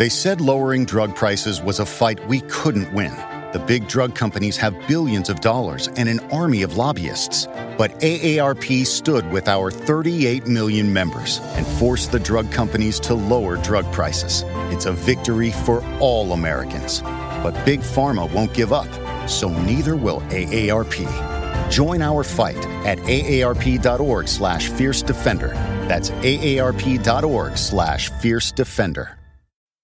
They 0.00 0.08
said 0.08 0.40
lowering 0.40 0.86
drug 0.86 1.14
prices 1.14 1.60
was 1.60 1.78
a 1.78 1.84
fight 1.84 2.26
we 2.26 2.40
couldn't 2.48 2.90
win. 2.94 3.14
The 3.52 3.62
big 3.66 3.86
drug 3.86 4.14
companies 4.14 4.56
have 4.56 4.74
billions 4.88 5.28
of 5.28 5.40
dollars 5.40 5.88
and 5.88 6.08
an 6.08 6.20
army 6.32 6.62
of 6.62 6.78
lobbyists. 6.78 7.46
But 7.76 7.90
AARP 8.00 8.86
stood 8.86 9.30
with 9.30 9.46
our 9.46 9.70
38 9.70 10.46
million 10.46 10.90
members 10.90 11.40
and 11.52 11.66
forced 11.66 12.12
the 12.12 12.18
drug 12.18 12.50
companies 12.50 12.98
to 13.00 13.12
lower 13.14 13.58
drug 13.58 13.92
prices. 13.92 14.42
It's 14.72 14.86
a 14.86 14.92
victory 14.92 15.50
for 15.50 15.84
all 15.98 16.32
Americans. 16.32 17.02
But 17.02 17.62
Big 17.66 17.80
Pharma 17.80 18.32
won't 18.32 18.54
give 18.54 18.72
up, 18.72 18.88
so 19.28 19.50
neither 19.50 19.96
will 19.96 20.22
AARP. 20.30 21.70
Join 21.70 22.00
our 22.00 22.24
fight 22.24 22.64
at 22.86 22.96
aarp.org 23.00 24.28
slash 24.28 24.70
fierce 24.70 25.02
defender. 25.02 25.48
That's 25.88 26.08
aarp.org 26.08 27.58
slash 27.58 28.08
fierce 28.08 28.50
defender. 28.50 29.19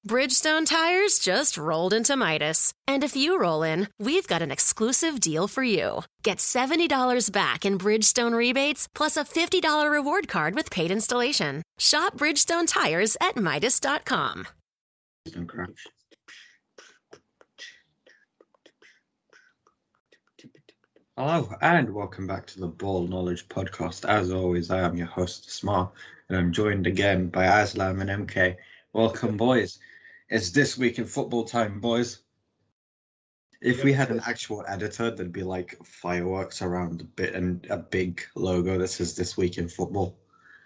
Bridgestone 0.07 0.67
tires 0.67 1.19
just 1.19 1.59
rolled 1.59 1.93
into 1.93 2.15
Midas. 2.15 2.73
And 2.87 3.03
if 3.03 3.17
you 3.17 3.41
roll 3.41 3.65
in, 3.65 3.89
we've 3.99 4.29
got 4.29 4.41
an 4.41 4.53
exclusive 4.53 5.19
deal 5.19 5.49
for 5.49 5.65
you. 5.65 6.03
Get 6.23 6.39
$70 6.39 7.33
back 7.33 7.65
in 7.65 7.77
Bridgestone 7.77 8.33
rebates 8.33 8.87
plus 8.95 9.17
a 9.17 9.25
$50 9.25 9.91
reward 9.91 10.29
card 10.29 10.55
with 10.55 10.71
paid 10.71 10.93
installation. 10.93 11.65
Shop 11.81 12.17
Bridgestone 12.17 12.69
tires 12.69 13.17
at 13.21 13.37
Midas.com. 13.37 14.47
Hello 21.17 21.53
and 21.63 21.93
welcome 21.93 22.29
back 22.29 22.47
to 22.47 22.61
the 22.61 22.69
Ball 22.69 23.09
Knowledge 23.09 23.49
Podcast. 23.49 24.09
As 24.09 24.31
always, 24.31 24.71
I 24.71 24.83
am 24.83 24.97
your 24.97 25.09
host, 25.09 25.51
Smart, 25.51 25.91
and 26.29 26.39
I'm 26.39 26.53
joined 26.53 26.87
again 26.87 27.29
by 27.29 27.47
Aslam 27.47 28.01
and 28.01 28.29
MK. 28.29 28.55
Welcome, 28.93 29.37
boys. 29.37 29.81
It's 30.29 30.51
this 30.51 30.77
week 30.77 30.99
in 30.99 31.05
football 31.05 31.45
time, 31.45 31.81
boys. 31.81 32.23
If 33.61 33.85
we 33.85 33.93
had 33.93 34.11
an 34.11 34.21
actual 34.27 34.65
editor, 34.69 35.11
there'd 35.11 35.33
be 35.33 35.45
like 35.45 35.77
fireworks 35.85 36.63
around 36.63 37.01
a 37.01 37.05
bit 37.05 37.35
and 37.35 37.65
a 37.71 37.77
big 37.77 38.23
logo 38.35 38.77
that 38.79 38.89
says 38.89 39.15
"This 39.15 39.37
Week 39.37 39.57
in 39.57 39.69
Football." 39.69 40.19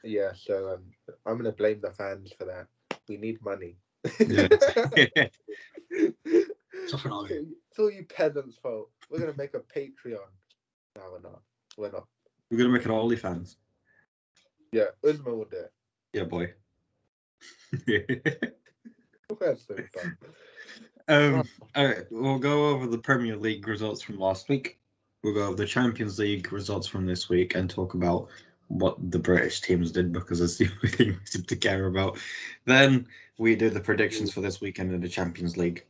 Yeah, 0.02 0.32
so 0.34 0.74
um, 0.74 0.82
I'm 1.26 1.36
gonna 1.36 1.52
blame 1.52 1.80
the 1.80 1.92
fans 1.92 2.32
for 2.36 2.46
that. 2.46 2.66
We 3.08 3.18
need 3.18 3.42
money. 3.44 3.76
Yeah. 4.18 4.48
Something 6.88 7.12
like. 7.12 7.30
It's 7.30 7.78
all 7.78 7.90
you 7.90 8.04
peasants' 8.04 8.56
fault. 8.56 8.90
We're 9.10 9.20
gonna 9.20 9.36
make 9.36 9.54
a 9.54 9.60
Patreon. 9.60 10.18
No, 10.96 11.02
we're 11.12 11.20
not. 11.20 11.42
We're 11.76 11.92
not. 11.92 12.06
We're 12.50 12.58
gonna 12.58 12.70
make 12.70 12.86
an 12.86 12.92
OnlyFans. 12.92 13.56
Yeah, 14.72 14.86
Uzma 15.04 15.26
will 15.26 15.44
do 15.44 15.58
it. 15.58 15.72
Yeah, 16.12 16.24
boy. 16.24 16.54
We're 19.38 19.56
so 19.56 19.76
fun. 19.94 20.16
um, 21.08 21.48
all 21.74 21.86
right, 21.86 22.04
we'll 22.10 22.38
go 22.38 22.68
over 22.68 22.86
the 22.86 22.98
Premier 22.98 23.36
League 23.36 23.66
results 23.68 24.02
from 24.02 24.18
last 24.18 24.48
week. 24.48 24.78
We'll 25.22 25.34
go 25.34 25.46
over 25.46 25.56
the 25.56 25.66
Champions 25.66 26.18
League 26.18 26.52
results 26.52 26.86
from 26.86 27.06
this 27.06 27.28
week 27.28 27.54
and 27.54 27.68
talk 27.68 27.94
about 27.94 28.28
what 28.68 28.96
the 29.10 29.18
British 29.18 29.60
teams 29.60 29.92
did 29.92 30.12
because 30.12 30.38
that's 30.38 30.56
the 30.56 30.68
only 30.76 30.88
thing 30.88 31.08
we 31.08 31.26
seem 31.26 31.42
to 31.42 31.56
care 31.56 31.86
about. 31.86 32.18
Then 32.64 33.06
we 33.38 33.56
do 33.56 33.68
the 33.68 33.80
predictions 33.80 34.32
for 34.32 34.40
this 34.40 34.60
weekend 34.60 34.92
in 34.92 35.00
the 35.00 35.08
Champions 35.08 35.56
League. 35.56 35.84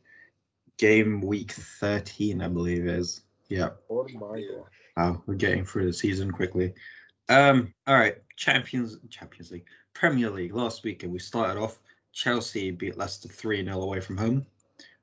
Game 0.77 1.21
week 1.21 1.51
13, 1.51 2.41
I 2.41 2.47
believe 2.47 2.87
is. 2.87 3.21
Yeah. 3.49 3.69
Oh 3.89 4.07
my 4.13 4.41
gosh. 4.41 4.71
Wow, 4.97 5.23
we're 5.25 5.35
getting 5.35 5.65
through 5.65 5.85
the 5.85 5.93
season 5.93 6.31
quickly. 6.31 6.73
Um, 7.29 7.73
all 7.87 7.95
right, 7.95 8.17
Champions 8.35 8.97
Champions 9.09 9.51
League, 9.51 9.67
Premier 9.93 10.29
League. 10.29 10.53
Last 10.53 10.83
weekend 10.83 11.13
we 11.13 11.19
started 11.19 11.61
off. 11.61 11.79
Chelsea 12.13 12.71
beat 12.71 12.97
Leicester 12.97 13.27
3 13.29 13.63
0 13.65 13.81
away 13.81 13.99
from 13.99 14.17
home. 14.17 14.45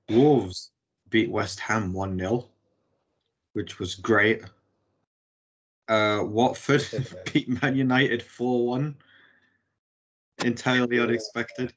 Wolves 0.09 0.70
beat 1.11 1.31
West 1.31 1.61
Ham 1.61 1.92
1 1.92 2.19
0, 2.19 2.48
which 3.53 3.78
was 3.78 3.95
great. 3.95 4.42
Uh, 5.89 6.23
Watford 6.24 6.85
beat 7.33 7.48
Man 7.63 7.77
United 7.77 8.23
4 8.23 8.67
1. 8.67 8.96
Entirely 10.45 11.01
unexpected. 11.01 11.73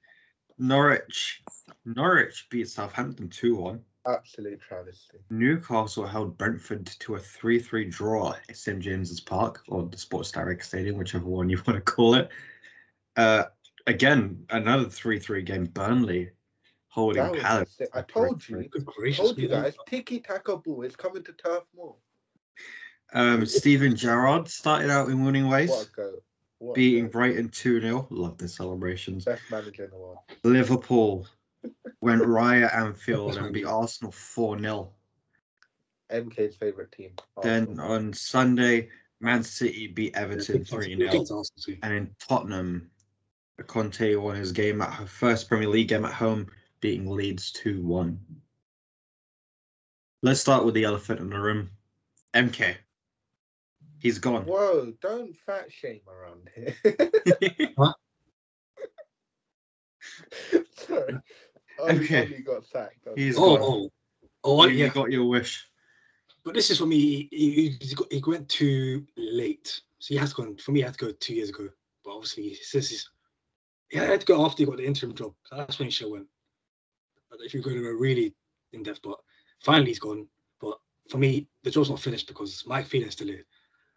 Norwich 0.58 1.42
Norwich 1.86 2.48
beat 2.50 2.70
Southampton 2.70 3.30
2 3.30 3.56
1. 3.56 3.82
Absolute 4.08 4.60
travesty. 4.60 5.18
Newcastle 5.30 6.06
held 6.06 6.38
Brentford 6.38 6.88
to 7.00 7.16
a 7.16 7.20
3 7.20 7.60
3 7.60 7.86
draw 7.86 8.34
at 8.50 8.58
St 8.58 8.80
James's 8.80 9.20
Park, 9.20 9.64
or 9.68 9.84
the 9.88 9.98
Sports 9.98 10.32
Direct 10.32 10.64
Stadium, 10.66 10.98
whichever 10.98 11.26
one 11.26 11.50
you 11.50 11.58
want 11.68 11.78
to 11.78 11.82
call 11.82 12.16
it. 12.16 12.30
Uh, 13.16 13.46
again, 13.92 14.46
another 14.50 14.86
3 14.90 15.20
3 15.20 15.42
game. 15.44 15.66
Burnley 15.66 16.32
holding 16.88 17.24
That 17.24 17.42
Palace. 17.42 17.80
I 17.94 18.02
told 18.02 18.48
you. 18.48 18.70
I 19.06 19.12
told 19.12 19.38
you 19.38 19.48
guys. 19.48 19.76
Tiki 19.88 20.20
Taka 20.20 20.58
Ball 20.58 20.84
is 20.84 20.96
coming 20.96 21.24
to 21.24 21.34
Turf 21.34 21.64
Moor. 21.76 21.96
Um, 23.14 23.46
Steven 23.46 23.96
Gerrard 23.96 24.48
started 24.48 24.90
out 24.90 25.10
in 25.10 25.24
winning 25.26 25.50
ways, 25.50 25.70
What 25.70 25.88
a 25.88 25.92
go. 25.96 26.14
What 26.60 26.76
beating. 26.76 27.10
Brighton 27.10 27.50
2 27.50 27.82
0. 27.82 28.08
Love 28.10 28.38
the 28.38 28.48
celebrations. 28.48 29.26
Best 29.26 29.42
manager 29.52 29.86
in 29.86 29.92
the 29.92 29.98
world. 29.98 30.18
Liverpool 30.44 31.28
went 32.02 32.26
riot 32.26 32.72
at 32.72 32.74
Anfield 32.74 33.38
and 33.38 33.54
beat 33.54 33.66
Arsenal 33.66 34.12
4 34.12 34.60
0. 34.60 34.92
MK's 36.12 36.56
favourite 36.56 36.92
team. 36.92 37.12
Then 37.42 37.80
on 37.80 38.14
Sunday, 38.14 38.90
Man 39.20 39.44
City 39.44 39.88
beat 39.88 40.16
Everton 40.16 40.64
3 40.64 40.98
0. 40.98 41.44
And 41.84 41.94
in 41.94 42.16
Tottenham, 42.20 42.90
Conte 43.68 44.16
won 44.16 44.36
his 44.36 44.52
game 44.52 44.82
at 44.82 44.94
her 44.94 45.06
first 45.06 45.48
Premier 45.48 45.68
League 45.70 45.88
game 45.90 46.06
at 46.06 46.14
home, 46.14 46.48
beating 46.80 47.10
Leeds 47.10 47.52
2 47.52 47.82
1. 47.86 48.20
Let's 50.24 50.40
start 50.40 50.66
with 50.66 50.74
the 50.76 50.84
elephant 50.84 51.20
in 51.20 51.30
the 51.30 51.40
room. 51.40 51.70
MK. 52.34 52.76
He's 54.00 54.18
gone. 54.20 54.46
Whoa, 54.46 54.94
don't 55.02 55.36
fat 55.46 55.72
shame 55.72 56.02
around 56.08 56.50
here. 56.56 57.72
what? 57.76 57.96
Sorry. 60.76 61.14
Ole, 61.80 61.90
Okay. 61.92 62.34
Ole 62.36 62.42
got 62.56 62.66
sacked. 62.66 63.08
I'm 63.08 63.14
He's 63.16 63.36
sorry. 63.36 63.58
gone. 63.58 63.62
Oh, 63.62 63.90
oh, 64.44 64.62
oh, 64.62 64.66
you 64.68 64.86
yeah. 64.86 64.90
got 64.90 65.12
your 65.12 65.26
wish. 65.26 65.68
But 66.44 66.56
this 66.56 66.72
is 66.72 66.80
for 66.80 66.88
me. 66.88 67.28
He, 67.32 67.52
he, 67.52 67.78
he 67.80 67.96
got- 67.96 68.12
he 68.12 68.22
went 68.26 68.50
too 68.50 69.06
late, 69.18 69.82
so 70.00 70.14
he 70.14 70.18
has 70.20 70.34
to 70.34 70.44
go. 70.44 70.56
For 70.58 70.72
me, 70.72 70.80
he 70.80 70.84
had 70.86 70.94
to 70.98 71.06
go 71.06 71.12
two 71.12 71.36
years 71.36 71.50
ago. 71.50 71.70
But 72.04 72.16
obviously, 72.16 72.56
since 72.56 72.90
he's, 72.90 73.08
he 73.92 73.98
had 73.98 74.22
to 74.22 74.26
go 74.26 74.46
after 74.46 74.64
he 74.64 74.66
got 74.66 74.78
the 74.78 74.86
interim 74.86 75.14
job. 75.14 75.34
That's 75.52 75.78
when 75.78 75.88
he 75.88 75.92
should 75.92 76.06
have 76.06 76.14
went. 76.14 76.28
If 77.40 77.54
you're 77.54 77.64
going 77.64 77.76
to 77.76 77.82
go 77.82 77.90
really 77.90 78.34
in 78.72 78.84
depth, 78.84 79.02
but 79.04 79.18
finally 79.64 79.88
he's 79.88 80.00
gone. 80.00 80.28
But 80.62 80.78
for 81.10 81.18
me, 81.18 81.48
the 81.64 81.72
job's 81.72 81.90
not 81.90 82.00
finished 82.00 82.28
because 82.28 82.64
Mike 82.66 82.86
Phelan's 82.86 83.14
still 83.14 83.28
here, 83.28 83.46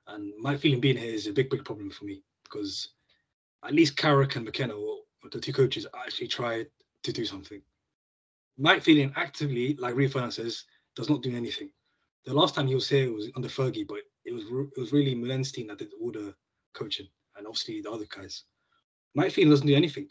and 0.09 0.33
Mike 0.39 0.59
Phelan 0.59 0.81
being 0.81 0.97
here 0.97 1.15
is 1.15 1.27
a 1.27 1.33
big, 1.33 1.49
big 1.49 1.65
problem 1.65 1.91
for 1.91 2.05
me 2.05 2.23
because 2.43 2.91
at 3.65 3.73
least 3.73 3.97
Carrick 3.97 4.37
and 4.37 4.45
McKenna, 4.45 4.75
or 4.75 4.99
the 5.31 5.41
two 5.41 5.53
coaches, 5.53 5.87
actually 5.95 6.29
tried 6.29 6.67
to 7.03 7.13
do 7.13 7.25
something. 7.25 7.63
Mike 8.59 8.83
Phelan 8.83 9.13
actively, 9.17 9.75
like 9.77 9.95
Rio 9.95 10.31
says, 10.31 10.65
does 10.97 11.09
not 11.09 11.23
do 11.23 11.37
anything. 11.37 11.71
The 12.25 12.35
last 12.35 12.55
time 12.55 12.67
he 12.67 12.75
was 12.75 12.89
here 12.89 13.13
was 13.13 13.31
under 13.37 13.49
Fergie, 13.49 13.87
but 13.87 13.99
it 14.25 14.33
was 14.33 14.45
it 14.77 14.81
was 14.81 14.93
really 14.93 15.15
Meulensteen 15.15 15.69
that 15.69 15.79
did 15.79 15.93
all 16.01 16.11
the 16.11 16.35
coaching, 16.73 17.09
and 17.37 17.47
obviously 17.47 17.81
the 17.81 17.91
other 17.91 18.07
guys. 18.09 18.45
Mike 19.15 19.33
Phelan 19.33 19.51
doesn't 19.51 19.67
do 19.67 19.75
anything. 19.75 20.09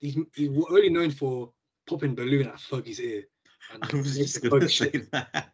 He's 0.00 0.16
he's 0.34 0.50
only 0.70 0.90
known 0.90 1.10
for 1.10 1.52
popping 1.86 2.14
balloon 2.14 2.48
at 2.48 2.56
Fergie's 2.56 3.00
ear. 3.00 3.24
And 3.72 3.82
I 3.82 3.96
was 3.96 4.16
just 4.16 4.42
making 4.42 4.50
going 4.50 4.62
to 4.62 4.68
say 4.68 4.90
shit. 4.90 5.10
that. 5.12 5.48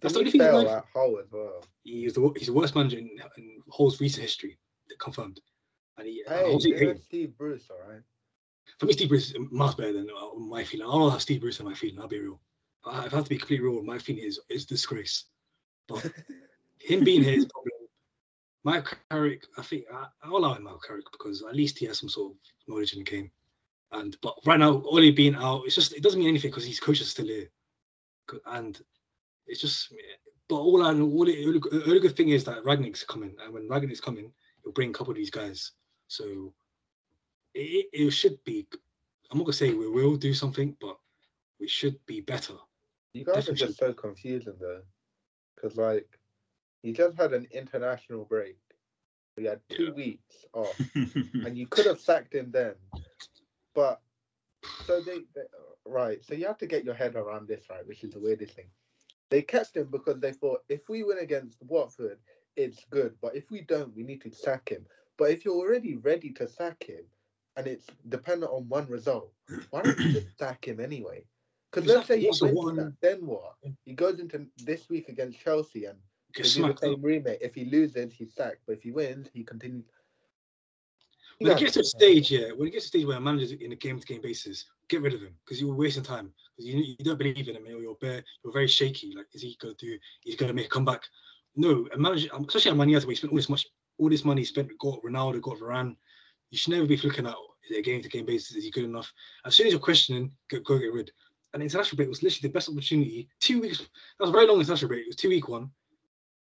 That's 0.00 0.14
the 0.14 0.20
He 0.20 0.20
only 0.20 0.30
thing 0.30 0.40
he's 0.40 0.48
fell 0.50 0.62
known 0.62 0.66
for. 0.66 0.84
Hull 0.94 1.18
as 1.22 1.30
well. 1.32 1.64
He's 1.84 2.14
the 2.14 2.32
he's 2.36 2.46
the 2.48 2.52
worst 2.52 2.74
manager 2.74 2.98
in, 2.98 3.10
in 3.36 3.58
Hull's 3.70 4.00
recent 4.00 4.22
history, 4.22 4.58
confirmed. 4.98 5.40
And 5.98 6.06
he, 6.06 6.22
Hey, 6.26 6.44
obviously 6.44 6.70
give 6.72 6.80
hate. 6.80 7.02
Steve 7.04 7.36
Bruce, 7.36 7.68
all 7.70 7.88
right. 7.88 8.02
For 8.78 8.86
me, 8.86 8.92
Steve 8.92 9.08
Bruce 9.08 9.30
is 9.30 9.36
miles 9.50 9.74
better 9.74 9.92
than 9.92 10.08
uh, 10.10 10.38
Mike 10.38 10.66
Phelan. 10.66 10.86
I 10.86 10.90
don't 10.90 11.00
know 11.00 11.10
how 11.10 11.18
Steve 11.18 11.40
Bruce 11.40 11.58
and 11.58 11.68
Mike 11.68 11.78
Phelan. 11.78 12.00
I'll 12.00 12.08
be 12.08 12.20
real. 12.20 12.40
I, 12.84 13.06
if 13.06 13.12
I 13.12 13.16
have 13.16 13.24
to 13.24 13.30
be 13.30 13.38
completely 13.38 13.66
real, 13.66 13.82
Mike 13.82 14.00
Phelan 14.02 14.22
is 14.24 14.40
is 14.48 14.64
disgrace. 14.66 15.24
But 15.88 16.04
him 16.78 17.02
being 17.04 17.22
here 17.24 17.34
is 17.34 17.44
a 17.44 17.48
problem. 17.48 17.72
Mike 18.68 18.98
Carrick, 19.10 19.46
I 19.56 19.62
think 19.62 19.84
I, 19.90 20.04
I'll 20.22 20.36
allow 20.36 20.52
him 20.52 20.64
Mike 20.64 20.74
Carrick 20.86 21.06
because 21.10 21.42
at 21.42 21.56
least 21.56 21.78
he 21.78 21.86
has 21.86 21.98
some 21.98 22.10
sort 22.10 22.32
of 22.32 22.36
knowledge 22.66 22.92
in 22.92 22.98
the 22.98 23.04
game. 23.04 23.30
And 23.92 24.14
but 24.20 24.34
right 24.44 24.58
now, 24.58 24.82
Ole 24.84 25.10
being 25.10 25.34
out, 25.34 25.62
it's 25.64 25.74
just 25.74 25.94
it 25.94 26.02
doesn't 26.02 26.20
mean 26.20 26.28
anything 26.28 26.50
because 26.50 26.66
his 26.66 26.78
coach 26.78 27.00
is 27.00 27.10
still 27.10 27.24
here. 27.24 27.48
And 28.44 28.78
it's 29.46 29.62
just 29.62 29.94
but 30.50 30.56
all 30.56 30.84
I 30.84 30.92
know, 30.92 31.06
all 31.06 31.24
the 31.24 31.62
only 31.86 32.00
good 32.00 32.14
thing 32.14 32.28
is 32.28 32.44
that 32.44 32.62
Rangnick's 32.62 33.04
coming, 33.04 33.34
and 33.42 33.54
when 33.54 33.66
Rangnick's 33.70 34.02
coming, 34.02 34.30
he'll 34.62 34.72
bring 34.72 34.90
a 34.90 34.92
couple 34.92 35.12
of 35.12 35.16
these 35.16 35.30
guys. 35.30 35.72
So 36.08 36.52
it, 37.54 37.86
it 37.90 38.10
should 38.10 38.42
be. 38.44 38.66
I'm 39.30 39.38
not 39.38 39.44
gonna 39.44 39.54
say 39.54 39.72
we 39.72 39.88
will 39.88 40.16
do 40.16 40.34
something, 40.34 40.76
but 40.78 40.98
we 41.58 41.68
should 41.68 41.98
be 42.04 42.20
better. 42.20 42.54
You 43.14 43.24
guys 43.24 43.46
Definitely 43.46 43.64
are 43.64 43.66
just 43.68 43.78
so 43.78 43.92
confusing 43.94 44.56
though, 44.60 44.82
because 45.54 45.78
like 45.78 46.17
you 46.88 46.94
just 46.94 47.16
had 47.18 47.34
an 47.34 47.46
international 47.52 48.24
break. 48.24 48.58
We 49.36 49.44
had 49.44 49.60
two 49.70 49.86
Yeah. 49.86 49.92
weeks 49.92 50.46
off, 50.54 50.76
and 51.44 51.56
you 51.58 51.66
could 51.68 51.86
have 51.86 52.00
sacked 52.00 52.34
him 52.34 52.50
then, 52.52 52.76
but 53.74 54.00
So 54.86 55.00
they, 55.02 55.20
they 55.34 55.42
right. 55.86 56.24
So 56.24 56.34
you 56.34 56.46
have 56.46 56.58
to 56.58 56.66
get 56.66 56.84
your 56.84 56.94
head 56.94 57.16
around 57.16 57.48
this, 57.48 57.64
right? 57.70 57.86
Which 57.86 58.04
is 58.04 58.12
the 58.12 58.20
weirdest 58.20 58.54
thing. 58.56 58.70
They 59.30 59.42
kept 59.42 59.76
him 59.76 59.88
because 59.90 60.20
they 60.20 60.32
thought 60.32 60.64
if 60.68 60.88
we 60.88 61.04
win 61.04 61.18
against 61.18 61.62
Watford, 61.62 62.18
it's 62.56 62.84
good. 62.90 63.14
But 63.22 63.36
if 63.36 63.50
we 63.50 63.62
don't, 63.62 63.94
we 63.96 64.04
need 64.04 64.22
to 64.22 64.32
sack 64.32 64.70
him. 64.70 64.86
But 65.18 65.30
if 65.32 65.44
you're 65.44 65.54
already 65.56 65.96
ready 65.96 66.32
to 66.32 66.48
sack 66.48 66.84
him, 66.84 67.04
and 67.56 67.66
it's 67.66 67.86
dependent 68.08 68.52
on 68.52 68.68
one 68.68 68.88
result, 68.88 69.32
why 69.70 69.82
don't 69.82 69.98
you 70.00 70.08
just 70.08 70.38
sack 70.38 70.66
him 70.66 70.80
anyway? 70.80 71.24
Because 71.70 71.88
let's 71.88 72.06
say 72.06 72.16
Exactly, 72.16 72.20
he 72.20 72.26
that's 72.28 72.40
the 72.40 72.46
one- 72.46 72.76
that, 72.76 72.94
then 73.02 73.26
what? 73.26 73.56
He 73.84 73.94
goes 73.94 74.20
into 74.20 74.46
this 74.58 74.88
week 74.88 75.08
against 75.08 75.40
Chelsea 75.40 75.86
and 75.86 75.98
Get 76.38 76.54
they 76.54 76.60
do 76.60 76.72
the 76.72 76.78
same 76.78 77.02
remake. 77.02 77.38
If 77.40 77.54
he 77.54 77.64
loses, 77.64 78.12
he's 78.12 78.32
sacked. 78.32 78.60
But 78.64 78.76
if 78.76 78.82
he 78.82 78.92
wins, 78.92 79.28
he 79.34 79.42
continues. 79.42 79.84
When 81.40 81.52
it 81.52 81.58
gets 81.58 81.74
to 81.74 81.80
a 81.80 81.84
stage, 81.84 82.30
yeah, 82.30 82.50
when 82.56 82.68
it 82.68 82.72
gets 82.72 82.84
to 82.84 82.88
a 82.88 83.00
stage 83.00 83.06
where 83.06 83.16
a 83.16 83.20
manager's 83.20 83.52
in 83.52 83.72
a 83.72 83.76
game-to-game 83.76 84.20
basis, 84.20 84.64
get 84.88 85.02
rid 85.02 85.14
of 85.14 85.20
him 85.20 85.34
because 85.44 85.60
you're 85.60 85.74
wasting 85.74 86.02
time. 86.02 86.32
Because 86.56 86.68
you, 86.68 86.96
you 86.98 87.04
don't 87.04 87.18
believe 87.18 87.48
in 87.48 87.56
him, 87.56 87.64
or 87.64 87.80
you're 87.80 87.96
bare, 88.00 88.22
you're 88.42 88.52
very 88.52 88.68
shaky. 88.68 89.14
Like, 89.16 89.26
is 89.32 89.42
he 89.42 89.56
gonna 89.60 89.74
do? 89.74 89.98
He's 90.22 90.36
gonna 90.36 90.52
make 90.52 90.66
a 90.66 90.68
comeback? 90.68 91.02
No, 91.56 91.88
a 91.92 91.98
manager, 91.98 92.28
um, 92.32 92.44
especially 92.46 92.70
at 92.70 92.76
Man 92.76 92.88
United, 92.88 93.06
where 93.06 93.12
he 93.12 93.16
spent 93.16 93.32
all 93.32 93.36
this 93.36 93.48
much, 93.48 93.66
all 93.98 94.08
this 94.08 94.24
money, 94.24 94.42
he 94.42 94.44
spent 94.44 94.70
got 94.78 95.02
Ronaldo, 95.02 95.40
got 95.40 95.58
Varane. 95.58 95.96
You 96.50 96.58
should 96.58 96.72
never 96.72 96.86
be 96.86 96.96
looking 96.96 97.26
at 97.26 97.34
a 97.76 97.82
game-to-game 97.82 98.26
basis. 98.26 98.56
Is 98.56 98.64
he 98.64 98.70
good 98.70 98.84
enough? 98.84 99.12
As 99.44 99.56
soon 99.56 99.66
as 99.66 99.72
you're 99.72 99.80
questioning, 99.80 100.30
go, 100.48 100.60
go 100.60 100.78
get 100.78 100.92
rid. 100.92 101.10
And 101.54 101.62
international 101.62 101.96
break 101.96 102.08
was 102.08 102.22
literally 102.22 102.48
the 102.48 102.52
best 102.52 102.68
opportunity. 102.68 103.28
Two 103.40 103.60
weeks. 103.60 103.78
That 103.78 103.88
was 104.20 104.30
a 104.30 104.32
very 104.32 104.46
long 104.46 104.58
international 104.58 104.88
break. 104.88 105.02
It 105.02 105.08
was 105.08 105.16
two 105.16 105.30
week 105.30 105.48
one. 105.48 105.70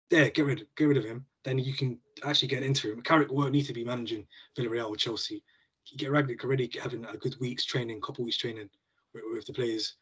There, 0.10 0.30
get 0.30 0.46
rid, 0.46 0.68
get 0.78 0.86
rid 0.86 0.98
of 0.98 1.06
him. 1.06 1.26
Then 1.44 1.60
you 1.60 1.74
can 1.74 2.00
actually 2.24 2.48
get 2.48 2.64
into 2.64 2.92
him. 2.92 3.02
Carrick 3.02 3.32
won't 3.32 3.52
need 3.52 3.66
to 3.66 3.74
be 3.74 3.84
managing 3.84 4.26
Villarreal 4.58 4.90
or 4.90 4.96
Chelsea. 4.96 5.44
Get 5.98 6.10
Rangnick 6.10 6.44
already 6.44 6.70
having 6.82 7.06
a 7.06 7.18
good 7.18 7.36
week's 7.40 7.66
training, 7.66 8.02
couple 8.02 8.26
weeks 8.26 8.38
training 8.38 8.70
with, 9.14 9.24
with 9.32 9.46
the 9.46 9.54
players, 9.54 9.96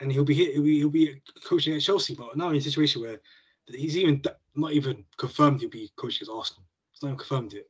and 0.00 0.12
he'll 0.12 0.24
be 0.24 0.34
here. 0.34 0.52
He'll 0.52 0.62
be, 0.62 0.78
he'll 0.78 0.90
be 0.90 1.22
coaching 1.44 1.74
at 1.74 1.80
Chelsea. 1.80 2.14
But 2.14 2.36
now 2.36 2.50
in 2.50 2.56
a 2.56 2.60
situation 2.60 3.00
where 3.00 3.20
he's 3.66 3.96
even 3.96 4.22
not 4.54 4.72
even 4.72 5.04
confirmed 5.16 5.60
he'll 5.60 5.70
be 5.70 5.90
coaching 5.96 6.28
at 6.28 6.34
Arsenal. 6.34 6.64
It's 6.92 7.02
not 7.02 7.08
even 7.08 7.18
confirmed 7.18 7.52
yet. 7.54 7.64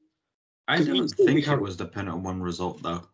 I 0.67 0.82
don't 0.82 1.09
think 1.09 1.47
it 1.47 1.61
was 1.61 1.77
dependent 1.77 2.17
on 2.17 2.23
one 2.23 2.43
result 2.43 2.82
though. 2.82 3.06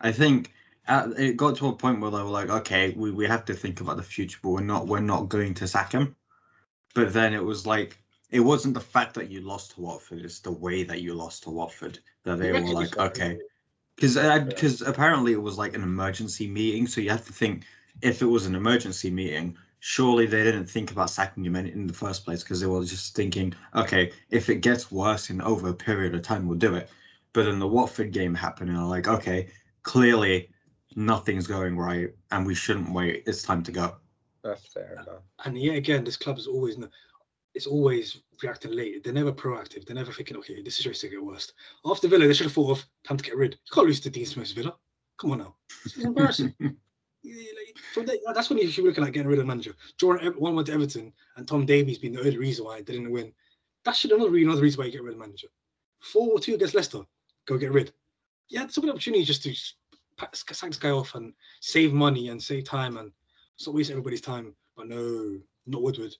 I 0.00 0.12
think 0.12 0.52
it 0.88 1.36
got 1.36 1.56
to 1.56 1.68
a 1.68 1.72
point 1.72 2.00
where 2.00 2.10
they 2.10 2.18
were 2.18 2.24
like, 2.24 2.50
okay, 2.50 2.92
we, 2.96 3.10
we 3.10 3.26
have 3.26 3.44
to 3.46 3.54
think 3.54 3.80
about 3.80 3.96
the 3.96 4.02
future, 4.02 4.38
but 4.42 4.50
we're 4.50 4.60
not 4.60 4.86
we're 4.86 5.00
not 5.00 5.28
going 5.28 5.54
to 5.54 5.68
sack 5.68 5.92
him. 5.92 6.14
But 6.94 7.12
then 7.12 7.34
it 7.34 7.44
was 7.44 7.66
like 7.66 7.98
it 8.30 8.40
wasn't 8.40 8.74
the 8.74 8.80
fact 8.80 9.14
that 9.14 9.30
you 9.30 9.40
lost 9.40 9.72
to 9.72 9.80
Watford; 9.80 10.20
it's 10.24 10.40
the 10.40 10.52
way 10.52 10.82
that 10.84 11.02
you 11.02 11.14
lost 11.14 11.42
to 11.44 11.50
Watford 11.50 11.98
that 12.24 12.38
they 12.38 12.52
were 12.52 12.60
like, 12.60 12.96
okay, 12.98 13.38
because 13.96 14.16
because 14.16 14.82
uh, 14.82 14.86
apparently 14.86 15.32
it 15.32 15.42
was 15.42 15.58
like 15.58 15.74
an 15.74 15.82
emergency 15.82 16.46
meeting, 16.48 16.86
so 16.86 17.00
you 17.00 17.10
have 17.10 17.26
to 17.26 17.32
think 17.32 17.64
if 18.02 18.22
it 18.22 18.26
was 18.26 18.46
an 18.46 18.54
emergency 18.54 19.10
meeting. 19.10 19.56
Surely 19.86 20.24
they 20.24 20.42
didn't 20.42 20.64
think 20.64 20.92
about 20.92 21.10
sacking 21.10 21.44
him 21.44 21.56
in, 21.56 21.66
in 21.66 21.86
the 21.86 21.92
first 21.92 22.24
place 22.24 22.42
because 22.42 22.58
they 22.58 22.66
were 22.66 22.82
just 22.86 23.14
thinking, 23.14 23.52
okay, 23.74 24.10
if 24.30 24.48
it 24.48 24.62
gets 24.62 24.90
worse 24.90 25.28
in 25.28 25.42
over 25.42 25.68
a 25.68 25.74
period 25.74 26.14
of 26.14 26.22
time, 26.22 26.48
we'll 26.48 26.56
do 26.56 26.74
it. 26.74 26.88
But 27.34 27.44
then 27.44 27.58
the 27.58 27.68
Watford 27.68 28.10
game 28.10 28.34
happened, 28.34 28.70
and 28.70 28.78
I'm 28.78 28.88
like, 28.88 29.08
okay, 29.08 29.50
clearly 29.82 30.48
nothing's 30.96 31.46
going 31.46 31.76
right, 31.76 32.14
and 32.30 32.46
we 32.46 32.54
shouldn't 32.54 32.92
wait. 32.92 33.24
It's 33.26 33.42
time 33.42 33.62
to 33.64 33.72
go. 33.72 33.96
That's 34.44 34.72
fair 34.72 34.92
enough. 34.92 35.22
And 35.44 35.58
yet 35.58 35.76
again, 35.76 36.04
this 36.04 36.16
club 36.16 36.38
is 36.38 36.46
always 36.46 36.76
it's 37.54 37.66
always 37.66 38.20
reacting 38.42 38.72
late. 38.72 39.02
They're 39.02 39.12
never 39.12 39.32
proactive. 39.32 39.86
They're 39.86 39.94
never 39.96 40.12
thinking, 40.12 40.36
okay, 40.38 40.60
this 40.62 40.74
is 40.74 40.78
situation 40.78 41.10
to 41.10 41.16
get 41.16 41.24
worse. 41.24 41.52
After 41.86 42.08
Villa, 42.08 42.26
they 42.26 42.34
should 42.34 42.46
have 42.46 42.52
thought 42.52 42.78
of 42.78 42.86
time 43.06 43.16
to 43.16 43.24
get 43.24 43.36
rid. 43.36 43.52
You 43.52 43.72
can't 43.72 43.86
lose 43.86 44.00
to 44.00 44.10
Dean 44.10 44.26
Smith's 44.26 44.50
Villa. 44.52 44.74
Come 45.18 45.30
on 45.32 45.38
now, 45.38 45.56
it's 45.84 45.96
embarrassing. 46.04 46.52
Like, 46.60 47.78
from 47.94 48.06
that- 48.06 48.18
that's 48.34 48.50
when 48.50 48.58
you 48.58 48.68
should 48.68 48.82
be 48.82 48.88
looking 48.88 49.04
at 49.04 49.12
getting 49.12 49.28
rid 49.28 49.38
of 49.38 49.46
manager. 49.46 49.74
Jordan 49.98 50.32
one 50.36 50.54
went 50.56 50.66
to 50.66 50.74
Everton, 50.74 51.12
and 51.36 51.46
Tom 51.48 51.64
Davies 51.64 51.98
being 51.98 52.12
the 52.12 52.20
only 52.20 52.36
reason 52.36 52.64
why 52.64 52.82
they 52.82 52.92
didn't 52.92 53.10
win. 53.12 53.32
That 53.84 53.96
should 53.96 54.12
another 54.12 54.30
be 54.30 54.42
another 54.42 54.62
reason 54.62 54.78
why 54.80 54.86
you 54.86 54.92
get 54.92 55.02
rid 55.02 55.14
of 55.14 55.20
manager. 55.20 55.48
Four 56.00 56.32
or 56.32 56.40
two 56.40 56.54
against 56.54 56.74
Leicester, 56.74 57.00
go 57.46 57.56
get 57.56 57.72
rid. 57.72 57.92
Yeah, 58.48 58.64
it's 58.64 58.76
a 58.76 58.80
good 58.80 58.90
opportunity 58.90 59.24
just 59.24 59.42
to 59.44 59.54
sack 59.54 60.68
this 60.68 60.78
guy 60.78 60.90
off 60.90 61.14
and 61.14 61.32
save 61.60 61.92
money 61.92 62.28
and 62.28 62.42
save 62.42 62.64
time 62.64 62.98
and 62.98 63.12
stop 63.56 63.74
wasting 63.74 63.94
everybody's 63.94 64.20
time. 64.20 64.54
But 64.76 64.88
no, 64.88 65.38
not 65.66 65.82
Woodward. 65.82 66.14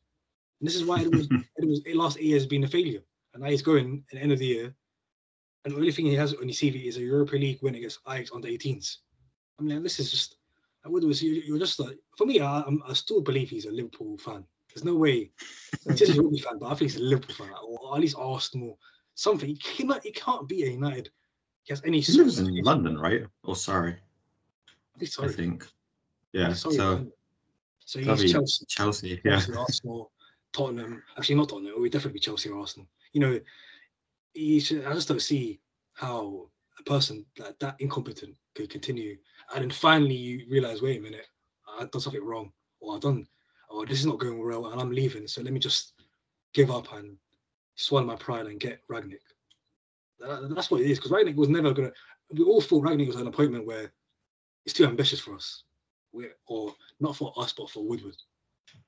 And 0.61 0.69
this 0.69 0.77
is 0.77 0.85
why 0.85 1.01
it 1.03 1.11
was 1.11 1.27
it 1.31 1.67
was 1.69 1.81
it 1.87 1.97
last 1.97 2.21
year 2.21 2.37
has 2.37 2.47
been 2.47 2.65
a 2.65 2.69
failure. 2.69 3.01
And 3.33 3.43
now 3.43 3.51
he's 3.51 3.63
going 3.63 4.05
at 4.11 4.17
the 4.17 4.23
end 4.23 4.33
of 4.33 4.39
the 4.39 4.47
year. 4.47 4.75
And 5.65 5.73
the 5.75 5.79
only 5.79 5.93
thing 5.93 6.07
he 6.07 6.15
has 6.15 6.35
on 6.35 6.47
his 6.49 6.59
CV 6.59 6.85
is 6.87 6.97
a 6.99 7.01
Europa 7.01 7.37
League 7.37 7.59
win 7.63 7.75
against 7.75 8.01
Ajax 8.09 8.31
under 8.35 8.49
18s. 8.49 8.99
I 9.59 9.63
mean, 9.63 9.83
this 9.83 9.99
is 9.99 10.11
just 10.11 10.37
Woodward. 10.85 11.09
was- 11.09 11.23
you- 11.23 11.43
You're 11.47 11.59
just 11.59 11.81
like 11.81 11.99
for 12.17 12.27
me. 12.27 12.41
I, 12.41 12.61
I'm, 12.63 12.83
still 12.95 13.21
believe 13.23 13.51
he's 13.51 13.65
a 13.67 13.71
Liverpool 13.71 14.19
fan. 14.19 14.45
There's 14.69 14.85
no 14.85 14.97
way 14.97 15.31
he's 15.89 16.17
a 16.17 16.21
Rugby 16.23 16.39
fan, 16.41 16.59
but 16.59 16.67
I 16.67 16.75
think 16.75 16.91
he's 16.91 17.01
a 17.01 17.05
Liverpool 17.05 17.35
fan, 17.37 17.55
or 17.67 17.95
at 17.95 18.01
least 18.01 18.17
Arsenal. 18.19 18.79
Something 19.15 19.49
he 19.51 19.57
cannot. 19.57 20.03
He 20.03 20.11
can't 20.11 20.49
be 20.49 20.65
a 20.65 20.71
United. 20.71 21.09
He 21.63 21.73
has 21.73 21.81
any. 21.85 22.01
He 22.01 22.13
lives 22.13 22.39
in 22.41 22.55
London, 22.63 22.99
right? 22.99 23.23
Or 23.45 23.55
sorry, 23.57 23.97
I 25.01 25.05
Sorry. 25.05 25.33
think. 25.33 25.67
Yeah. 26.33 26.53
Sorry, 26.53 26.75
So 26.75 26.97
man. 26.97 27.13
So 27.85 27.99
he's 27.99 28.33
Chelsea. 28.33 28.65
Chelsea. 28.69 29.21
Yeah. 29.25 29.37
Chelsea, 29.41 29.53
Arsenal, 29.57 30.11
Tottenham. 30.53 31.03
Actually, 31.19 31.35
not 31.37 31.49
Tottenham. 31.49 31.73
It 31.73 31.81
would 31.81 31.93
definitely 31.93 32.15
be 32.15 32.21
Chelsea 32.21 32.49
or 32.49 32.59
Arsenal. 32.59 32.89
You 33.13 33.21
know, 33.21 33.41
he 34.33 34.61
should, 34.61 34.85
I 34.87 34.93
just 34.95 35.09
don't 35.09 35.23
see 35.23 35.61
how 35.95 36.49
a 36.79 36.83
person 36.83 37.25
that, 37.37 37.59
that 37.61 37.77
incompetent 37.79 38.35
could 38.55 38.71
continue. 38.71 39.17
And 39.55 39.63
then 39.63 39.71
finally, 39.71 40.15
you 40.15 40.47
realize, 40.51 40.83
wait 40.83 40.99
a 40.99 41.03
minute, 41.03 41.27
I've 41.79 41.91
done 41.91 42.01
something 42.01 42.25
wrong, 42.25 42.53
or 42.81 42.95
I've 42.95 43.01
done, 43.03 43.27
or 43.69 43.87
this 43.87 44.01
is 44.01 44.07
not 44.07 44.19
going 44.19 44.45
well, 44.45 44.67
and 44.67 44.81
I'm 44.81 44.91
leaving. 44.91 45.27
So 45.29 45.43
let 45.43 45.53
me 45.53 45.61
just 45.61 45.93
give 46.53 46.71
up 46.71 46.93
and 46.95 47.17
swallow 47.77 48.07
my 48.07 48.17
pride 48.17 48.47
and 48.47 48.59
get 48.61 48.81
Rangnick. 48.89 49.19
That- 50.21 50.53
that's 50.55 50.71
what 50.71 50.81
it 50.81 50.91
is. 50.91 50.99
Because 50.99 51.13
Rangnick 51.13 51.37
was 51.37 51.49
never 51.49 51.73
gonna. 51.73 51.93
We 52.31 52.45
all 52.45 52.61
thought 52.61 52.85
Rangnick 52.85 53.09
was 53.09 53.17
an 53.17 53.27
appointment 53.27 53.67
where 53.67 53.93
it's 54.65 54.75
too 54.75 54.87
ambitious 54.87 55.21
for 55.21 55.35
us, 55.35 55.65
we 56.15 56.29
or 56.47 56.75
not 57.01 57.17
for 57.17 57.33
us, 57.37 57.53
but 57.53 57.71
for 57.71 57.85
Woodward. 57.85 58.17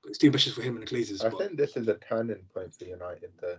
But 0.02 0.11
it's 0.11 0.19
too 0.19 0.28
ambitious 0.28 0.55
for 0.55 0.62
him 0.62 0.76
and 0.76 0.87
the 0.87 0.94
Glazers. 0.94 1.25
I 1.25 1.28
but, 1.28 1.38
think 1.38 1.56
this 1.56 1.76
is 1.76 1.88
a 1.88 1.94
turning 1.94 2.43
point 2.55 2.75
for 2.75 2.84
United, 2.84 3.31
though. 3.40 3.58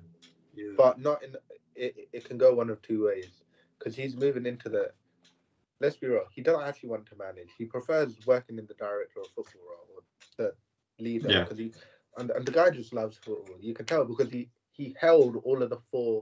yeah. 0.56 0.72
But 0.78 1.00
not 1.00 1.24
in. 1.24 1.36
It, 1.76 2.10
it 2.12 2.26
can 2.26 2.38
go 2.40 2.54
one 2.56 2.70
of 2.72 2.82
two 2.82 3.06
ways 3.06 3.44
because 3.78 3.96
he's 3.96 4.16
moving 4.16 4.46
into 4.46 4.70
the. 4.70 4.92
Let's 5.80 5.98
be 5.98 6.08
real. 6.08 6.26
He 6.32 6.42
doesn't 6.42 6.64
actually 6.68 6.90
want 6.90 7.06
to 7.08 7.16
manage. 7.18 7.50
He 7.58 7.66
prefers 7.66 8.18
working 8.26 8.58
in 8.58 8.66
the 8.66 8.74
director 8.74 9.20
of 9.20 9.28
football 9.28 9.62
role 9.70 9.88
or 9.98 10.04
the 10.38 11.04
leader 11.04 11.30
Yeah. 11.30 11.44
because 11.44 11.60
he 11.60 11.72
and, 12.18 12.32
and 12.32 12.46
the 12.46 12.52
guy 12.52 12.72
just 12.72 12.94
loves 12.94 13.18
football. 13.18 13.58
You 13.60 13.76
can 13.76 13.86
tell 13.86 14.04
because 14.06 14.32
he 14.32 14.50
he 14.72 14.96
held 15.00 15.36
all 15.44 15.62
of 15.62 15.70
the 15.70 15.78
four 15.92 16.22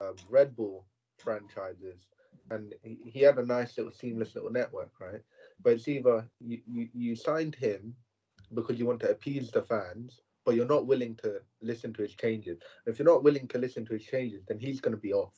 um, 0.00 0.14
Red 0.28 0.54
Bull 0.54 0.86
franchises 1.18 2.06
and 2.50 2.74
he, 2.82 2.98
he 3.04 3.20
had 3.20 3.38
a 3.38 3.46
nice 3.46 3.76
little 3.76 3.92
seamless 3.92 4.34
little 4.34 4.50
network, 4.50 4.90
right? 5.00 5.20
But 5.62 5.74
it's 5.74 5.88
either 5.88 6.26
you, 6.40 6.60
you 6.66 6.88
you 6.94 7.16
signed 7.16 7.54
him 7.54 7.94
because 8.54 8.78
you 8.78 8.86
want 8.86 9.00
to 9.00 9.10
appease 9.10 9.50
the 9.50 9.62
fans, 9.62 10.20
but 10.44 10.54
you're 10.54 10.66
not 10.66 10.86
willing 10.86 11.14
to 11.16 11.40
listen 11.60 11.92
to 11.94 12.02
his 12.02 12.14
changes. 12.14 12.58
If 12.86 12.98
you're 12.98 13.06
not 13.06 13.22
willing 13.22 13.46
to 13.48 13.58
listen 13.58 13.84
to 13.86 13.92
his 13.92 14.04
changes, 14.04 14.42
then 14.48 14.58
he's 14.58 14.80
going 14.80 14.94
to 14.94 15.00
be 15.00 15.12
off 15.12 15.34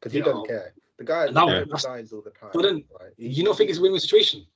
because 0.00 0.12
he 0.12 0.18
Yeah. 0.18 0.26
doesn't 0.26 0.46
care. 0.46 0.74
The 0.98 1.04
guy 1.04 1.30
that- 1.30 1.80
signs 1.80 2.12
all 2.12 2.22
the 2.22 2.30
time. 2.30 2.50
but 2.54 2.62
then 2.62 2.84
right? 2.98 3.12
you 3.18 3.44
don't 3.44 3.56
think 3.56 3.68
it's 3.70 3.78
a 3.78 3.82
win-win 3.82 4.00
situation 4.00 4.46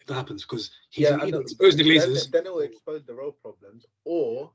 if 0.00 0.06
that 0.06 0.14
happens 0.14 0.42
because 0.42 0.70
he's 0.90 1.04
Yeah, 1.08 1.24
exposed 1.24 1.78
the 1.78 1.82
then, 1.82 2.08
Glazers. 2.10 2.30
then 2.30 2.46
it 2.46 2.52
will 2.52 2.60
expose 2.60 3.04
the 3.04 3.14
road 3.14 3.34
problems, 3.42 3.86
or 4.04 4.52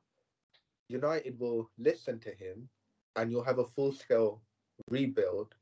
United 0.90 1.38
will 1.40 1.70
listen 1.78 2.20
to 2.20 2.32
him, 2.36 2.70
and 3.16 3.32
you'll 3.32 3.44
have 3.44 3.60
a 3.60 3.66
full-scale 3.68 4.42
rebuild 4.90 5.56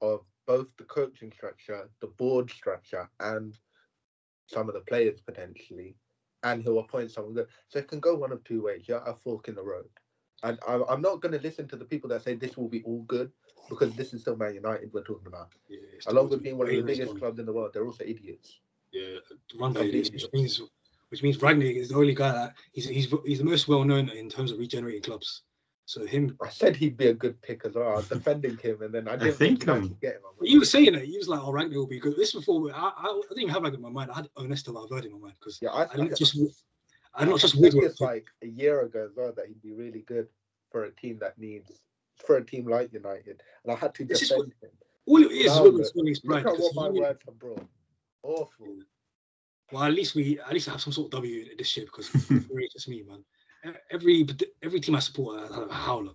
of 0.00 0.26
both 0.46 0.68
the 0.76 0.84
coaching 0.84 1.32
structure, 1.32 1.88
the 2.00 2.08
board 2.08 2.50
structure, 2.50 3.08
and 3.20 3.58
some 4.46 4.68
of 4.68 4.74
the 4.74 4.80
players 4.80 5.20
potentially, 5.20 5.96
and 6.42 6.62
he'll 6.62 6.78
appoint 6.78 7.10
someone 7.10 7.34
good. 7.34 7.48
So 7.68 7.78
it 7.78 7.88
can 7.88 8.00
go 8.00 8.14
one 8.14 8.32
of 8.32 8.42
two 8.44 8.62
ways. 8.62 8.84
You're 8.86 8.98
a 8.98 9.14
fork 9.14 9.48
in 9.48 9.54
the 9.54 9.62
road. 9.62 9.88
And 10.42 10.58
I'm, 10.68 10.84
I'm 10.88 11.00
not 11.00 11.22
going 11.22 11.32
to 11.32 11.40
listen 11.40 11.66
to 11.68 11.76
the 11.76 11.86
people 11.86 12.08
that 12.10 12.22
say 12.22 12.34
this 12.34 12.56
will 12.56 12.68
be 12.68 12.82
all 12.82 13.02
good 13.02 13.32
because 13.70 13.94
this 13.94 14.12
is 14.12 14.20
still 14.20 14.36
Man 14.36 14.54
United 14.54 14.92
we're 14.92 15.02
talking 15.02 15.26
about. 15.26 15.48
Yeah, 15.68 15.78
Along 16.06 16.28
with 16.28 16.42
being 16.42 16.58
one 16.58 16.68
of 16.68 16.74
the 16.74 16.82
biggest 16.82 17.12
gone. 17.12 17.18
clubs 17.18 17.38
in 17.38 17.46
the 17.46 17.52
world, 17.52 17.70
they're 17.72 17.86
also 17.86 18.04
idiots. 18.04 18.58
Yeah, 18.92 19.18
run 19.58 19.72
by 19.72 19.80
Completely 19.80 20.00
idiots, 20.00 20.24
which 20.24 20.32
means 20.32 20.60
which 21.08 21.22
means 21.22 21.38
Rangnick 21.38 21.76
is 21.76 21.88
the 21.88 21.96
only 21.96 22.14
guy 22.14 22.32
that 22.32 22.54
he's 22.72 22.86
he's 22.88 23.12
he's 23.24 23.38
the 23.38 23.44
most 23.44 23.68
well 23.68 23.84
known 23.84 24.10
in 24.10 24.28
terms 24.28 24.50
of 24.50 24.58
regenerating 24.58 25.02
clubs. 25.02 25.42
So 25.86 26.06
him, 26.06 26.36
I 26.42 26.48
said 26.48 26.76
he'd 26.76 26.96
be 26.96 27.08
a 27.08 27.14
good 27.14 27.40
pick 27.42 27.66
as 27.66 27.74
well. 27.74 27.92
I 27.92 27.96
was 27.96 28.08
defending 28.08 28.56
him, 28.56 28.80
and 28.82 28.92
then 28.94 29.06
I 29.06 29.16
didn't 29.16 29.34
think, 29.34 29.60
think, 29.64 29.68
um, 29.68 29.82
um, 29.82 29.96
get 30.00 30.14
him. 30.14 30.20
I'm 30.26 30.36
like, 30.40 30.48
he 30.48 30.58
was 30.58 30.70
saying 30.70 30.94
it. 30.94 31.04
He 31.04 31.18
was 31.18 31.28
like, 31.28 31.40
"Oh, 31.40 31.52
Rangnick 31.52 31.74
will 31.74 31.86
be 31.86 32.00
good." 32.00 32.16
This 32.16 32.32
before 32.32 32.70
I, 32.74 32.78
I, 32.78 32.90
I 33.06 33.20
didn't 33.28 33.42
even 33.42 33.52
have 33.54 33.62
Rangnick 33.62 33.74
in 33.74 33.82
my 33.82 33.90
mind. 33.90 34.10
I 34.10 34.14
had 34.16 34.28
Ernesto 34.40 34.72
Valverde 34.72 35.08
in 35.08 35.12
my 35.12 35.18
mind 35.18 35.34
because 35.38 35.58
yeah, 35.60 35.70
I, 35.70 35.82
I 35.84 35.96
didn't 35.96 36.12
I- 36.12 36.16
just 36.16 36.38
I 37.14 37.24
not 37.26 37.38
just 37.38 37.54
I 37.54 37.60
think 37.60 37.74
Woodward. 37.74 37.90
it's 37.90 38.00
like 38.00 38.26
a 38.42 38.46
year 38.46 38.80
ago 38.80 39.04
as 39.04 39.14
well 39.14 39.32
that 39.36 39.46
he'd 39.46 39.60
be 39.62 39.72
really 39.72 40.00
good 40.00 40.26
for 40.70 40.84
a 40.84 40.90
team 40.92 41.18
that 41.20 41.38
needs 41.38 41.70
for 42.16 42.36
a 42.38 42.44
team 42.44 42.66
like 42.66 42.92
United, 42.92 43.42
and 43.64 43.72
I 43.72 43.76
had 43.76 43.94
to 43.96 44.04
This 44.06 44.22
is 44.22 44.28
defend 44.30 44.54
him. 44.62 44.70
All 45.06 45.22
it 45.22 45.32
is 45.32 45.46
Now 45.54 45.64
Woodward 45.64 45.82
look- 45.82 45.92
swelling 45.92 46.44
Look 46.44 46.46
at 46.54 46.58
what 46.60 46.74
my 46.74 46.90
he, 46.92 47.00
words 47.00 47.20
have 47.26 47.38
brought. 47.38 47.66
Awful. 48.22 48.78
Well, 49.70 49.82
at 49.82 49.92
least 49.92 50.14
we 50.14 50.40
at 50.40 50.52
least 50.52 50.68
have 50.68 50.80
some 50.80 50.92
sort 50.94 51.06
of 51.08 51.10
W 51.12 51.56
this 51.56 51.76
year 51.76 51.84
because 51.86 52.08
it's 52.30 52.72
just 52.72 52.88
me, 52.88 53.02
man. 53.06 53.22
Every 53.90 54.26
every 54.62 54.80
team 54.80 54.94
I 54.94 54.98
support, 54.98 55.40
I 55.50 55.54
have 55.54 55.70
a 55.70 55.74
howler. 55.74 56.12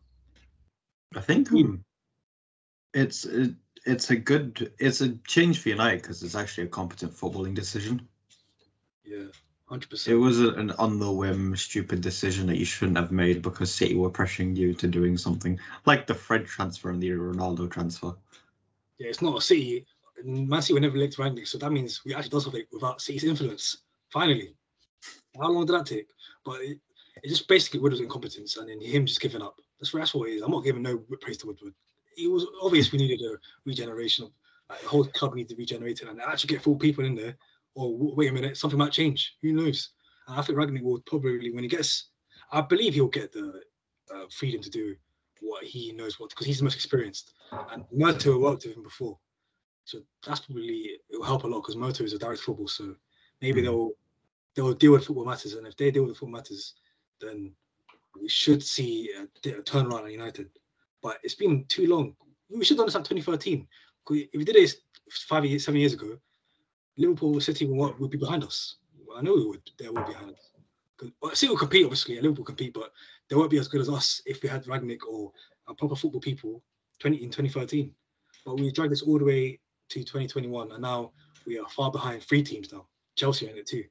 I 1.15 1.21
think 1.21 1.51
um, 1.51 1.83
it's 2.93 3.25
it, 3.25 3.55
it's 3.85 4.11
a 4.11 4.15
good 4.15 4.71
it's 4.79 5.01
a 5.01 5.09
change 5.27 5.59
for 5.61 5.69
United 5.69 6.01
because 6.01 6.21
it's 6.21 6.35
actually 6.35 6.65
a 6.65 6.69
competent 6.69 7.13
footballing 7.13 7.55
decision. 7.55 8.07
Yeah, 9.03 9.27
100%. 9.71 10.07
It 10.07 10.15
was 10.15 10.39
a- 10.39 10.53
an 10.53 10.71
on 10.71 10.99
the 10.99 11.11
whim 11.11 11.55
stupid 11.55 12.01
decision 12.01 12.45
that 12.47 12.57
you 12.57 12.65
shouldn't 12.65 12.97
have 12.97 13.11
made 13.11 13.41
because 13.41 13.73
City 13.73 13.95
were 13.95 14.11
pressuring 14.11 14.55
you 14.55 14.73
to 14.75 14.87
doing 14.87 15.17
something 15.17 15.59
like 15.85 16.05
the 16.05 16.13
Fred 16.13 16.45
transfer 16.45 16.91
and 16.91 17.01
the 17.01 17.09
Ronaldo 17.09 17.69
transfer. 17.71 18.13
Yeah, 18.99 19.07
it's 19.07 19.21
not 19.21 19.37
a 19.37 19.41
City. 19.41 19.85
Man 20.23 20.61
City 20.61 20.73
were 20.73 20.81
never 20.81 20.97
linked 20.97 21.15
to 21.15 21.21
Rangnick, 21.21 21.47
so 21.47 21.57
that 21.57 21.71
means 21.71 22.03
we 22.05 22.13
actually 22.13 22.29
do 22.29 22.39
something 22.41 22.65
without 22.71 23.01
City's 23.01 23.23
influence. 23.23 23.77
Finally, 24.11 24.53
how 25.39 25.49
long 25.49 25.65
did 25.65 25.73
that 25.75 25.85
take? 25.85 26.09
But 26.43 26.61
it, 26.61 26.79
it 27.23 27.29
just 27.29 27.47
basically 27.47 27.79
Woodward's 27.79 28.01
incompetence 28.01 28.57
and 28.57 28.69
then 28.69 28.81
him 28.81 29.05
just 29.05 29.21
giving 29.21 29.41
up. 29.41 29.59
That's 29.79 29.91
that's 29.91 30.13
what 30.13 30.29
it 30.29 30.33
is. 30.33 30.41
I'm 30.41 30.51
not 30.51 30.63
giving 30.63 30.83
no 30.83 30.97
praise 31.21 31.37
to 31.37 31.47
Woodward. 31.47 31.73
It 32.17 32.29
was 32.29 32.45
obvious 32.61 32.91
we 32.91 32.99
needed 32.99 33.21
a 33.21 33.37
regeneration 33.65 34.25
of 34.25 34.31
like 34.69 34.81
the 34.81 34.87
whole 34.89 35.05
club 35.05 35.35
needed 35.35 35.49
to 35.49 35.55
regenerate 35.55 36.01
it 36.01 36.07
and 36.07 36.21
actually 36.21 36.49
get 36.49 36.63
full 36.63 36.75
people 36.75 37.05
in 37.05 37.15
there. 37.15 37.35
Or 37.75 37.95
wait 37.97 38.29
a 38.29 38.33
minute, 38.33 38.57
something 38.57 38.79
might 38.79 38.91
change. 38.91 39.37
Who 39.41 39.53
knows? 39.53 39.91
And 40.27 40.39
I 40.39 40.41
think 40.41 40.57
Rangnick 40.57 40.83
will 40.83 41.01
probably 41.01 41.51
when 41.51 41.63
he 41.63 41.69
gets, 41.69 42.09
I 42.51 42.61
believe 42.61 42.93
he'll 42.93 43.07
get 43.07 43.31
the 43.31 43.61
uh, 44.13 44.25
freedom 44.31 44.61
to 44.61 44.69
do 44.69 44.95
what 45.41 45.63
he 45.63 45.93
knows 45.93 46.19
what 46.19 46.29
because 46.31 46.45
he's 46.45 46.57
the 46.57 46.65
most 46.65 46.75
experienced. 46.75 47.33
And 47.71 47.85
Murtough 47.95 48.39
worked 48.41 48.65
with 48.65 48.75
him 48.75 48.83
before. 48.83 49.17
So 49.85 49.99
that's 50.25 50.41
probably 50.41 50.99
it 51.09 51.17
will 51.17 51.23
help 51.23 51.43
a 51.43 51.47
lot 51.47 51.61
because 51.61 51.75
Murtough 51.75 52.05
is 52.05 52.13
a 52.13 52.19
direct 52.19 52.41
football. 52.41 52.67
So 52.67 52.95
maybe 53.41 53.61
Mhm. 53.61 53.65
they'll 53.65 53.91
they'll 54.55 54.73
deal 54.73 54.91
with 54.91 55.05
football 55.05 55.25
matters, 55.25 55.53
and 55.53 55.65
if 55.67 55.77
they 55.77 55.91
deal 55.91 56.03
with 56.03 56.17
football 56.17 56.37
matters, 56.37 56.73
then 57.21 57.53
we 58.19 58.27
should 58.29 58.63
see 58.63 59.11
a, 59.17 59.23
a 59.49 59.61
turnaround 59.63 60.05
at 60.05 60.11
United. 60.11 60.49
But 61.01 61.17
it's 61.23 61.35
been 61.35 61.65
too 61.65 61.87
long. 61.87 62.15
We 62.49 62.63
should 62.65 62.77
have 62.77 62.79
done 62.79 62.87
this 62.87 62.95
at 62.95 63.05
2013. 63.05 63.67
'Cause 64.05 64.17
If 64.17 64.37
we 64.37 64.43
did 64.43 64.55
this 64.55 64.77
five 65.27 65.45
years, 65.45 65.65
seven 65.65 65.79
years 65.79 65.93
ago, 65.93 66.17
Liverpool 66.97 67.39
City 67.39 67.65
would, 67.65 68.11
be 68.11 68.17
behind 68.17 68.43
us. 68.43 68.77
I 69.15 69.21
know 69.21 69.33
we 69.35 69.45
would. 69.45 69.61
They 69.77 69.87
would 69.87 70.05
be 70.05 70.13
behind 70.13 70.31
us. 70.31 70.51
Well, 71.21 71.35
City 71.35 71.49
will 71.49 71.57
compete, 71.57 71.85
obviously, 71.85 72.19
Liverpool 72.19 72.43
compete, 72.43 72.73
but 72.73 72.91
they 73.29 73.35
won't 73.35 73.51
be 73.51 73.57
as 73.59 73.67
good 73.69 73.81
as 73.81 73.89
us 73.89 74.21
if 74.25 74.43
we 74.43 74.49
had 74.49 74.65
Rangnick 74.65 74.99
or 75.07 75.31
proper 75.77 75.95
football 75.95 76.19
people 76.21 76.61
20 76.99 77.23
in 77.23 77.29
2013. 77.29 77.93
But 78.45 78.59
we 78.59 78.71
dragged 78.71 78.91
this 78.91 79.01
all 79.01 79.17
the 79.19 79.25
way 79.25 79.59
to 79.89 79.99
2021, 79.99 80.71
and 80.71 80.81
now 80.81 81.11
we 81.45 81.57
are 81.57 81.69
far 81.69 81.91
behind 81.91 82.23
three 82.23 82.43
teams 82.43 82.71
now. 82.73 82.87
Chelsea 83.15 83.49
in 83.49 83.57
it 83.57 83.67
too. 83.67 83.83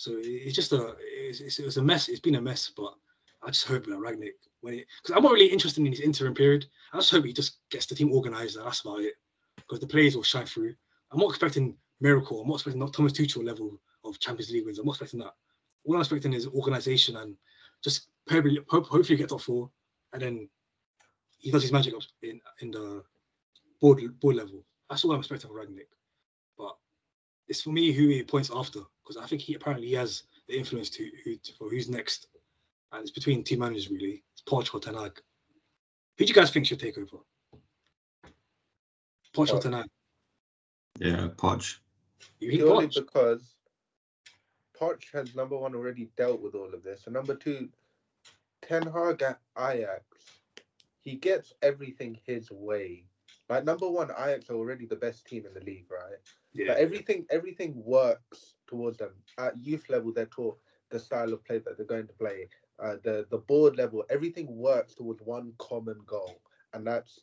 So 0.00 0.12
it's 0.16 0.56
just 0.56 0.72
a 0.72 0.96
it's, 0.98 1.40
it's, 1.40 1.58
it's 1.58 1.76
a 1.76 1.82
mess. 1.82 2.08
It's 2.08 2.20
been 2.20 2.36
a 2.36 2.40
mess, 2.40 2.72
but 2.74 2.94
I 3.42 3.50
just 3.50 3.66
hope 3.66 3.84
that 3.84 3.98
Rangnick 3.98 4.32
when 4.62 4.72
it 4.72 4.86
because 4.96 5.14
I'm 5.14 5.22
not 5.22 5.32
really 5.32 5.52
interested 5.52 5.84
in 5.84 5.92
his 5.92 6.00
interim 6.00 6.32
period. 6.32 6.64
I 6.94 6.96
just 6.96 7.10
hope 7.10 7.26
he 7.26 7.34
just 7.34 7.58
gets 7.70 7.84
the 7.84 7.94
team 7.94 8.10
organised 8.10 8.56
that's 8.56 8.80
about 8.80 9.00
it. 9.00 9.12
Because 9.56 9.78
the 9.78 9.86
players 9.86 10.16
will 10.16 10.22
shine 10.22 10.46
through. 10.46 10.74
I'm 11.12 11.18
not 11.18 11.28
expecting 11.28 11.76
miracle. 12.00 12.40
I'm 12.40 12.48
not 12.48 12.54
expecting 12.54 12.80
not 12.80 12.94
Thomas 12.94 13.12
Tuchel 13.12 13.44
level 13.44 13.78
of 14.02 14.18
Champions 14.20 14.50
League 14.50 14.64
wins. 14.64 14.78
I'm 14.78 14.86
not 14.86 14.92
expecting 14.92 15.20
that. 15.20 15.34
All 15.84 15.96
I'm 15.96 16.00
expecting 16.00 16.32
is 16.32 16.46
organisation 16.46 17.16
and 17.18 17.36
just 17.84 18.08
hopefully, 18.30 18.58
hope, 18.70 18.86
hopefully 18.86 19.18
get 19.18 19.28
top 19.28 19.42
four, 19.42 19.70
and 20.14 20.22
then 20.22 20.48
he 21.36 21.50
does 21.50 21.60
his 21.60 21.72
magic 21.72 21.92
in 22.22 22.40
in 22.62 22.70
the 22.70 23.02
board 23.82 24.00
board 24.18 24.36
level. 24.36 24.64
That's 24.88 25.04
all 25.04 25.12
I'm 25.12 25.18
expecting 25.18 25.50
from 25.50 25.58
Rangnick. 25.58 25.92
But 26.56 26.74
it's 27.48 27.60
for 27.60 27.70
me 27.70 27.92
who 27.92 28.08
he 28.08 28.22
points 28.22 28.50
after 28.50 28.80
because 29.10 29.22
I 29.22 29.26
think 29.26 29.42
he 29.42 29.54
apparently 29.54 29.90
has 29.92 30.22
the 30.46 30.56
influence 30.56 30.88
to 30.90 31.10
who 31.24 31.34
to, 31.36 31.52
for 31.54 31.68
who's 31.68 31.88
next, 31.88 32.28
and 32.92 33.02
it's 33.02 33.10
between 33.10 33.42
two 33.42 33.58
managers 33.58 33.90
really. 33.90 34.22
It's 34.32 34.42
Poch 34.42 34.72
or 34.72 34.78
Ten 34.78 34.94
Hag. 34.94 35.20
Who 36.16 36.24
do 36.24 36.28
you 36.28 36.34
guys 36.34 36.50
think 36.50 36.66
should 36.66 36.78
take 36.78 36.96
over? 36.96 37.16
Poch 39.34 39.52
or 39.52 39.56
Poch. 39.56 39.62
Ten 39.62 39.72
Hag? 39.72 39.86
Yeah, 41.00 41.28
Poch. 41.36 41.78
You 42.38 42.50
think 42.50 42.62
Purely 42.62 42.86
Poch? 42.86 42.94
because 42.94 43.54
Poch 44.80 45.02
has 45.12 45.34
number 45.34 45.56
one 45.56 45.74
already 45.74 46.08
dealt 46.16 46.40
with 46.40 46.54
all 46.54 46.72
of 46.72 46.84
this, 46.84 47.02
and 47.06 47.14
number 47.14 47.34
two, 47.34 47.68
Ten 48.62 48.82
Hag 48.82 49.22
at 49.22 49.40
Ajax, 49.58 50.04
he 51.00 51.16
gets 51.16 51.52
everything 51.62 52.16
his 52.26 52.48
way. 52.52 53.06
Like 53.50 53.64
number 53.64 53.90
one, 53.90 54.10
Ajax 54.12 54.48
are 54.48 54.54
already 54.54 54.86
the 54.86 54.94
best 54.94 55.26
team 55.26 55.44
in 55.44 55.52
the 55.52 55.66
league, 55.66 55.86
right? 55.90 56.18
Yeah. 56.52 56.68
But 56.68 56.76
everything 56.76 57.26
everything 57.30 57.72
works 57.84 58.54
towards 58.68 58.98
them. 58.98 59.10
At 59.38 59.58
youth 59.58 59.90
level, 59.90 60.12
they're 60.12 60.26
taught 60.26 60.56
the 60.90 61.00
style 61.00 61.32
of 61.32 61.44
play 61.44 61.58
that 61.58 61.76
they're 61.76 61.84
going 61.84 62.06
to 62.06 62.12
play. 62.14 62.48
Uh, 62.78 62.96
the 63.02 63.26
the 63.30 63.38
board 63.38 63.76
level, 63.76 64.04
everything 64.08 64.46
works 64.56 64.94
towards 64.94 65.20
one 65.22 65.52
common 65.58 65.98
goal, 66.06 66.40
and 66.74 66.86
that's 66.86 67.18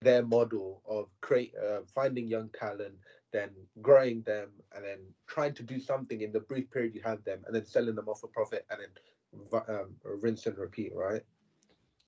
their 0.00 0.24
model 0.24 0.80
of 0.88 1.08
create 1.22 1.52
uh, 1.60 1.80
finding 1.92 2.28
young 2.28 2.48
talent, 2.50 2.94
then 3.32 3.50
growing 3.82 4.22
them, 4.22 4.50
and 4.76 4.84
then 4.84 5.00
trying 5.26 5.54
to 5.54 5.64
do 5.64 5.80
something 5.80 6.20
in 6.20 6.30
the 6.30 6.40
brief 6.40 6.70
period 6.70 6.94
you 6.94 7.02
have 7.04 7.24
them, 7.24 7.40
and 7.46 7.54
then 7.54 7.66
selling 7.66 7.96
them 7.96 8.08
off 8.08 8.20
for 8.20 8.28
profit, 8.28 8.64
and 8.70 8.80
then 8.80 9.62
um, 9.68 9.88
rinse 10.04 10.46
and 10.46 10.56
repeat. 10.56 10.92
Right? 10.94 11.22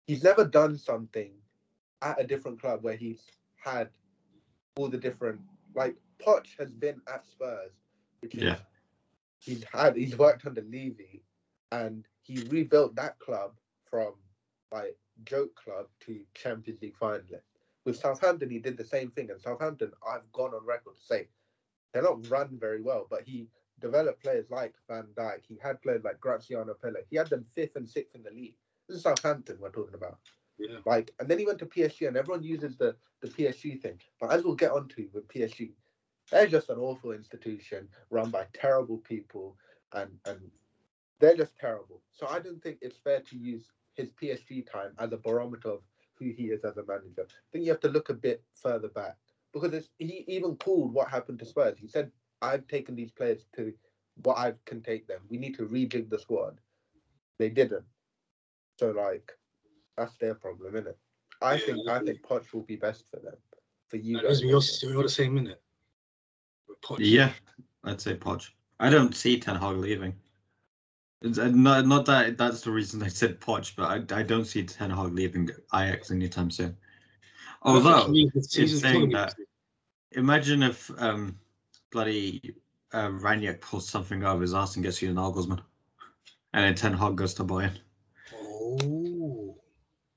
He's 0.07 0.23
never 0.23 0.45
done 0.45 0.79
something 0.79 1.33
at 2.01 2.21
a 2.21 2.27
different 2.27 2.61
club 2.61 2.83
where 2.83 2.97
he's 2.97 3.23
had 3.61 3.89
all 4.77 4.89
the 4.89 4.99
different 4.99 5.41
like 5.75 5.97
Poch 6.25 6.47
has 6.59 6.73
been 6.73 7.01
at 7.13 7.25
Spurs, 7.27 7.73
which 8.21 8.35
is 8.35 8.43
Yeah. 8.43 8.59
he's 9.39 9.65
had 9.65 9.97
he's 9.97 10.17
worked 10.19 10.47
under 10.47 10.63
Levy, 10.63 11.23
and 11.73 12.07
he 12.23 12.43
rebuilt 12.49 12.95
that 12.97 13.19
club 13.19 13.55
from 13.89 14.15
like 14.73 14.97
joke 15.25 15.55
club 15.57 15.87
to 16.01 16.25
Champions 16.35 16.81
League 16.83 16.97
finalist. 16.99 17.43
With 17.85 17.97
Southampton, 17.97 18.51
he 18.51 18.59
did 18.59 18.77
the 18.77 18.85
same 18.85 19.11
thing, 19.11 19.31
and 19.31 19.41
Southampton, 19.41 19.93
I've 20.07 20.31
gone 20.33 20.55
on 20.55 20.65
record 20.67 20.97
to 20.97 21.03
say 21.03 21.29
they're 21.93 22.03
not 22.03 22.29
run 22.29 22.59
very 22.59 22.83
well, 22.83 23.07
but 23.11 23.23
he 23.25 23.49
developed 23.81 24.23
players 24.23 24.51
like 24.51 24.75
Van 24.89 25.07
Dijk. 25.15 25.41
He 25.49 25.59
had 25.63 25.81
players 25.83 26.05
like 26.05 26.21
Graziano 26.21 26.75
Pelle. 26.75 26.95
He 27.09 27.17
had 27.17 27.29
them 27.31 27.47
fifth 27.55 27.77
and 27.77 27.89
sixth 27.89 28.15
in 28.15 28.23
the 28.23 28.31
league. 28.31 28.55
This 28.89 28.99
is 28.99 29.03
Southampton 29.03 29.57
we're 29.61 29.71
talking 29.71 29.95
about. 29.95 30.19
Yeah. 30.61 30.79
Like, 30.87 31.13
and 31.19 31.29
then 31.29 31.39
he 31.39 31.47
went 31.47 31.59
to 31.61 31.67
PSG, 31.67 32.09
and 32.09 32.17
everyone 32.17 32.43
uses 32.43 32.77
the 32.77 32.97
the 33.23 33.29
PSG 33.29 33.81
thing. 33.81 34.01
But 34.21 34.33
as 34.33 34.45
we'll 34.45 34.55
get 34.55 34.73
onto 34.73 35.09
with 35.13 35.29
PSG, 35.29 35.73
they're 36.31 36.47
just 36.47 36.71
an 36.71 36.79
awful 36.79 37.13
institution 37.13 37.89
run 38.11 38.31
by 38.31 38.47
terrible 38.53 38.99
people, 38.99 39.57
and 39.95 40.19
and 40.27 40.51
they're 41.21 41.37
just 41.37 41.57
terrible. 41.59 42.03
So 42.13 42.27
I 42.29 42.41
don't 42.41 42.63
think 42.63 42.79
it's 42.83 42.99
fair 42.99 43.21
to 43.21 43.37
use 43.37 43.71
his 43.95 44.11
PSG 44.11 44.71
time 44.71 44.93
as 44.99 45.13
a 45.13 45.19
barometer 45.19 45.71
of 45.71 45.83
who 46.15 46.27
he 46.27 46.45
is 46.47 46.65
as 46.65 46.77
a 46.79 46.85
manager. 46.85 47.27
I 47.29 47.49
think 47.53 47.65
you 47.65 47.71
have 47.73 47.81
to 47.81 47.89
look 47.89 48.11
a 48.11 48.15
bit 48.15 48.43
further 48.55 48.89
back 48.89 49.17
because 49.53 49.91
he 49.99 50.25
even 50.29 50.57
called 50.57 50.93
what 50.95 51.09
happened 51.09 51.39
to 51.41 51.47
Spurs. 51.47 51.79
He 51.79 51.89
said, 51.89 52.13
"I've 52.43 52.67
taken 52.69 52.97
these 52.97 53.11
players 53.11 53.47
to 53.57 53.75
what 54.23 54.39
I 54.39 54.55
can 54.67 54.83
take 54.83 55.07
them. 55.09 55.23
We 55.29 55.39
need 55.39 55.57
to 55.57 55.67
rejig 55.67 56.11
the 56.11 56.19
squad." 56.19 56.61
They 57.39 57.51
didn't. 57.51 57.87
So 58.79 58.91
like, 58.93 59.33
that's 60.01 60.17
their 60.17 60.35
problem, 60.35 60.75
isn't 60.75 60.89
it? 60.89 60.99
I 61.43 61.55
Yeah, 61.55 61.59
think 61.67 61.79
I 61.89 61.93
definitely. 61.99 62.13
think 62.15 62.27
Poch 62.27 62.53
will 62.53 62.63
be 62.63 62.77
best 62.77 63.05
for 63.11 63.21
them. 63.21 63.35
For 63.89 63.97
you 63.97 64.19
And 64.19 64.27
guys. 64.27 64.39
Esme, 64.39 64.49
you're, 64.49 64.93
you're 64.93 65.03
the 65.03 65.09
same 65.09 65.35
minute. 65.35 65.61
Poch. 66.83 66.97
Yeah, 67.01 67.33
I'd 67.85 68.01
say 68.01 68.15
Poch. 68.17 68.51
I 68.79 68.89
don't 68.89 69.15
see 69.15 69.39
Ten 69.39 69.57
Hag 69.57 69.77
leaving. 69.77 70.15
It's, 71.23 71.39
uh, 71.39 71.49
not 71.49 71.87
not 71.87 72.07
that 72.07 72.39
that's 72.39 72.63
the 72.63 72.71
reason 72.71 73.03
I 73.03 73.09
said 73.09 73.41
Poch, 73.41 73.75
but 73.77 74.13
I, 74.13 74.21
I 74.21 74.23
don't 74.23 74.47
see 74.47 74.65
Ten 74.65 74.91
Hag 74.91 75.13
leaving 75.13 75.51
Ajax 75.75 76.11
anytime 76.11 76.51
soon. 76.51 76.77
I 77.63 77.75
think 77.75 77.85
Although, 77.87 78.13
he- 78.13 78.67
saying 78.67 79.11
that- 79.11 79.35
imagine 80.13 80.63
if 80.63 80.91
um 80.99 81.39
bloody 81.93 82.55
uh, 82.93 83.09
Rangnick 83.09 83.61
pulls 83.61 83.89
something 83.89 84.25
out 84.25 84.37
of 84.37 84.41
his 84.41 84.55
ass 84.55 84.77
and 84.77 84.85
gets 84.85 85.03
you 85.03 85.11
an 85.11 85.17
Nagelsmann, 85.17 85.61
and 86.55 86.65
then 86.65 86.75
Ten 86.75 86.95
Hag 86.95 87.17
goes 87.17 87.35
to 87.35 87.45
Bayern. 87.45 87.77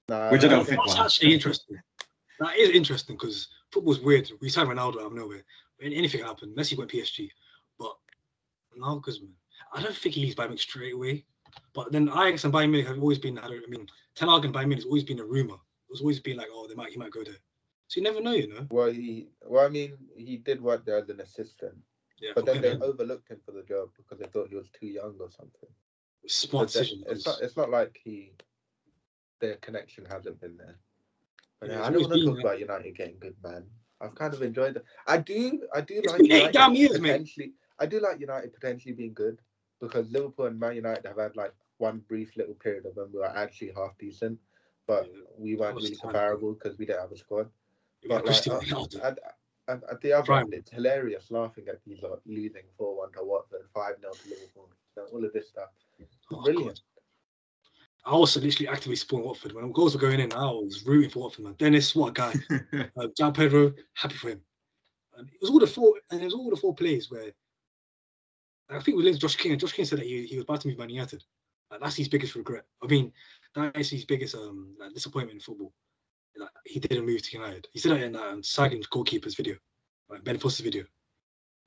Nah, 0.10 0.29
Which 0.31 0.43
I 0.43 0.48
don't 0.48 0.65
think- 0.65 0.81
That's 0.86 1.00
actually 1.00 1.33
interesting. 1.33 1.77
That 2.39 2.57
is 2.57 2.72
interesting 2.72 3.15
because 3.15 3.48
football's 3.72 4.00
weird. 4.01 4.29
We 4.41 4.50
signed 4.50 4.69
Ronaldo 4.69 5.00
out 5.00 5.07
of 5.07 5.13
nowhere. 5.13 5.43
Anything 5.81 6.19
can 6.22 6.27
happen. 6.27 6.53
Messi 6.55 6.77
went 6.77 6.91
PSG, 6.91 7.29
but 7.77 7.95
Nagelsmann, 8.77 9.31
I 9.74 9.81
don't 9.81 9.95
think 9.95 10.15
he 10.15 10.22
leaves 10.22 10.36
Bayern 10.36 10.45
Munich 10.48 10.62
straight 10.62 10.93
away. 10.93 11.25
But 11.74 11.91
then 11.91 12.10
Ajax 12.10 12.43
and 12.43 12.53
Bayern 12.53 12.69
Munich 12.72 12.88
have 12.88 13.00
always 13.00 13.19
been. 13.19 13.38
I, 13.38 13.48
don't, 13.48 13.63
I 13.63 13.69
mean, 13.69 13.88
Ten 14.15 14.29
Hag 14.29 14.45
and 14.45 14.53
Bayern 14.53 14.67
Munich 14.67 14.79
has 14.79 14.86
always 14.86 15.03
been 15.03 15.19
a 15.19 15.25
rumor. 15.25 15.57
It's 15.89 16.01
always 16.01 16.19
been 16.19 16.38
like, 16.38 16.48
oh, 16.51 16.67
they 16.67 16.74
might, 16.74 16.91
he 16.91 16.98
might 16.98 17.12
go 17.12 17.24
there. 17.24 17.36
So 17.88 18.00
you 18.00 18.03
never 18.03 18.22
know, 18.22 18.31
you 18.31 18.48
know. 18.48 18.65
Well, 18.72 18.91
he 18.91 19.27
well, 19.45 19.65
I 19.65 19.69
mean, 19.69 19.98
he 20.17 20.38
did 20.38 20.62
work 20.62 20.86
there 20.86 20.98
as 20.98 21.10
an 21.10 21.19
assistant, 21.22 21.75
Yeah, 22.19 22.31
but 22.33 22.45
then 22.45 22.62
they 22.62 22.72
overlooked 22.72 23.29
him 23.29 23.39
for 23.45 23.51
the 23.51 23.62
job 23.63 23.89
because 23.98 24.17
they 24.19 24.25
thought 24.25 24.50
he 24.50 24.55
was 24.55 24.69
too 24.69 24.88
young 24.88 25.15
or 25.19 25.29
something. 25.29 25.69
smart 26.27 26.67
decision. 26.67 27.03
It's 27.07 27.25
not. 27.25 27.41
It's 27.41 27.55
not 27.57 27.69
like 27.69 28.00
he, 28.03 28.31
their 29.40 29.56
connection 29.58 30.06
hasn't 30.06 30.40
been 30.42 30.58
there. 30.58 30.78
But 31.60 31.70
Yeah, 31.70 31.86
I 31.86 31.90
don't 31.92 32.02
want 32.02 32.13
to 32.13 32.25
talk 32.25 32.40
about 32.40 32.60
United 32.60 32.96
getting 32.96 33.18
good, 33.20 33.36
man. 33.44 33.66
I've 34.02 34.16
kind 34.16 34.34
of 34.34 34.42
enjoyed 34.42 34.75
it. 34.75 34.86
I 35.08 35.18
do, 35.18 35.66
I 35.74 35.82
do 35.82 35.96
It's 35.96 36.12
like 36.12 36.22
United 36.22 36.52
damn 36.52 36.75
years, 36.75 37.00
potentially. 37.00 37.54
I 37.80 37.86
do 37.86 38.00
like 38.00 38.20
United 38.20 38.54
potentially 38.54 38.94
being 38.94 39.13
good 39.13 39.40
because 39.80 40.10
Liverpool 40.12 40.46
and 40.46 40.60
Man 40.60 40.75
United 40.75 41.06
have 41.06 41.18
had 41.18 41.36
like 41.36 41.54
one 41.78 42.02
brief 42.08 42.36
little 42.36 42.56
period 42.56 42.86
of 42.86 42.96
when 42.96 43.12
we 43.12 43.20
were 43.20 43.38
actually 43.38 43.72
half 43.75 43.98
decent, 43.98 44.38
but 44.88 45.10
we 45.38 45.56
weren't 45.56 45.75
really 45.75 45.96
comparable 45.96 46.54
because 46.54 46.78
we 46.78 46.86
didn't 46.86 47.02
have 47.02 47.12
a 47.12 47.18
squad. 47.18 47.50
But 48.08 48.25
like, 48.25 48.48
uh, 48.48 48.60
at, 49.02 49.20
at, 49.68 49.82
at 49.90 50.02
the 50.02 50.13
other 50.13 50.34
end, 50.34 50.54
it's 50.54 50.72
hilarious 50.72 51.32
laughing 51.32 51.66
at 51.70 51.80
these 51.86 52.02
lot 52.02 52.20
losing 52.25 52.63
4 52.78 52.98
1 52.98 53.12
to 53.13 53.24
Watford, 53.24 53.68
5 53.74 53.96
0 54.00 54.12
to 54.12 54.30
Liverpool, 54.30 54.70
all 55.12 55.25
of 55.25 55.34
this 55.34 55.48
stuff. 55.48 55.70
Oh, 56.32 56.44
Brilliant. 56.44 56.82
I 58.05 58.15
was 58.15 58.36
literally 58.36 58.67
actively 58.67 58.98
supporting 58.98 59.27
Watford 59.27 59.53
when 59.53 59.72
goals 59.72 59.95
were 59.95 60.01
going 60.01 60.19
in. 60.19 60.33
I 60.33 60.45
was 60.45 60.83
rooting 60.86 61.10
for 61.10 61.19
Watford, 61.19 61.45
man. 61.45 61.55
Dennis, 61.57 61.95
what 61.95 62.10
a 62.10 62.12
guy. 62.12 62.33
uh, 62.98 63.07
João 63.17 63.33
Pedro, 63.33 63.74
happy 63.93 64.15
for 64.15 64.29
him. 64.29 64.41
And 65.17 65.29
it 65.29 65.38
was 65.39 65.50
all 65.50 65.60
the 65.60 65.67
four, 65.67 65.93
and 66.12 66.22
it 66.22 66.25
was 66.25 66.33
all 66.33 66.50
the 66.50 66.55
four 66.57 66.75
plays 66.75 67.10
where 67.10 67.31
I 68.69 68.79
think 68.79 68.98
we 68.98 69.03
linked 69.03 69.22
Josh 69.22 69.36
King, 69.36 69.51
and 69.51 69.62
Josh 69.62 69.74
King 69.74 69.86
said 69.86 70.00
that 70.00 70.05
he, 70.05 70.25
he 70.25 70.36
was 70.36 70.43
about 70.43 70.62
to 70.62 70.67
move 70.67 70.79
Man 70.79 70.89
United. 70.89 71.24
Like, 71.72 71.79
that's 71.79 71.95
his 71.95 72.10
biggest 72.10 72.36
regret. 72.36 72.65
I 72.83 72.88
mean, 72.88 73.12
that 73.55 73.77
is 73.77 73.89
his 73.89 74.05
biggest 74.05 74.36
um 74.36 74.75
like, 74.79 74.93
disappointment 74.93 75.36
in 75.36 75.39
football. 75.41 75.74
Like, 76.36 76.50
he 76.65 76.79
didn't 76.79 77.05
move 77.05 77.22
to 77.22 77.38
United. 77.38 77.67
He 77.72 77.79
said 77.79 77.91
that 77.91 78.03
in 78.03 78.15
um, 78.15 78.43
Sagan 78.43 78.81
goalkeeper's 78.91 79.36
video, 79.36 79.55
like 80.10 80.24
Ben 80.24 80.39
Foster's 80.39 80.65
video. 80.65 80.83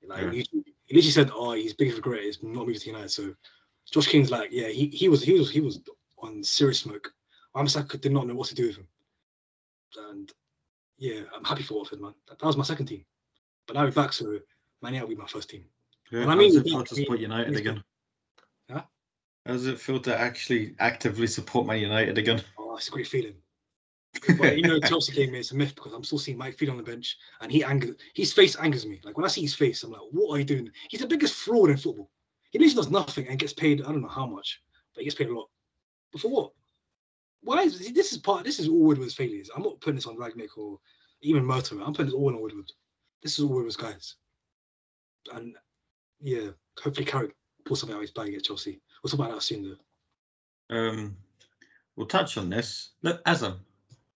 Like, 0.06 0.24
Yeah. 0.24 0.30
he, 0.32 0.46
he 0.84 0.94
literally 0.94 1.12
said, 1.12 1.30
"Oh, 1.32 1.52
his 1.52 1.74
biggest 1.74 1.96
regret 1.96 2.24
is 2.24 2.42
not 2.42 2.66
moving 2.66 2.74
to 2.80 2.86
United." 2.86 3.10
So 3.10 3.34
Josh 3.90 4.08
King's 4.08 4.30
like, 4.30 4.50
yeah, 4.52 4.68
he, 4.68 4.88
he 4.88 5.08
was 5.08 5.22
he 5.22 5.38
was 5.38 5.50
he 5.50 5.60
was 5.60 5.80
on 6.18 6.42
serious 6.42 6.80
smoke. 6.80 7.12
Wan-Bissaka 7.54 8.00
did 8.00 8.12
not 8.12 8.26
know 8.26 8.34
what 8.34 8.48
to 8.48 8.54
do 8.54 8.66
with 8.66 8.76
him, 8.76 8.88
and 10.10 10.32
yeah, 10.98 11.22
I'm 11.34 11.44
happy 11.44 11.62
for 11.62 11.74
Watford, 11.78 12.00
man. 12.00 12.14
That, 12.28 12.38
that 12.38 12.46
was 12.46 12.56
my 12.56 12.64
second 12.64 12.86
team, 12.86 13.04
but 13.66 13.74
now 13.74 13.84
we're 13.84 13.92
back, 13.92 14.12
so 14.12 14.38
Man 14.82 14.94
United 14.94 15.02
will 15.08 15.16
be 15.16 15.22
my 15.22 15.28
first 15.28 15.50
team. 15.50 15.64
Yeah, 16.10 16.22
And 16.22 16.30
I 16.30 16.34
how 16.34 16.40
does 16.40 16.56
it 16.56 16.64
feel 16.64 16.84
to 16.84 16.94
support 16.94 17.18
United 17.20 17.56
again? 17.56 17.82
Huh? 18.70 18.82
How 19.44 19.52
does 19.52 19.66
it 19.66 19.80
feel 19.80 20.00
to 20.00 20.18
actually 20.18 20.74
actively 20.78 21.26
support 21.26 21.66
Man 21.66 21.78
United 21.78 22.18
again? 22.18 22.42
Oh, 22.58 22.78
it's 22.78 22.88
a 22.88 22.90
great 22.90 23.06
feeling. 23.06 23.34
But 24.38 24.56
you 24.56 24.62
know, 24.62 24.78
Chelsea 24.80 25.12
game 25.12 25.34
is 25.34 25.52
a 25.52 25.56
myth 25.56 25.74
because 25.74 25.94
I'm 25.94 26.04
still 26.04 26.18
seeing 26.18 26.36
Mike 26.36 26.58
Feed 26.58 26.68
on 26.68 26.76
the 26.76 26.82
bench, 26.82 27.16
and 27.40 27.50
he 27.50 27.64
angers. 27.64 27.96
His 28.14 28.32
face 28.34 28.54
angers 28.56 28.84
me. 28.84 29.00
Like 29.02 29.16
when 29.16 29.24
I 29.24 29.28
see 29.28 29.40
his 29.40 29.54
face, 29.54 29.82
I'm 29.82 29.92
like, 29.92 30.00
"What 30.10 30.34
are 30.34 30.38
you 30.38 30.44
doing?" 30.44 30.70
He's 30.90 31.00
the 31.00 31.06
biggest 31.06 31.34
fraud 31.34 31.70
in 31.70 31.76
football. 31.78 32.10
He 32.50 32.58
literally 32.58 32.76
does 32.76 32.90
nothing 32.90 33.28
and 33.28 33.38
gets 33.38 33.52
paid. 33.52 33.80
I 33.82 33.92
don't 33.92 34.02
know 34.02 34.08
how 34.08 34.26
much, 34.26 34.62
but 34.94 35.00
he 35.00 35.04
gets 35.04 35.16
paid 35.16 35.28
a 35.28 35.34
lot. 35.34 35.48
But 36.16 36.22
for 36.22 36.28
what? 36.28 36.52
Why 37.42 37.62
is 37.64 37.92
this 37.92 38.12
is 38.12 38.18
part? 38.18 38.42
This 38.42 38.58
is 38.58 38.68
all 38.68 38.84
Woodward's 38.84 39.12
failures. 39.12 39.50
I'm 39.54 39.62
not 39.62 39.78
putting 39.82 39.96
this 39.96 40.06
on 40.06 40.16
Rangnick 40.16 40.56
or 40.56 40.78
even 41.20 41.44
Murtough. 41.44 41.86
I'm 41.86 41.92
putting 41.92 42.06
this 42.06 42.14
all 42.14 42.28
on 42.28 42.40
Woodward. 42.40 42.72
This 43.22 43.38
is 43.38 43.44
all 43.44 43.50
Woodward's 43.50 43.76
guys. 43.76 44.14
And 45.34 45.54
yeah, 46.22 46.48
hopefully 46.82 47.04
Carrick 47.04 47.34
pulls 47.66 47.80
something 47.80 47.94
out 47.94 47.98
of 47.98 48.02
his 48.08 48.12
bag 48.12 48.32
at 48.32 48.44
Chelsea. 48.44 48.80
We'll 49.02 49.10
talk 49.10 49.20
about 49.20 49.34
that 49.34 49.42
soon, 49.42 49.76
though. 50.70 50.74
Um, 50.74 51.18
we'll 51.96 52.06
touch 52.06 52.38
on 52.38 52.48
this. 52.48 52.92
Look, 53.02 53.22
Azam, 53.24 53.58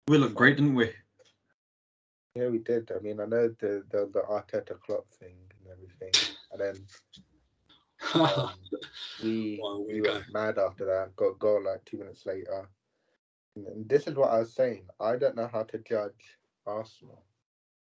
we 0.09 0.16
look 0.16 0.35
great, 0.35 0.57
didn't 0.57 0.75
we? 0.75 0.90
Yeah, 2.35 2.49
we 2.49 2.61
did. 2.61 2.90
I 2.97 3.00
mean, 3.00 3.21
I 3.21 3.26
know 3.26 3.49
the 3.61 3.85
the, 3.90 4.09
the 4.11 4.23
Arteta 4.23 4.80
Klopp 4.80 5.07
thing 5.21 5.37
and 5.59 5.71
everything, 5.71 6.35
and 6.52 6.61
then 6.62 6.87
um, 8.14 8.50
we 9.23 9.61
we 9.88 9.95
we 9.95 10.00
went 10.00 10.25
mad 10.33 10.59
after 10.59 10.87
that. 10.87 11.14
Got 11.16 11.38
goal 11.38 11.64
like 11.64 11.85
two 11.85 11.99
minutes 11.99 12.26
later. 12.26 12.69
And- 13.57 13.88
this 13.88 14.07
is 14.07 14.14
what 14.14 14.30
I 14.30 14.38
was 14.38 14.54
saying. 14.54 14.85
I 15.00 15.16
don't 15.16 15.37
know 15.37 15.49
how 15.52 15.64
to 15.64 15.78
judge 15.78 16.38
Arsenal 16.66 17.25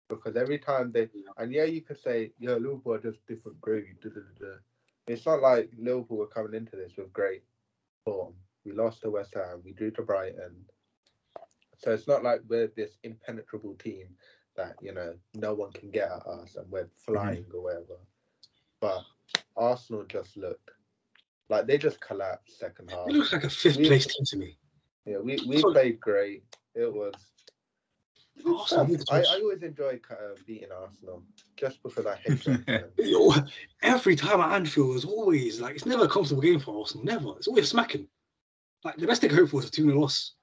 because 0.10 0.36
every 0.36 0.60
time 0.60 0.92
they 0.92 1.08
and 1.38 1.54
yeah, 1.54 1.64
you 1.64 1.82
could 1.82 2.00
say 2.00 2.32
yeah, 2.40 2.54
Liverpool 2.54 2.94
are 2.94 3.00
just 3.02 3.26
different 3.28 3.60
grade. 3.62 3.96
It's 5.08 5.26
not 5.26 5.42
like 5.42 5.70
Liverpool 5.78 6.18
were 6.18 6.28
coming 6.28 6.54
into 6.54 6.76
this 6.76 6.94
with 6.98 7.14
great 7.14 7.44
form. 8.04 8.34
We 8.66 8.74
lost 8.74 9.02
to 9.02 9.10
West 9.10 9.34
Ham. 9.36 9.62
We 9.64 9.74
drew 9.74 9.92
to 9.92 10.02
Brighton. 10.04 10.66
So 11.78 11.92
it's 11.92 12.08
not 12.08 12.24
like 12.24 12.42
we're 12.48 12.68
this 12.76 12.98
impenetrable 13.04 13.76
team 13.76 14.10
that 14.56 14.76
you 14.82 14.94
know 14.94 15.16
no 15.36 15.54
one 15.54 15.72
can 15.72 15.90
get 15.90 16.12
at 16.12 16.28
us 16.28 16.56
and 16.56 16.70
we're 16.70 16.90
flying 17.06 17.46
or 17.54 17.64
whatever. 17.64 17.98
But 18.80 19.04
Arsenal 19.58 20.04
just 20.06 20.38
looked 20.38 20.72
like 21.50 21.68
they 21.68 21.78
just 21.78 22.00
collapsed 22.02 22.60
second 22.60 22.90
half. 22.90 23.08
It 23.08 23.14
looks 23.14 23.34
like 23.34 23.44
a 23.44 23.50
fifth 23.50 23.78
We- 23.78 23.88
place 23.88 24.06
team 24.06 24.26
to 24.26 24.38
me. 24.38 24.58
Yeah, 25.06 25.18
we, 25.18 25.40
we 25.48 25.60
Sorry. 25.60 25.74
played 25.74 26.00
great. 26.00 26.44
It 26.76 26.94
was. 26.94 27.14
stuff. 28.68 28.90
I, 29.12 29.20
I 29.22 29.40
always 29.42 29.62
enjoy 29.64 30.00
uh, 30.12 30.36
beating 30.46 30.70
Arsenal 30.72 31.24
just 31.58 31.82
because 31.84 32.06
I 32.06 32.16
hate 32.18 32.44
them. 32.44 32.66
Every 33.82 34.16
time 34.16 34.40
at 34.42 34.54
Anfield, 34.54 34.96
it's 34.96 35.06
always 35.06 35.60
like 35.60 35.76
it's 35.76 35.86
never 35.88 36.06
a 36.06 36.08
comfortable 36.08 36.42
game 36.42 36.60
for 36.60 36.80
Arsenal. 36.80 37.04
Never. 37.06 37.30
It's 37.38 37.48
always 37.48 37.68
smacking. 37.68 38.08
Like 38.84 38.98
the 38.98 39.08
best 39.08 39.22
they 39.22 39.28
can 39.28 39.38
hope 39.38 39.50
for 39.50 39.60
is 39.62 39.68
a 39.68 39.72
2 39.72 39.86
0 39.86 40.00
loss. 40.00 40.34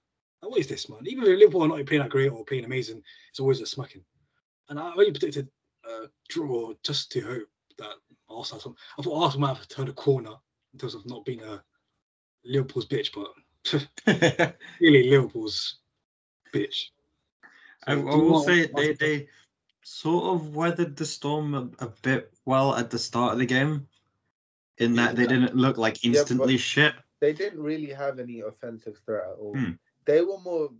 Like, 0.42 0.50
what 0.50 0.60
is 0.60 0.66
this, 0.68 0.88
man? 0.88 1.00
Even 1.06 1.24
if 1.24 1.38
Liverpool 1.38 1.62
are 1.62 1.68
not 1.68 1.86
playing 1.86 2.02
that 2.02 2.10
great 2.10 2.30
or 2.30 2.44
playing 2.44 2.64
amazing, 2.64 3.02
it's 3.30 3.40
always 3.40 3.60
a 3.60 3.66
smacking. 3.66 4.02
And 4.68 4.78
I 4.78 4.90
only 4.92 5.10
predicted 5.10 5.48
a 5.84 6.06
draw 6.28 6.72
just 6.84 7.10
to 7.12 7.20
hope 7.20 7.48
that 7.78 7.94
Arsenal. 8.30 8.60
Some, 8.60 8.76
I 8.98 9.02
thought 9.02 9.22
Arsenal 9.22 9.48
might 9.48 9.56
have 9.56 9.68
turned 9.68 9.88
a 9.88 9.92
corner 9.92 10.32
in 10.72 10.78
terms 10.78 10.94
of 10.94 11.06
not 11.06 11.24
being 11.24 11.42
a 11.42 11.62
Liverpool's 12.44 12.86
bitch, 12.86 13.10
but 13.14 13.32
really 14.80 15.10
Liverpool's 15.10 15.78
bitch. 16.54 16.86
I, 17.86 17.92
I 17.92 17.96
will 17.96 18.30
not- 18.30 18.44
say 18.44 18.66
they, 18.66 18.92
they 18.94 19.28
sort 19.82 20.34
of 20.34 20.54
weathered 20.54 20.96
the 20.96 21.06
storm 21.06 21.54
a, 21.54 21.84
a 21.84 21.88
bit 22.02 22.32
well 22.44 22.74
at 22.74 22.90
the 22.90 22.98
start 22.98 23.32
of 23.32 23.38
the 23.38 23.46
game, 23.46 23.86
in 24.78 24.94
that 24.94 25.16
they 25.16 25.26
didn't 25.26 25.56
look 25.56 25.76
like 25.76 26.04
Yeah, 26.04 26.10
instantly 26.20 26.56
shit. 26.56 26.94
They 27.20 27.32
didn't 27.32 27.60
really 27.60 27.92
have 27.92 28.18
any 28.18 28.40
offensive 28.40 28.96
threat 29.04 29.24
at 29.32 29.38
all. 29.38 29.54
Hmm. 29.56 29.72
They 30.04 30.22
were 30.22 30.38
more 30.40 30.70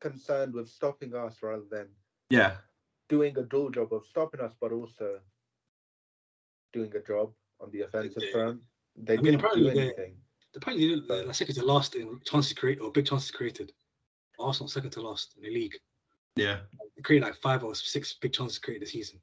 concerned 0.00 0.52
with 0.52 0.68
stopping 0.68 1.14
us 1.14 1.36
rather 1.42 1.64
than 1.70 1.86
Yeah, 2.28 2.56
doing 3.08 3.36
a 3.38 3.42
dual 3.42 3.70
job 3.70 3.92
of 3.92 4.04
stopping 4.06 4.40
us, 4.40 4.52
but 4.60 4.72
also 4.72 5.20
doing 6.74 6.92
a 6.94 7.00
job 7.00 7.32
on 7.60 7.70
the 7.70 7.82
offensive 7.82 8.20
did. 8.20 8.32
front. 8.32 8.60
They 8.96 9.14
I 9.14 9.16
mean, 9.16 9.24
didn't 9.24 9.40
do 9.40 9.46
apparently 9.46 9.74
they- 9.74 9.80
anything. 9.86 10.16
Apparently, 10.56 11.00
they're 11.08 11.24
they're 11.24 11.32
second 11.32 11.54
to 11.56 11.64
last 11.64 11.96
in 11.96 12.20
chances 12.24 12.52
created 12.52 12.80
or 12.82 12.92
big 12.92 13.06
chances 13.06 13.30
created. 13.32 13.72
Arsenal 14.38 14.68
second 14.68 14.90
to 14.90 15.00
last 15.00 15.34
in 15.36 15.42
the 15.42 15.50
league. 15.50 15.74
yeah. 16.36 16.58
They 16.94 17.02
created 17.02 17.24
like 17.26 17.34
five 17.42 17.64
or 17.64 17.74
six 17.74 18.14
big 18.20 18.32
chances 18.32 18.58
created 18.58 18.82
this 18.82 18.92
season. 18.92 19.20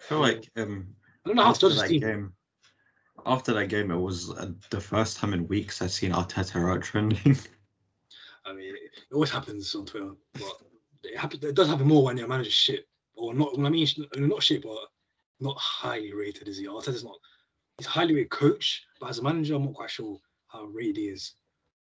I 0.00 0.04
feel 0.04 0.18
like 0.20 0.50
um, 0.56 0.88
I 1.24 1.28
don't 1.28 1.36
know 1.36 1.44
how 1.44 1.52
to 1.52 1.66
after 1.66 1.68
judge 1.68 1.78
this 1.80 1.90
team. 1.90 2.00
game, 2.00 2.32
after 3.24 3.52
that 3.54 3.68
game, 3.68 3.92
it 3.92 3.96
was 3.96 4.30
uh, 4.32 4.50
the 4.70 4.80
first 4.80 5.16
time 5.16 5.32
in 5.32 5.46
weeks 5.46 5.80
I've 5.80 5.92
seen 5.92 6.10
Arteta 6.12 6.68
out 6.68 6.82
trending. 6.82 7.36
I 8.44 8.52
mean, 8.52 8.74
it, 8.74 8.90
it 9.10 9.14
always 9.14 9.30
happens 9.30 9.72
on 9.76 9.86
Twitter, 9.86 10.10
but 10.32 10.52
it 11.04 11.16
happens. 11.16 11.44
It 11.44 11.54
does 11.54 11.68
happen 11.68 11.86
more 11.86 12.02
when 12.04 12.16
your 12.16 12.26
manager's 12.28 12.52
shit, 12.52 12.88
or 13.14 13.32
not. 13.32 13.56
When 13.56 13.64
I 13.66 13.70
mean, 13.70 13.86
not 14.16 14.42
shit, 14.42 14.62
but 14.62 14.76
not 15.40 15.56
highly 15.58 16.12
rated. 16.12 16.48
Is 16.48 16.58
he? 16.58 16.66
Arteta's 16.66 17.04
not. 17.04 17.16
He's 17.78 17.86
a 17.86 17.90
highly 17.90 18.14
rated 18.14 18.30
coach, 18.30 18.82
but 19.00 19.10
as 19.10 19.18
a 19.18 19.22
manager, 19.22 19.54
I'm 19.56 19.64
not 19.64 19.74
quite 19.74 19.90
sure 19.90 20.18
how 20.48 20.64
rated 20.64 20.96
he 20.96 21.04
is. 21.04 21.34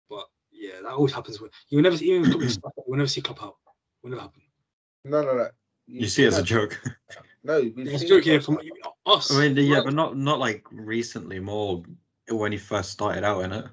But 0.09 0.25
yeah, 0.51 0.81
that 0.83 0.91
always 0.91 1.13
happens. 1.13 1.39
When 1.39 1.49
you 1.69 1.77
will 1.77 1.83
never 1.83 1.97
see 1.97 2.11
even 2.11 2.29
Klopp 2.31 2.43
is 2.43 2.53
stuff, 2.53 2.73
you'll 2.87 2.97
never 2.97 3.07
see 3.07 3.21
Klopp 3.21 3.43
out. 3.43 3.55
Will 4.01 4.11
never 4.11 4.21
happen. 4.23 4.41
No, 5.05 5.21
no, 5.21 5.35
no. 5.35 5.49
You 5.87 6.07
see 6.07 6.23
it 6.23 6.27
as 6.27 6.37
a 6.37 6.43
joke. 6.43 6.81
No, 7.45 7.59
we've 7.59 7.77
It's 7.79 7.95
a 7.95 7.99
seen 7.99 8.07
joke 8.07 8.19
it 8.19 8.29
here 8.29 8.39
from 8.41 8.57
us. 9.05 9.29
I 9.29 9.49
mean, 9.49 9.57
yeah, 9.57 9.75
right? 9.75 9.83
but 9.83 9.93
not 9.93 10.15
not 10.15 10.39
like 10.39 10.65
recently. 10.71 11.39
More 11.41 11.83
when 12.29 12.53
he 12.53 12.57
first 12.57 12.91
started 12.91 13.25
out 13.25 13.41
in 13.41 13.51
it. 13.51 13.65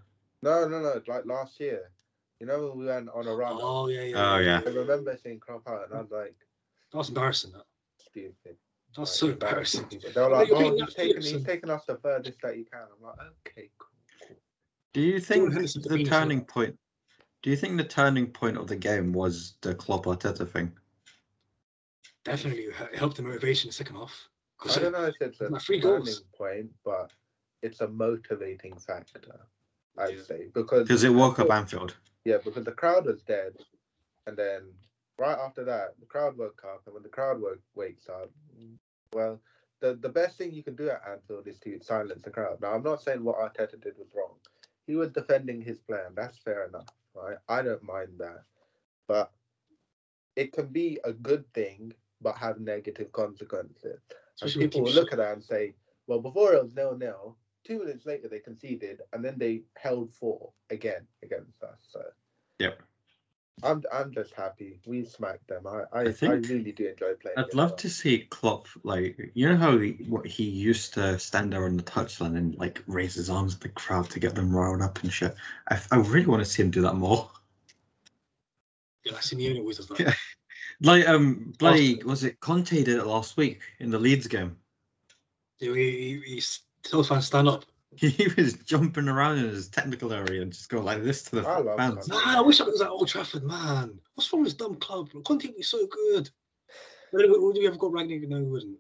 No, 0.43 0.67
no, 0.67 0.81
no. 0.81 1.01
Like 1.07 1.25
last 1.25 1.61
year, 1.61 1.93
you 2.41 2.49
know 2.49 2.67
when 2.71 2.79
we 2.79 2.87
went 2.87 3.09
on 3.11 3.29
a 3.29 3.33
run. 3.33 3.59
Oh 3.61 3.87
yeah, 3.87 4.03
yeah. 4.03 4.35
Oh, 4.35 4.39
yeah. 4.39 4.61
I 4.67 4.71
remember 4.71 5.17
seeing 5.23 5.39
Klopp 5.39 5.69
out, 5.69 5.85
and 5.89 5.95
I 5.97 6.01
was 6.01 6.11
like, 6.11 6.35
That 6.91 6.99
was 6.99 7.11
embarrassing. 7.11 7.53
That. 7.53 7.63
stupid. 7.99 8.57
That 8.95 9.01
was 9.03 9.11
Like, 9.11 9.17
so 9.17 9.29
embarrassing 9.29 9.83
embarrassing. 9.91 10.13
They 10.15 10.21
were 10.21 10.29
Like, 10.31 10.31
like, 10.31 10.49
you're 10.49 10.57
oh, 10.57 10.61
being 10.61 10.77
he's 10.87 10.95
taking, 10.95 11.23
taken, 11.23 11.23
he's 11.23 11.45
Phillips. 11.45 11.71
us 11.71 11.85
the 11.87 11.97
furthest 11.97 12.41
that 12.43 12.57
he 12.57 12.65
can. 12.65 12.81
I'm 12.83 13.03
like, 13.03 13.15
okay, 13.47 13.71
cool. 13.79 13.89
cool. 14.27 14.37
Do 14.93 15.01
you 15.01 15.21
think 15.21 15.53
Henderson 15.53 15.83
the 15.83 15.89
Fabinho 15.91 16.09
turning 16.09 16.45
point? 16.45 16.79
Do 17.43 17.51
you 17.51 17.57
think 17.57 17.77
the 17.77 17.85
turning 17.85 18.27
point 18.27 18.57
of 18.59 18.67
the 18.67 18.77
game 18.77 19.13
was 19.13 19.55
the 19.63 19.75
Klopp 19.75 20.05
Arteta 20.05 20.47
thing? 20.49 20.73
Definitely 22.25 22.65
it 22.65 22.95
helped 22.95 23.17
the 23.17 23.23
motivation 23.23 23.69
in 23.69 23.71
the 23.71 23.75
second 23.75 23.97
half. 23.97 24.29
'Cause 24.59 24.77
I 24.77 24.81
don't 24.81 24.93
know 24.93 25.07
if 25.07 25.17
it's 25.23 25.41
a 25.41 25.59
three 25.59 25.81
turning 25.81 26.05
goals. 26.05 26.23
point, 26.37 26.71
but 26.85 27.13
it's 27.63 27.81
a 27.81 27.89
motivating 27.89 28.77
factor. 28.79 29.47
I'd 29.97 30.17
Yeah. 30.17 30.23
say 30.23 30.49
because 30.53 30.83
Because 30.83 31.05
it 31.05 31.15
woke 31.15 31.39
up 31.39 31.51
Anfield. 31.51 31.97
yeah, 32.25 32.39
because 32.45 32.65
the 32.65 32.73
crowd 32.73 33.07
was 33.07 33.23
dead, 33.23 33.57
and 34.27 34.37
then 34.37 34.75
right 35.21 35.39
after 35.39 35.65
that, 35.65 35.95
the 36.01 36.07
crowd 36.07 36.37
woke 36.39 36.63
up, 36.65 36.83
and 36.87 36.95
when 36.95 37.03
the 37.03 37.09
crowd 37.09 37.41
woke, 37.41 37.61
wakes 37.75 38.09
up, 38.09 38.31
well, 39.13 39.39
the 39.81 39.95
the 40.01 40.09
best 40.09 40.39
thing 40.39 40.53
you 40.53 40.63
can 40.63 40.75
do 40.75 40.89
at 40.89 41.03
Anfield 41.09 41.47
is 41.47 41.59
to 41.61 41.79
silence 41.83 42.23
the 42.25 42.31
crowd. 42.31 42.61
Now, 42.61 42.73
I'm 42.73 42.83
not 42.83 43.03
saying 43.03 43.23
what 43.23 43.37
Arteta 43.37 43.81
did 43.81 43.99
was 43.99 44.09
wrong. 44.17 44.35
He 44.87 44.97
was 44.97 45.11
defending 45.11 45.61
his 45.61 45.79
plan. 45.79 46.15
That's 46.17 46.39
fair 46.39 46.67
enough, 46.67 46.89
right? 47.15 47.37
I 47.49 47.63
don't 47.63 47.83
mind 47.83 48.13
that, 48.19 48.45
but 49.07 49.31
it 50.37 50.53
can 50.53 50.69
be 50.69 50.99
a 51.05 51.13
good 51.13 51.45
thing 51.53 51.93
but 52.23 52.37
have 52.37 52.61
negative 52.61 53.13
consequences. 53.13 54.01
And 54.43 54.55
people 54.55 54.83
will 54.83 54.93
look 54.93 55.13
at 55.13 55.19
that 55.19 55.33
and 55.33 55.45
say, 55.45 55.75
well, 56.07 56.21
before 56.21 56.55
it 56.55 56.63
was 56.63 56.75
nil 56.75 56.97
nil, 56.97 57.37
two 57.65 57.79
minutes 57.79 58.07
later 58.07 58.29
they 58.29 58.41
conceded, 58.41 59.01
and 59.13 59.25
then 59.25 59.37
they 59.39 59.63
held 59.77 60.13
four 60.15 60.53
again 60.71 61.07
against 61.23 61.63
us. 61.63 61.79
So 61.89 62.03
Yep. 62.59 62.83
I'm 63.63 63.83
I'm 63.93 64.13
just 64.13 64.33
happy 64.33 64.79
we 64.87 65.05
smacked 65.05 65.47
them. 65.49 65.67
I 65.67 65.83
I, 65.93 66.01
I 66.03 66.15
I, 66.23 66.27
really 66.35 66.73
do 66.73 66.89
enjoy 66.89 67.15
playing. 67.15 67.39
I'd 67.39 67.55
love 67.55 67.71
them. 67.71 67.79
to 67.79 67.91
see 67.91 68.27
Klopp 68.31 68.67
like 68.85 69.33
you 69.35 69.49
know 69.49 69.57
how 69.57 69.79
he, 69.79 69.93
what 70.09 70.27
he 70.27 70.45
used 70.45 70.95
to 70.95 71.19
stand 71.19 71.53
there 71.53 71.65
on 71.65 71.77
the 71.77 71.83
touchline 71.83 72.37
and 72.37 72.57
like 72.57 72.83
raise 72.87 73.15
his 73.15 73.29
arms 73.29 73.55
at 73.55 73.61
the 73.61 73.69
crowd 73.69 74.09
to 74.11 74.21
get 74.21 74.35
them 74.35 74.55
riled 74.55 74.83
up 74.83 75.03
and 75.03 75.13
shit. 75.13 75.35
I, 75.69 75.81
I 75.91 75.97
really 75.97 76.27
want 76.27 76.43
to 76.43 76.49
see 76.49 76.63
him 76.63 76.71
do 76.71 76.83
that 76.83 76.95
more. 76.95 77.31
Yeah, 79.05 79.13
like 79.13 79.23
Simeone 79.23 79.59
always 79.59 79.77
does 79.77 79.89
that. 79.89 80.01
Yeah. 80.01 80.15
Like 80.83 81.07
um 81.07 81.53
bloody 81.59 82.03
was 82.05 82.25
it 82.25 82.41
Conte 82.41 82.71
did 82.71 82.89
it 82.89 83.05
last 83.05 83.37
week 83.37 83.61
in 83.81 83.91
the 83.91 83.99
Leeds 83.99 84.27
game. 84.27 84.57
Yeah, 85.59 85.75
he, 85.75 86.21
he, 86.25 86.37
he 86.37 86.43
tells 86.83 87.09
fans 87.09 87.27
stand 87.27 87.49
up. 87.49 87.67
He 87.97 88.29
was 88.37 88.55
jumping 88.55 89.09
around 89.09 89.39
in 89.39 89.49
his 89.49 89.69
technical 89.69 90.13
area 90.13 90.43
and 90.43 90.53
just 90.53 90.69
go 90.69 90.81
like 90.81 91.03
this 91.03 91.23
to 91.25 91.37
the 91.37 91.49
I 91.49 91.59
love 91.59 91.77
fans. 91.77 92.09
Conte. 92.09 92.25
Man, 92.25 92.37
I 92.37 92.41
wish 92.41 92.61
I 92.61 92.65
was 92.65 92.81
at 92.81 92.89
Old 92.89 93.09
Trafford, 93.09 93.43
man. 93.43 93.99
What's 94.15 94.33
wrong 94.33 94.43
with 94.43 94.53
this 94.53 94.57
dumb 94.57 94.77
club? 94.77 95.11
Conte 95.25 95.49
was 95.57 95.67
so 95.67 95.87
good. 95.87 96.31
But 97.13 97.19
then 97.19 97.33
would 97.33 97.57
we 97.57 97.65
have 97.65 97.79
got 97.79 97.91
Rangnick? 97.91 98.29
No, 98.29 98.39
we 98.39 98.45
wouldn't. 98.45 98.79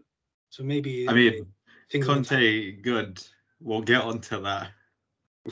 So 0.50 0.62
maybe. 0.62 1.08
I 1.08 1.12
mean, 1.12 1.46
things 1.90 2.06
Conte 2.06 2.72
good. 2.82 3.20
We'll 3.60 3.82
get 3.82 4.02
onto 4.02 4.40
that. 4.42 4.70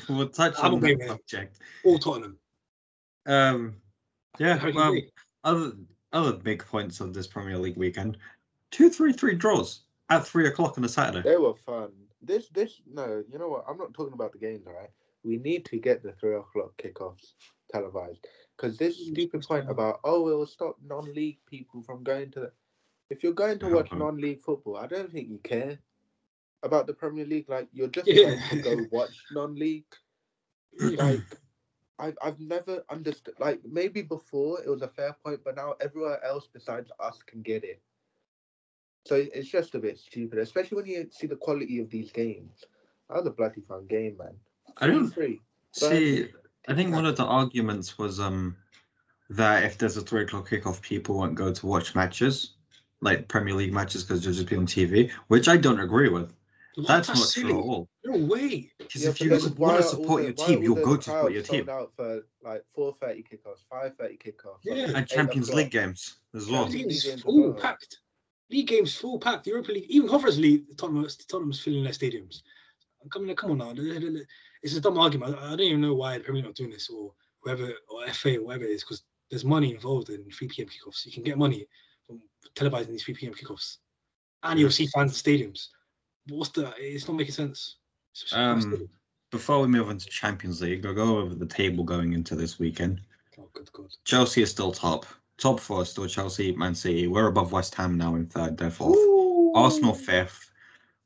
We'll 0.09 0.29
touch 0.29 0.55
I'm 0.59 0.75
on 0.75 0.85
okay 0.85 0.94
that 0.94 1.09
subject. 1.09 1.59
all 1.85 1.99
Tottenham. 1.99 2.38
Um 3.27 3.77
yeah, 4.38 4.64
well 4.73 4.97
other 5.44 5.73
other 6.12 6.33
big 6.33 6.64
points 6.64 7.01
of 7.01 7.12
this 7.12 7.27
Premier 7.27 7.59
League 7.59 7.77
weekend. 7.77 8.18
Two 8.71 8.90
three 8.90 9.12
three 9.12 9.35
draws 9.35 9.81
at 10.11 10.27
three 10.27 10.47
o'clock 10.47 10.79
on 10.79 10.85
a 10.85 10.88
Saturday. 10.88 11.29
They 11.29 11.37
were 11.37 11.55
fun. 11.66 11.90
This 12.20 12.48
this 12.48 12.81
no, 12.87 13.24
you 13.31 13.38
know 13.38 13.48
what? 13.48 13.64
I'm 13.68 13.78
not 13.78 13.94
talking 13.94 14.14
about 14.14 14.33
the 14.33 14.38
games, 14.38 14.66
all 14.66 14.74
right? 14.74 14.90
We 15.22 15.37
need 15.38 15.64
to 15.66 15.78
get 15.78 16.02
the 16.02 16.12
three 16.12 16.35
o'clock 16.37 16.76
kickoffs 16.76 17.35
televised 17.70 18.26
because 18.57 18.76
this 18.76 18.98
stupid 18.98 19.44
point 19.44 19.64
about 19.68 20.00
oh 20.04 20.28
it 20.28 20.35
will 20.35 20.46
stop 20.46 20.76
non-league 20.83 21.40
people 21.46 21.83
from 21.83 22.02
going 22.02 22.31
to 22.33 22.40
the. 22.40 22.52
If 23.11 23.22
you're 23.22 23.33
going 23.33 23.59
to 23.61 23.68
watch 23.68 23.94
non-league 23.94 24.40
football, 24.40 24.76
I 24.76 24.87
don't 24.87 25.11
think 25.12 25.28
you 25.28 25.38
care 25.38 25.81
about 26.62 26.87
the 26.87 26.94
Premier 26.94 27.26
League. 27.26 27.48
Like 27.48 27.68
you're 27.72 27.88
just 27.88 28.16
Yeah. 28.16 28.20
going 28.20 28.42
to 28.44 28.57
go 28.57 28.87
watch 28.90 29.26
non-league. 29.31 29.94
Like 30.94 31.37
I've 31.98 32.16
I've 32.22 32.40
never 32.40 32.85
understood. 32.88 33.35
Like 33.38 33.62
maybe 33.64 34.02
before 34.02 34.61
it 34.62 34.68
was 34.68 34.83
a 34.83 34.88
fair 34.88 35.14
point, 35.24 35.40
but 35.44 35.57
now 35.57 35.74
everywhere 35.81 36.22
else 36.24 36.46
besides 36.52 36.90
us 37.00 37.22
can 37.22 37.42
get 37.42 37.64
it. 37.64 37.83
So 39.09 39.14
it's 39.33 39.49
just 39.49 39.75
a 39.75 39.79
bit 39.79 39.99
stupid, 39.99 40.38
especially 40.38 40.77
when 40.77 40.85
you 40.87 41.09
see 41.11 41.27
the 41.27 41.37
quality 41.37 41.81
of 41.81 41.88
these 41.88 42.12
games. 42.12 42.66
That 43.09 43.16
was 43.16 43.27
a 43.27 43.31
bloody 43.31 43.62
fun 43.62 43.87
game, 43.87 44.18
man. 44.18 44.35
I 44.77 44.87
don't 44.87 45.09
Three. 45.09 45.40
see. 45.73 46.29
I 46.68 46.75
think 46.75 46.92
one 46.92 47.07
of 47.07 47.16
the 47.16 47.25
arguments 47.25 47.97
was 47.97 48.21
um 48.21 48.55
that 49.31 49.64
if 49.64 49.79
there's 49.79 49.97
a 49.97 50.03
three 50.03 50.25
o'clock 50.25 50.51
kickoff, 50.51 50.83
people 50.83 51.16
won't 51.16 51.35
go 51.37 51.51
to 51.55 51.66
watch 51.66 51.94
matches, 51.94 52.53
like 53.01 53.29
Premier 53.29 53.55
League 53.55 53.73
matches, 53.73 54.05
because 54.05 54.23
they'll 54.23 54.35
just 54.35 54.47
be 54.47 54.57
on 54.57 54.66
TV, 54.66 55.11
which 55.29 55.49
I 55.49 55.57
don't 55.57 55.81
agree 55.81 56.11
with. 56.11 56.35
That's 56.87 57.09
not 57.09 57.16
silly. 57.16 57.49
true 57.49 57.59
at 57.61 57.64
all. 57.64 57.88
No 58.05 58.27
way. 58.27 58.71
Because 58.77 59.05
Yeah, 59.05 59.09
if 59.11 59.21
you 59.23 59.31
want 59.57 59.79
to 59.79 59.83
support 59.85 60.23
your 60.23 60.33
team, 60.35 60.62
you'll 60.62 60.79
all 60.81 60.85
go 60.85 60.97
to 60.97 61.03
support 61.03 61.33
your 61.33 61.42
team. 61.42 61.66
out 61.71 61.92
for 61.97 62.21
like 62.44 62.62
four 62.75 62.94
thirty 63.01 63.23
kickoffs, 63.23 63.64
five 63.71 63.97
thirty 63.97 64.18
kickoffs, 64.18 64.59
Yeah. 64.64 64.75
like, 64.75 64.88
And 64.88 64.97
eight 64.99 65.09
Champions. 65.09 65.55
League 65.55 65.71
games 65.71 66.18
as 66.35 66.47
well. 66.51 66.64
Champions 66.64 66.75
League's 66.92 67.05
League 67.07 67.12
games 67.12 67.21
as 67.21 67.23
full 67.23 67.51
well. 67.53 67.61
packed. 67.62 67.99
League 68.50 68.66
games 68.66 68.94
full 68.94 69.18
packed. 69.18 69.46
Europa 69.46 69.72
League, 69.72 69.87
even 69.88 70.08
Conference 70.08 70.38
League, 70.38 70.76
Tottenham, 70.76 71.06
Tottenham's 71.28 71.61
filling 71.61 71.84
their 71.84 71.92
stadiums. 71.92 72.42
Come 73.11 73.28
on, 73.28 73.37
come 73.37 73.52
on 73.52 73.58
now. 73.58 73.74
It's 74.62 74.74
a 74.74 74.80
dumb 74.80 74.98
argument. 74.98 75.37
I 75.38 75.46
I 75.46 75.50
don't 75.50 75.61
even 75.61 75.80
know 75.80 75.94
why 75.94 76.18
the 76.18 76.24
Premier 76.24 76.42
League 76.42 76.48
not 76.48 76.56
doing 76.56 76.70
this 76.70 76.88
or 76.88 77.12
whoever 77.40 77.72
or 77.88 78.06
FA 78.08 78.38
or 78.38 78.44
whatever 78.44 78.64
it 78.64 78.70
is 78.70 78.82
because 78.82 79.02
there's 79.30 79.44
money 79.44 79.72
involved 79.72 80.11
in 80.11 80.24
3 80.30 80.48
p.m. 80.48 80.68
kickoffs. 80.68 81.04
You 81.06 81.12
can 81.12 81.22
get 81.22 81.38
money 81.38 81.66
from 82.06 82.20
televising 82.54 82.88
these 82.88 83.04
3 83.04 83.14
p.m. 83.14 83.34
kickoffs, 83.34 83.78
and 84.42 84.58
you'll 84.58 84.70
see 84.70 84.87
fans 84.87 85.12
in 85.12 85.32
stadiums. 85.32 85.68
But 86.26 86.37
what's 86.37 86.50
the? 86.50 86.72
It's 86.78 87.06
not 87.06 87.16
making 87.16 87.34
sense. 87.34 87.76
Um, 88.32 88.88
Before 89.30 89.61
we 89.61 89.68
move 89.68 89.88
on 89.88 89.98
to 89.98 90.06
Champions 90.06 90.62
League, 90.62 90.84
I'll 90.87 90.94
go 90.94 91.18
over 91.18 91.34
the 91.34 91.46
table 91.46 91.84
going 91.84 92.14
into 92.14 92.34
this 92.34 92.58
weekend. 92.58 93.00
oh, 93.38 93.48
good 93.52 93.70
God. 93.72 93.88
Chelsea 94.04 94.42
is 94.42 94.50
still 94.50 94.72
top. 94.72 95.06
Top 95.38 95.61
four 95.61 95.83
is 95.83 95.90
still 95.90 96.07
Chelsea, 96.09 96.53
Man 96.53 96.74
City. 96.74 97.07
We're 97.07 97.29
above 97.29 97.53
West 97.53 97.74
Ham 97.77 97.96
now 97.96 98.16
in 98.16 98.27
third, 98.27 98.57
they're 98.57 98.70
fourth. 98.70 98.98
Arsenal 99.57 99.94
fifth. 99.94 100.51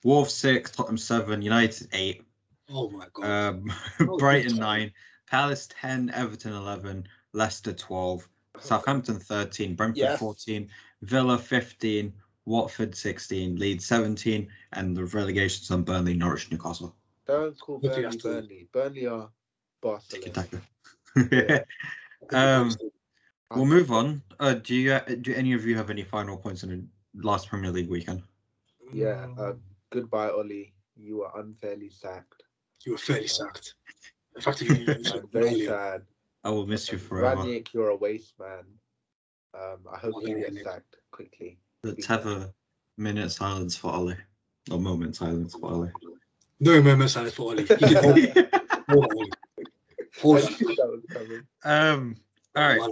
Wolves 0.05 0.33
six, 0.35 0.71
Tottenham 0.71 0.99
seven, 0.99 1.43
United 1.43 1.89
eight. 1.93 2.25
Oh 2.71 2.89
my 2.91 3.07
God. 3.13 3.25
um, 3.25 3.73
Oh, 4.01 4.17
Brighton 4.19 4.55
good. 4.55 4.61
nine, 4.61 4.93
Palace 5.29 5.69
ten, 5.81 6.11
Everton 6.15 6.55
eleven, 6.55 7.07
Leicester 7.35 7.73
twelve, 7.73 8.27
Southampton 8.59 9.19
thirteen, 9.21 9.75
Brentford 9.75 9.99
Yes. 9.99 10.19
fourteen, 10.19 10.69
Villa 11.03 11.39
fifteen, 11.39 12.13
Watford 12.47 12.97
sixteen, 12.97 13.57
Leeds 13.57 13.85
seventeen, 13.87 14.49
and 14.73 14.97
the 14.97 15.05
relegations 15.05 15.71
on 15.71 15.83
Burnley, 15.83 16.15
Norwich, 16.15 16.51
Newcastle. 16.51 16.97
Don't 17.27 17.59
call 17.61 17.79
Burnley 17.79 18.17
Burnley. 18.19 18.69
Burnley 18.73 19.07
are 19.07 19.31
Tiki 20.09 20.31
Barcelona. 20.31 20.61
taka. 21.15 21.65
um, 22.33 22.71
I 22.71 22.77
We'll 23.55 23.67
move 23.67 23.91
on. 23.91 24.23
Uh, 24.41 24.55
do 24.55 24.75
you 24.75 24.99
do 25.21 25.35
any 25.35 25.53
of 25.53 25.65
you 25.67 25.77
have 25.77 25.91
any 25.91 26.03
final 26.05 26.37
points 26.37 26.63
in 26.63 26.89
the 27.15 27.27
last 27.27 27.49
Premier 27.49 27.71
League 27.71 27.89
weekend? 27.89 28.23
Yeah. 28.93 29.29
Uh, 29.39 29.55
goodbye, 29.91 30.31
Ole. 30.31 30.67
You 30.97 31.19
were 31.19 31.31
unfairly 31.41 31.89
sacked. 31.89 32.43
you 32.85 32.93
were 32.93 32.99
fairly 32.99 33.27
sacked. 33.27 33.75
In 34.37 34.43
fact, 34.43 34.61
you, 34.63 34.75
you, 34.75 34.85
you 34.85 35.13
I'm 35.15 35.29
very 35.33 35.67
sad. 35.67 36.03
I 36.45 36.51
will 36.51 36.67
miss 36.67 36.91
you 36.91 36.99
forever. 36.99 37.43
Rangnick, 37.43 37.73
you're 37.73 37.91
a 37.91 37.97
waste 37.97 38.35
man. 38.39 38.65
Um, 39.55 39.79
I 39.93 39.99
hope 39.99 40.15
you 40.23 40.39
get 40.39 40.53
Rangnick. 40.55 40.65
sacked 40.65 40.97
quickly. 41.11 41.59
Let's 41.83 42.07
have 42.07 42.27
a 42.27 42.53
minute 42.97 43.31
silence 43.33 43.77
for 43.77 43.95
Ole. 43.95 44.15
A 44.71 44.79
moment 44.79 45.17
silence 45.17 45.55
for 45.55 45.71
Ole. 45.73 45.91
No 46.61 46.81
moment 46.83 47.11
silence 47.11 47.35
for 47.35 47.53
Ole. 47.53 47.59
He 47.59 47.65
can 47.67 47.95
hold 47.97 48.17
that. 48.17 48.85
Ole. 48.91 49.27
Hold 50.21 50.37
I 50.37 50.41
that. 50.43 50.61
knew 50.61 50.77
that 50.77 50.87
was 50.87 51.03
coming. 51.11 51.43
um. 51.65 52.17
All 52.55 52.63
right. 52.69 52.91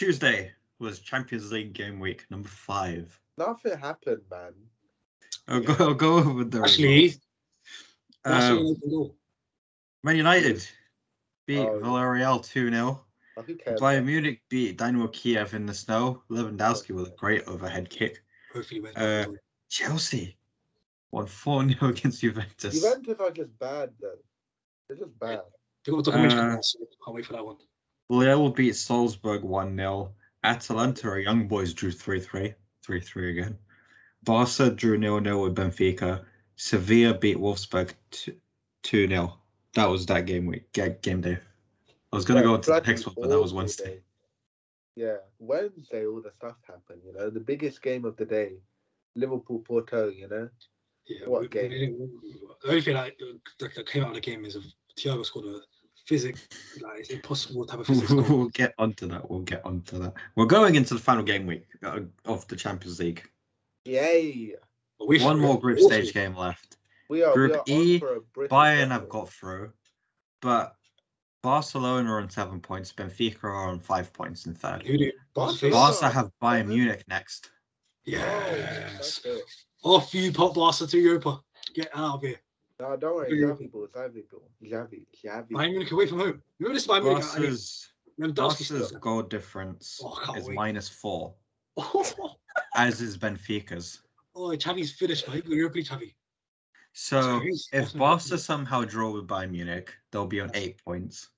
Well, 0.00 0.06
Tuesday 0.06 0.52
was 0.78 1.00
Champions 1.00 1.50
League 1.50 1.72
game 1.72 1.98
week 1.98 2.24
number 2.30 2.48
five. 2.48 3.18
Nothing 3.36 3.78
happened, 3.78 4.22
man. 4.30 4.52
I'll 5.48 5.60
go. 5.60 5.74
I'll 5.78 5.94
go 5.94 6.18
over 6.18 6.44
the 6.44 6.62
Actually, 6.62 7.14
results. 8.24 8.82
Um. 8.84 9.10
Man 10.04 10.16
United 10.16 10.66
beat 11.46 11.58
Oh. 11.58 11.80
Villarreal 11.80 12.44
two 12.44 12.70
0 12.70 13.04
Oh. 13.36 13.42
Bayern? 13.42 14.04
Munich 14.04 14.40
beat 14.48 14.76
Dynamo 14.76 15.08
Kiev 15.08 15.54
in 15.54 15.66
the 15.66 15.74
snow. 15.74 16.22
Lewandowski 16.30 16.90
with 16.94 17.08
a 17.08 17.16
great 17.16 17.44
overhead 17.46 17.88
kick. 17.90 18.22
Uh, 18.96 19.26
Chelsea 19.68 20.36
won 21.10 21.26
4 21.26 21.68
0 21.70 21.88
against 21.90 22.20
Juventus. 22.20 22.80
Juventus 22.80 23.16
are 23.20 23.30
just 23.30 23.58
bad, 23.58 23.90
though. 24.00 24.14
They're 24.88 24.96
just 24.96 25.18
bad. 25.18 25.40
they 25.84 25.92
got 25.92 25.98
a 25.98 26.02
documentary. 26.02 26.38
uh, 26.38 26.40
coming 26.42 26.56
out, 26.56 26.64
so 26.64 26.78
Can't 27.04 27.14
wait 27.14 27.26
for 27.26 27.32
that 27.34 27.44
one. 27.44 27.56
Lille 28.08 28.50
beat 28.50 28.74
Salzburg 28.76 29.42
1 29.42 29.76
0. 29.76 30.12
Atalanta, 30.44 31.08
our 31.08 31.18
young 31.18 31.48
boys, 31.48 31.74
drew 31.74 31.90
3 31.90 32.20
3. 32.20 32.54
3 32.84 33.00
3 33.00 33.30
again. 33.30 33.58
Barca 34.24 34.70
drew 34.70 35.00
0 35.00 35.22
0 35.22 35.42
with 35.42 35.54
Benfica. 35.54 36.24
Sevilla 36.56 37.14
beat 37.14 37.36
Wolfsburg 37.36 37.92
2 38.82 39.08
0. 39.08 39.38
That 39.74 39.86
was 39.88 40.06
that 40.06 40.26
game 40.26 40.46
week, 40.46 40.72
ga- 40.72 40.96
game 41.02 41.20
day. 41.20 41.38
I 42.12 42.16
was 42.16 42.24
going 42.24 42.36
to 42.36 42.42
Yeah, 42.42 42.50
go 42.50 42.54
into 42.54 42.66
the 42.66 42.72
bloody 42.72 42.86
next 42.90 43.06
one, 43.06 43.14
but 43.20 43.28
that 43.28 43.40
was 43.40 43.52
Wednesday. 43.52 43.84
day. 43.96 44.00
Yeah, 44.96 45.16
Wednesday, 45.38 46.06
all 46.06 46.22
the 46.22 46.32
stuff 46.36 46.56
happened. 46.66 47.02
You 47.04 47.12
know, 47.12 47.30
the 47.30 47.38
biggest 47.40 47.82
game 47.82 48.04
of 48.04 48.16
the 48.16 48.24
day, 48.24 48.52
Liverpool 49.14 49.60
Porto. 49.60 50.08
You 50.08 50.28
know, 50.28 50.48
Yeah, 51.06 51.26
What 51.28 51.42
we- 51.42 51.48
game? 51.48 51.70
we 51.70 51.78
didn't- 51.78 52.20
The 52.62 52.68
only 52.68 52.80
thing 52.80 52.96
like, 52.96 53.18
that, 53.58 53.74
that 53.74 53.86
came 53.86 54.02
out 54.04 54.08
of 54.10 54.14
the 54.14 54.20
game 54.20 54.44
is 54.44 54.56
if 54.56 54.64
Thiago 54.96 55.24
scored 55.24 55.46
a 55.46 55.60
physic, 56.08 56.36
like 56.80 57.00
it's 57.00 57.10
impossible 57.10 57.66
type 57.66 57.80
of 57.80 57.86
physics. 57.86 58.10
goal. 58.12 58.22
we'll 58.28 58.48
get 58.48 58.74
onto 58.78 59.06
that. 59.08 59.30
We'll 59.30 59.40
get 59.40 59.64
onto 59.64 59.98
that. 59.98 60.14
We're 60.36 60.46
going 60.46 60.74
into 60.74 60.94
the 60.94 61.00
final 61.00 61.22
game 61.22 61.46
week 61.46 61.66
uh, 61.84 62.00
of 62.24 62.48
the 62.48 62.56
Champions 62.56 62.98
League. 62.98 63.28
yay! 63.84 64.54
But 64.98 65.08
we've- 65.08 65.24
One 65.24 65.38
more 65.38 65.60
group 65.60 65.78
also- 65.78 65.88
stage 65.94 66.12
game 66.14 66.34
left. 66.34 66.76
We 67.10 67.22
are. 67.22 67.32
Group 67.32 67.52
we 67.66 67.74
are 67.74 67.80
E, 67.80 67.98
for 67.98 68.16
a 68.16 68.20
British 68.20 68.50
Bayern 68.52 68.88
have 68.90 69.08
got 69.08 69.28
through, 69.30 69.72
but 70.42 70.74
Barcelona 71.42 72.10
are 72.12 72.20
on 72.20 72.28
seven 72.30 72.60
points. 72.60 72.92
Benfica 72.92 73.44
are 73.44 73.68
on 73.68 73.78
five 73.78 74.12
points 74.12 74.46
in 74.46 74.54
third. 74.54 74.82
Who? 74.86 74.96
Barcelona. 75.34 75.74
Barca 75.74 76.08
have 76.10 76.30
Bayern 76.42 76.58
Seven? 76.62 76.68
Munich 76.68 77.04
next. 77.08 77.50
Yes. 78.04 79.20
Oh. 79.26 79.40
Off 79.84 80.12
you, 80.14 80.32
pop 80.32 80.54
Barca 80.54 80.86
to 80.86 80.98
Europa. 80.98 81.40
Get 81.74 81.88
out 81.94 82.16
of 82.16 82.22
here. 82.22 82.40
No, 82.80 82.96
don't 82.96 83.16
worry. 83.16 83.30
Big 83.30 83.40
Xavi 83.40 83.72
ball. 83.72 83.88
Xavi 83.88 84.22
ball. 84.30 84.48
Xavi. 84.64 85.06
Xavi. 85.24 85.50
Bayern 85.50 85.70
Munich 85.70 85.90
away 85.90 86.06
from 86.06 86.20
home. 86.20 86.42
Remember 86.58 86.74
this 86.74 86.86
Bayern 86.86 87.04
Munich? 87.04 87.24
I 87.24 87.38
mean, 87.38 87.50
Barca's, 87.50 87.88
Lewandowski 88.20 88.70
Barca's 88.70 88.92
goal 88.92 89.22
difference 89.22 90.00
Oh, 90.02 90.34
is 90.36 90.46
wait. 90.46 90.54
minus 90.54 90.88
four. 90.88 91.34
as 92.76 93.00
is 93.00 93.18
Benfica's. 93.18 94.02
Oh, 94.34 94.48
Xavi's 94.50 94.92
finished, 94.92 95.26
man. 95.28 95.42
You're 95.46 95.56
Europa 95.56 95.78
League, 95.78 95.86
Xavi. 95.86 96.14
So 96.92 97.40
if 97.72 97.72
what's 97.72 97.92
Barca 97.92 98.38
somehow 98.38 98.84
draw 98.84 99.10
with 99.10 99.26
Bayern 99.26 99.50
Munich, 99.50 99.92
they'll 100.10 100.26
be 100.26 100.40
on 100.40 100.50
eight 100.54 100.82
points 100.84 101.30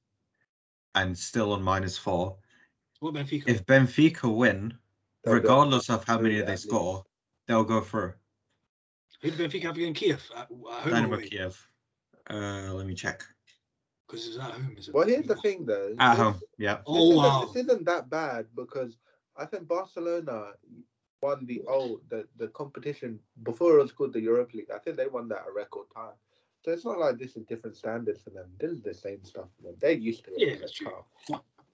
and 0.94 1.16
still 1.16 1.52
on 1.52 1.62
minus 1.62 1.96
four. 1.96 2.36
What 3.00 3.14
Benfica? 3.14 3.48
If 3.48 3.64
Benfica 3.66 4.34
win, 4.34 4.74
They'll 5.24 5.34
regardless 5.34 5.90
of 5.90 6.04
how 6.04 6.18
many 6.18 6.40
they 6.40 6.56
score, 6.56 7.04
they'll 7.46 7.64
go 7.64 7.80
through. 7.80 8.14
Who 9.22 9.30
did 9.30 9.50
Benfica 9.50 9.64
have 9.64 9.78
in 9.78 9.92
Kiev? 9.94 10.22
At, 10.34 10.42
at 10.42 10.48
home 10.48 10.90
Dynamo 10.90 11.16
or? 11.16 11.20
Kiev. 11.20 11.68
Uh, 12.28 12.72
let 12.72 12.86
me 12.86 12.94
check. 12.94 13.22
Because 14.06 14.26
it 14.26 14.28
was 14.30 14.38
at 14.38 14.50
home. 14.52 14.74
Is 14.78 14.88
it? 14.88 14.94
Well, 14.94 15.06
here's 15.06 15.26
the 15.26 15.36
thing, 15.36 15.66
though. 15.66 15.94
At 15.98 16.10
This- 16.14 16.18
home, 16.18 16.40
yeah. 16.58 16.74
This, 16.76 16.84
Oh, 16.86 17.04
isn't, 17.10 17.16
wow. 17.16 17.44
this 17.52 17.64
isn't 17.64 17.84
that 17.86 18.08
bad 18.10 18.46
because 18.56 18.96
I 19.36 19.44
think 19.46 19.68
Barcelona 19.68 20.52
won 21.22 21.44
the 21.44 21.62
oh 21.68 22.00
the, 22.08 22.26
the 22.38 22.48
competition 22.48 23.20
before 23.42 23.78
it 23.78 23.82
was 23.82 23.92
called 23.92 24.14
the 24.14 24.20
Europa 24.20 24.56
League. 24.56 24.70
I 24.74 24.78
think 24.78 24.96
they 24.96 25.06
won 25.06 25.28
that 25.28 25.44
a 25.48 25.52
record 25.52 25.86
time. 25.94 26.14
So 26.64 26.70
it's 26.72 26.84
not 26.84 26.98
like 26.98 27.18
this 27.18 27.36
is 27.36 27.44
different 27.44 27.76
standards 27.76 28.22
for 28.22 28.30
them. 28.30 28.46
This 28.58 28.70
is 28.72 28.82
the 28.82 28.94
same 28.94 29.22
stuff 29.24 29.46
for 29.56 29.62
them. 29.62 29.76
They're 29.80 29.92
used 29.92 30.24
to 30.24 30.30
it. 30.32 30.36
Yeah, 30.38 30.54
that's 30.60 30.72
true. 30.72 30.92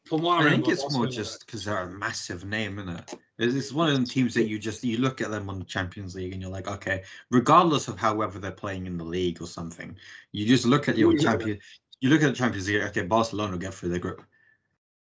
Tough. 0.06 0.18
From 0.18 0.22
what 0.22 0.34
I, 0.34 0.36
I 0.36 0.42
think 0.50 0.50
remember, 0.66 0.72
it's 0.72 0.80
more 0.82 0.90
Barcelona- 1.04 1.10
just 1.10 1.46
because 1.46 1.64
they're 1.64 1.78
a 1.78 1.90
massive 1.90 2.44
name, 2.44 2.78
isn't 2.78 2.96
it? 2.96 3.14
It's, 3.38 3.54
it's 3.54 3.72
one 3.72 3.88
of 3.88 3.94
them 3.94 4.04
teams 4.04 4.34
that 4.34 4.48
you 4.48 4.58
just 4.58 4.82
you 4.84 4.98
look 4.98 5.20
at 5.20 5.30
them 5.30 5.50
on 5.50 5.58
the 5.58 5.64
Champions 5.64 6.14
League 6.14 6.32
and 6.32 6.40
you're 6.40 6.50
like, 6.50 6.68
okay, 6.68 7.02
regardless 7.30 7.88
of 7.88 7.98
however 7.98 8.38
they're 8.38 8.50
playing 8.50 8.86
in 8.86 8.96
the 8.96 9.04
league 9.04 9.40
or 9.42 9.46
something, 9.46 9.96
you 10.32 10.46
just 10.46 10.64
look 10.66 10.88
at 10.88 10.96
your 10.96 11.12
You 11.12 11.18
look 11.18 11.26
at 11.26 11.38
champion. 11.40 11.58
You 12.00 12.10
look 12.10 12.22
at 12.22 12.28
the 12.28 12.32
Champions 12.36 12.68
League. 12.68 12.82
Okay, 12.82 13.02
Barcelona 13.02 13.52
will 13.52 13.58
get 13.58 13.74
through 13.74 13.88
the 13.90 13.98
group, 13.98 14.22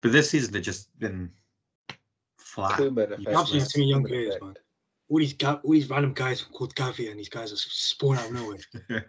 but 0.01 0.11
this 0.11 0.29
season 0.29 0.53
they've 0.53 0.61
just 0.61 0.97
been 0.99 1.29
flat. 2.37 2.79
Koeman 2.79 3.09
You 3.09 3.13
effect, 3.15 3.27
Absolutely 3.37 3.59
man. 3.59 3.67
too 3.67 3.79
many 3.79 3.89
young 3.89 4.03
players, 4.05 4.35
man. 4.41 4.55
All 5.07 5.19
these 5.19 5.33
ga- 5.33 5.59
all 5.63 5.71
these 5.71 5.89
random 5.89 6.13
guys 6.13 6.41
called 6.41 6.73
Gavi 6.73 7.11
and 7.11 7.19
these 7.19 7.29
guys 7.29 7.53
are 7.53 7.57
spawned 7.57 8.19
out 8.19 8.25
of 8.27 8.33
nowhere. 8.33 8.57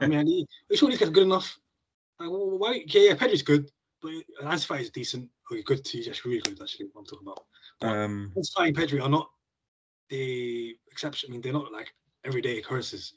I 0.01 0.07
mean, 0.09 0.19
are 0.19 0.25
you 0.25 0.47
sure 0.77 0.91
these 0.91 0.99
guys 0.99 1.09
are 1.09 1.13
good 1.13 1.23
enough? 1.23 1.59
Like, 2.21 2.29
why? 2.31 2.85
Yeah, 2.87 3.03
yeah, 3.03 3.15
Pedri's 3.15 3.43
good, 3.43 3.71
but 4.03 4.13
Ansu 4.43 4.79
is 4.81 4.91
decent. 4.91 5.31
Okay, 5.51 5.63
good 5.63 5.85
to 5.85 6.03
just 6.03 6.25
really 6.25 6.41
good. 6.41 6.61
Actually, 6.61 6.87
what 6.93 7.03
I'm 7.03 7.07
talking 7.07 7.29
about. 7.29 7.47
um, 7.83 8.33
Ansu 8.37 8.67
and 8.67 8.77
Pedri 8.77 9.03
are 9.03 9.09
not 9.09 9.31
the 10.11 10.77
exception. 10.91 11.31
I 11.31 11.33
mean, 11.33 11.41
they're 11.41 11.53
not 11.53 11.73
like 11.73 11.93
everyday 12.25 12.59
occurrences. 12.59 13.15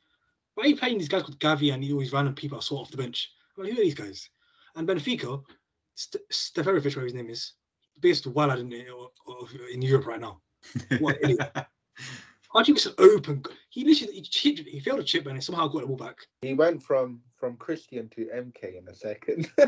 Why 0.54 0.66
are 0.66 0.68
you 0.68 0.78
playing 0.78 0.98
these 0.98 1.08
guys 1.08 1.24
called 1.24 1.40
Gavi 1.40 1.74
and 1.74 1.92
all 1.92 2.00
these 2.00 2.14
random 2.14 2.36
people 2.36 2.60
are 2.60 2.62
sort 2.62 2.82
off 2.82 2.92
the 2.92 2.98
bench? 2.98 3.32
I 3.58 3.62
mean, 3.62 3.74
who 3.74 3.82
are 3.82 3.84
these 3.84 3.96
guys? 3.96 4.30
And 4.76 4.88
Benfica, 4.88 5.42
St- 5.96 6.24
Stefarovic, 6.32 6.86
whatever 6.86 7.06
his 7.06 7.14
name 7.14 7.30
is, 7.30 7.54
based 8.00 8.24
the 8.26 8.30
biggest 8.30 8.50
wild 8.50 8.60
in, 8.60 8.72
in 9.74 9.82
Europe 9.82 10.06
right 10.06 10.20
now. 10.20 10.42
What 11.00 11.18
an 11.22 11.32
idiot. 11.32 11.52
How 12.54 12.64
do 12.64 12.70
you 12.70 12.74
miss 12.74 12.88
an 12.88 12.94
open? 12.98 13.44
He 13.70 13.86
literally 13.86 14.14
he, 14.14 14.22
chipped, 14.22 14.68
he 14.68 14.80
failed 14.80 15.00
a 15.00 15.04
chip 15.04 15.28
and 15.28 15.36
he 15.36 15.42
somehow 15.42 15.68
got 15.68 15.82
the 15.82 15.88
ball 15.88 15.98
back. 15.98 16.18
He 16.42 16.56
went 16.56 16.82
from 16.82 17.22
from 17.36 17.58
Christian 17.58 18.10
to 18.10 18.26
MK 18.26 18.78
in 18.78 18.88
a 18.88 18.96
second. 18.96 19.52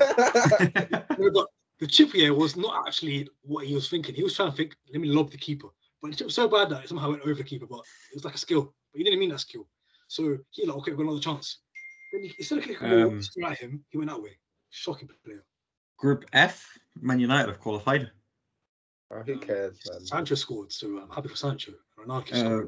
No, 1.19 1.29
but 1.31 1.47
the 1.81 1.87
chip 1.87 2.13
here 2.13 2.33
was 2.33 2.55
not 2.55 2.87
actually 2.87 3.27
what 3.41 3.65
he 3.65 3.73
was 3.73 3.89
thinking. 3.89 4.15
He 4.15 4.23
was 4.23 4.35
trying 4.35 4.51
to 4.51 4.55
think, 4.55 4.75
let 4.93 5.01
me 5.01 5.09
lob 5.09 5.31
the 5.31 5.37
keeper. 5.37 5.67
But 6.01 6.11
the 6.11 6.17
chip 6.17 6.27
was 6.27 6.35
so 6.35 6.47
bad 6.47 6.69
that 6.69 6.83
it 6.83 6.87
somehow 6.87 7.09
went 7.09 7.23
over 7.23 7.33
the 7.33 7.43
keeper. 7.43 7.65
But 7.65 7.79
it 8.11 8.15
was 8.15 8.23
like 8.23 8.35
a 8.35 8.37
skill. 8.37 8.73
But 8.93 8.99
he 8.99 9.03
didn't 9.03 9.19
mean 9.19 9.31
that 9.31 9.39
skill. 9.39 9.67
So 10.07 10.37
he 10.51 10.65
like, 10.65 10.77
okay, 10.77 10.91
we've 10.91 10.97
got 10.99 11.03
another 11.03 11.19
chance. 11.19 11.57
Then 12.13 12.23
he, 12.23 12.33
instead 12.37 12.59
of 12.59 12.65
kicking 12.65 12.87
the 12.87 12.95
ball 12.95 13.13
Um, 13.13 13.21
straight 13.21 13.51
at 13.51 13.57
him, 13.57 13.83
he 13.89 13.97
went 13.97 14.11
that 14.11 14.21
way. 14.21 14.37
Shocking 14.69 15.09
player. 15.25 15.43
Group 15.97 16.25
F, 16.33 16.65
Man 17.01 17.19
United 17.19 17.49
have 17.49 17.59
qualified. 17.59 18.11
Oh, 19.11 19.21
who 19.23 19.39
cares, 19.39 19.79
man? 19.91 20.05
Sancho 20.05 20.35
scored, 20.35 20.71
so 20.71 20.99
I'm 20.99 21.09
happy 21.09 21.29
for 21.29 21.35
Sancho. 21.35 21.73
Ronaldo 21.99 22.67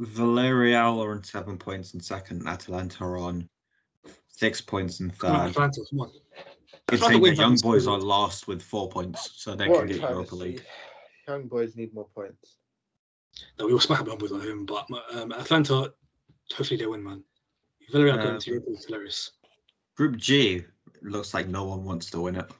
Villarreal 0.00 1.04
are 1.04 1.10
on 1.10 1.24
seven 1.24 1.58
points 1.58 1.94
in 1.94 2.00
second. 2.00 2.46
Atalanta 2.46 3.02
are 3.02 3.16
on 3.16 3.48
six 4.28 4.60
points 4.60 5.00
in 5.00 5.10
Come 5.10 5.32
on, 5.32 5.40
third. 5.46 5.50
Atlanta, 5.50 5.80
come 5.90 6.00
on. 6.00 6.12
Good 6.86 7.00
thing 7.00 7.20
win 7.20 7.34
the 7.34 7.40
young 7.42 7.56
boys 7.56 7.86
are 7.86 7.98
last 7.98 8.48
with 8.48 8.62
four 8.62 8.88
points, 8.88 9.30
so 9.36 9.54
they 9.54 9.68
What 9.68 9.86
can 9.86 9.90
a 9.90 9.98
get 9.98 10.10
Europa. 10.10 10.34
League. 10.34 10.64
Young 11.28 11.46
boys 11.48 11.76
need 11.76 11.94
more 11.94 12.08
points. 12.14 12.56
No, 13.58 13.66
we 13.66 13.72
will 13.72 13.80
smack 13.80 14.00
up 14.00 14.06
the 14.06 14.16
boys 14.16 14.32
on 14.32 14.40
him, 14.40 14.66
but 14.66 14.86
um, 15.14 15.32
Atlanta, 15.32 15.92
hopefully 16.54 16.78
they 16.78 16.86
win, 16.86 17.02
man. 17.02 17.22
Villarreal 17.92 18.16
going 18.16 18.28
Um, 18.34 18.38
to 18.38 18.50
Europe 18.50 18.64
is 18.68 18.84
hilarious. 18.84 19.32
Group 19.96 20.16
G 20.16 20.64
looks 21.02 21.34
like 21.34 21.48
no 21.48 21.64
one 21.64 21.84
wants 21.84 22.10
to 22.10 22.20
win 22.20 22.36
it. 22.36 22.50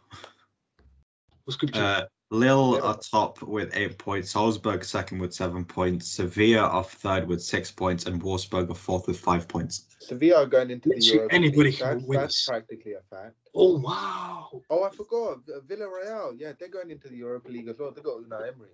What's 1.44 1.56
group 1.56 1.72
G? 1.72 1.80
Uh, 1.80 2.04
Lille 2.32 2.76
Yeah. 2.76 2.80
are 2.88 2.98
top 2.98 3.42
with 3.42 3.76
eight 3.76 3.98
points, 3.98 4.30
Salzburg 4.30 4.84
second 4.84 5.18
with 5.18 5.34
seven 5.34 5.66
points, 5.66 6.08
Sevilla 6.08 6.62
are 6.62 6.82
third 6.82 7.28
with 7.28 7.42
six 7.42 7.70
points, 7.70 8.06
and 8.06 8.22
Wolfsburg 8.22 8.70
are 8.70 8.74
fourth 8.74 9.06
with 9.06 9.20
five 9.20 9.46
points. 9.46 9.84
Sevilla 10.00 10.42
are 10.44 10.46
going 10.46 10.70
into 10.70 10.88
the 10.88 10.94
Literally 10.94 11.14
Europa 11.18 11.34
anybody 11.34 11.62
League. 11.70 11.78
can 11.78 11.88
That's, 11.98 12.04
win 12.08 12.20
that's 12.20 12.46
practically 12.46 12.92
a 12.94 13.02
fact. 13.14 13.36
oh 13.54 13.78
wow! 13.78 14.62
Oh, 14.70 14.82
I 14.82 14.90
forgot. 14.90 15.44
V- 15.46 15.74
Villarreal. 15.74 16.34
Yeah, 16.40 16.52
they're 16.58 16.68
going 16.68 16.90
into 16.90 17.08
the 17.08 17.16
Europa 17.16 17.50
League 17.50 17.68
as 17.68 17.78
well. 17.78 17.92
They 17.92 18.00
got 18.00 18.22
Unai 18.22 18.48
Emery. 18.54 18.70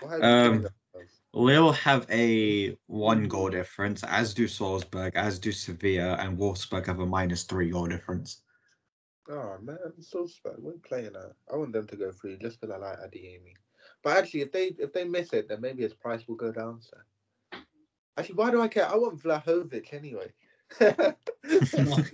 What 0.00 0.10
have 0.12 0.20
you 0.20 0.60
Um. 0.60 0.68
Lille 1.32 1.72
have 1.72 2.06
a 2.10 2.76
one 2.86 3.26
goal 3.28 3.50
difference, 3.50 4.02
as 4.04 4.34
do 4.34 4.46
Salzburg, 4.48 5.14
as 5.16 5.38
do 5.40 5.50
Sevilla, 5.52 6.14
and 6.20 6.38
Wolfsburg 6.38 6.86
have 6.86 7.00
a 7.00 7.06
minus 7.06 7.42
three 7.42 7.70
goal 7.70 7.86
difference. 7.86 8.42
Oh 9.30 9.58
man, 9.62 9.78
so 10.00 10.26
bad. 10.42 10.54
We're 10.58 10.72
playing 10.72 11.12
that. 11.12 11.34
I 11.52 11.56
want 11.56 11.72
them 11.72 11.86
to 11.86 11.96
go 11.96 12.10
through 12.10 12.38
just 12.38 12.60
because 12.60 12.74
I 12.74 12.78
like 12.78 12.98
Adeyemi. 12.98 13.54
But 14.02 14.16
actually, 14.16 14.40
if 14.40 14.50
they 14.50 14.72
if 14.78 14.92
they 14.92 15.04
miss 15.04 15.32
it, 15.32 15.48
then 15.48 15.60
maybe 15.60 15.84
his 15.84 15.94
price 15.94 16.26
will 16.26 16.34
go 16.34 16.50
down. 16.50 16.80
So 16.82 16.96
actually, 18.16 18.34
why 18.34 18.50
do 18.50 18.60
I 18.60 18.66
care? 18.66 18.88
I 18.88 18.96
want 18.96 19.22
Vlahovic 19.22 19.92
anyway. 19.92 20.32
Ooh, 20.82 22.04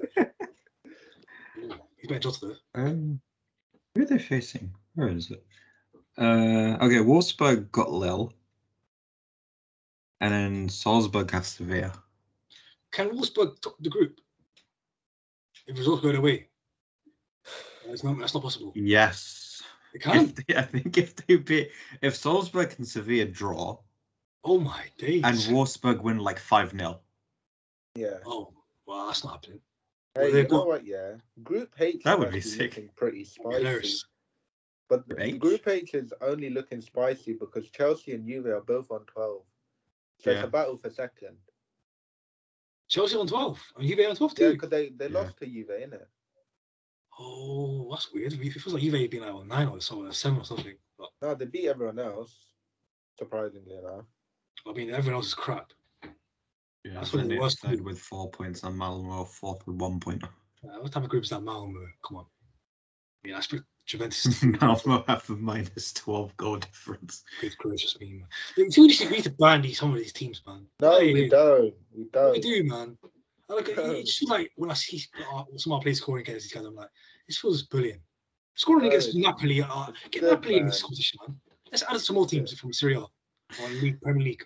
He's 1.96 2.08
better 2.08 2.18
Jota 2.20 2.38
though. 2.42 2.56
Um, 2.74 3.20
who 3.94 4.02
are 4.02 4.06
they 4.06 4.18
facing? 4.18 4.70
Where 4.94 5.08
is 5.08 5.30
it? 5.30 5.42
Uh, 6.18 6.76
okay, 6.84 6.98
Wolfsburg 6.98 7.70
got 7.72 7.90
Lille, 7.92 8.32
and 10.20 10.32
then 10.32 10.68
Salzburg 10.68 11.30
have 11.30 11.46
Sevilla. 11.46 11.92
Can 12.90 13.10
Wolfsburg 13.10 13.58
top 13.62 13.76
the 13.80 13.88
group? 13.88 14.20
If 15.66 15.78
results 15.78 16.02
go 16.02 16.12
their 16.12 16.20
way, 17.86 17.92
that's 17.92 18.04
not 18.04 18.18
that's 18.18 18.34
not 18.34 18.42
possible. 18.42 18.72
Yes. 18.74 19.62
They 19.92 19.98
can. 19.98 20.24
If 20.26 20.34
they, 20.46 20.56
I 20.56 20.62
think 20.62 20.98
if 20.98 21.16
they 21.16 21.36
beat, 21.36 21.70
if 22.02 22.16
Salzburg 22.16 22.74
and 22.78 22.86
Sevilla 22.86 23.24
draw, 23.26 23.78
Oh 24.44 24.58
my 24.60 24.84
days! 24.98 25.22
and 25.24 25.36
Wolfsburg 25.54 26.02
win 26.02 26.18
like 26.18 26.38
five 26.38 26.70
0 26.70 27.00
yeah. 27.96 28.18
oh 28.26 28.52
well, 28.86 29.06
that's 29.06 29.24
not 29.24 29.32
happening. 29.34 29.60
Hey, 30.14 30.30
they've 30.30 30.34
you 30.34 30.42
know 30.44 30.48
got- 30.58 30.66
what? 30.68 30.86
Yeah, 30.86 31.12
Group 31.42 31.72
H. 31.80 32.02
That 32.04 32.18
is 32.18 32.24
would 32.24 32.32
be 32.32 32.40
sick. 32.40 32.60
looking 32.76 32.90
Pretty 32.96 33.24
spicy. 33.24 33.56
Hilarious. 33.58 34.04
But 34.88 35.08
Group 35.08 35.18
the- 35.18 35.24
H? 35.26 35.38
Group 35.40 35.68
H 35.68 35.94
is 35.94 36.12
only 36.20 36.50
looking 36.50 36.80
spicy 36.80 37.32
because 37.32 37.68
Chelsea 37.70 38.12
and 38.12 38.26
Juve 38.26 38.46
are 38.46 38.60
both 38.60 38.90
on 38.90 39.04
twelve. 39.06 39.42
So 40.18 40.30
it's 40.30 40.44
a 40.44 40.46
battle 40.46 40.76
for 40.78 40.90
second. 40.90 41.36
Chelsea 42.88 43.16
on 43.16 43.26
twelve, 43.26 43.60
and 43.76 43.86
Juve 43.88 44.08
on 44.08 44.16
twelve 44.16 44.32
Yeah, 44.38 44.46
too. 44.48 44.52
because 44.54 44.70
they, 44.70 44.90
they 44.90 45.08
Yeah. 45.08 45.18
lost 45.20 45.38
to 45.38 45.46
Juve, 45.46 45.68
innit? 45.68 46.06
Oh, 47.18 47.88
that's 47.90 48.12
weird. 48.12 48.32
It 48.32 48.52
feels 48.52 48.74
like 48.74 48.82
Juve 48.82 49.10
being 49.10 49.22
like 49.22 49.34
on 49.34 49.48
nine 49.48 49.68
or 49.68 49.80
something, 49.80 50.10
seven 50.12 50.38
or 50.38 50.44
something. 50.44 50.74
But 50.98 51.08
No, 51.22 51.34
they 51.34 51.46
beat 51.46 51.68
everyone 51.68 51.98
else. 51.98 52.52
Surprisingly 53.18 53.74
enough. 53.76 54.04
I 54.66 54.72
mean, 54.72 54.90
everyone 54.90 55.14
else 55.16 55.28
is 55.28 55.34
crap. 55.34 55.72
Yeah, 56.84 56.94
That's 56.94 57.12
one 57.12 57.24
of 57.24 57.28
the 57.28 57.38
worst 57.38 57.60
third 57.60 57.80
with 57.80 57.98
four 57.98 58.30
points, 58.30 58.62
and 58.62 58.76
Malmo 58.76 59.24
fourth 59.24 59.66
with 59.66 59.76
one 59.76 60.00
point. 60.00 60.22
Uh, 60.64 60.80
what 60.80 60.90
type 60.90 61.04
of 61.04 61.08
group 61.08 61.22
is 61.22 61.30
that 61.30 61.42
Malmo? 61.42 61.78
Come 62.04 62.16
on. 62.16 62.24
I 63.24 63.28
Yeah, 63.28 63.34
that's 63.34 63.46
pretty 63.46 63.64
Juventus. 63.84 64.42
Malmo 64.60 65.04
have 65.06 65.28
a 65.30 65.36
minus 65.36 65.92
twelve 65.92 66.36
goal 66.36 66.56
difference. 66.56 67.22
Good 67.40 67.56
gracious 67.58 68.00
me, 68.00 68.14
man. 68.14 68.26
You 68.56 68.70
see, 68.70 68.80
we 68.80 68.88
just 68.88 69.08
need 69.08 69.22
to 69.24 69.30
ban 69.30 69.62
these 69.62 69.78
some 69.78 69.92
of 69.92 69.98
these 69.98 70.12
teams, 70.12 70.42
man. 70.44 70.66
No, 70.80 70.98
Hey, 70.98 71.12
we 71.12 71.28
don't. 71.28 71.74
We 71.92 72.02
We 72.02 72.08
don't. 72.10 72.32
We 72.32 72.40
do, 72.40 72.64
man. 72.64 72.98
I 73.48 73.54
Like, 73.54 73.68
it's 73.68 74.18
just 74.18 74.30
like 74.30 74.50
when 74.56 74.70
I 74.70 74.74
see 74.74 75.02
uh, 75.32 75.44
some 75.56 75.72
of 75.72 75.76
our 75.76 75.82
players 75.82 75.98
scoring 75.98 76.22
against 76.22 76.44
these 76.46 76.52
guys, 76.52 76.64
I'm 76.64 76.74
like, 76.74 76.88
this 77.26 77.38
feels 77.38 77.62
brilliant. 77.62 78.00
Scoring 78.54 78.86
against 78.86 79.14
Napoli, 79.14 79.62
uh, 79.62 79.86
get 80.10 80.22
Good, 80.22 80.30
Napoli 80.32 80.56
in 80.58 80.66
this 80.66 80.76
man. 80.76 80.82
competition, 80.82 81.18
man. 81.26 81.36
Let's 81.70 81.84
add 81.88 82.00
some 82.00 82.16
more 82.16 82.26
teams 82.26 82.58
from 82.58 82.72
Serie 82.72 82.94
A 82.94 83.00
or 83.00 83.68
League, 83.82 84.00
Premier 84.00 84.24
League. 84.24 84.44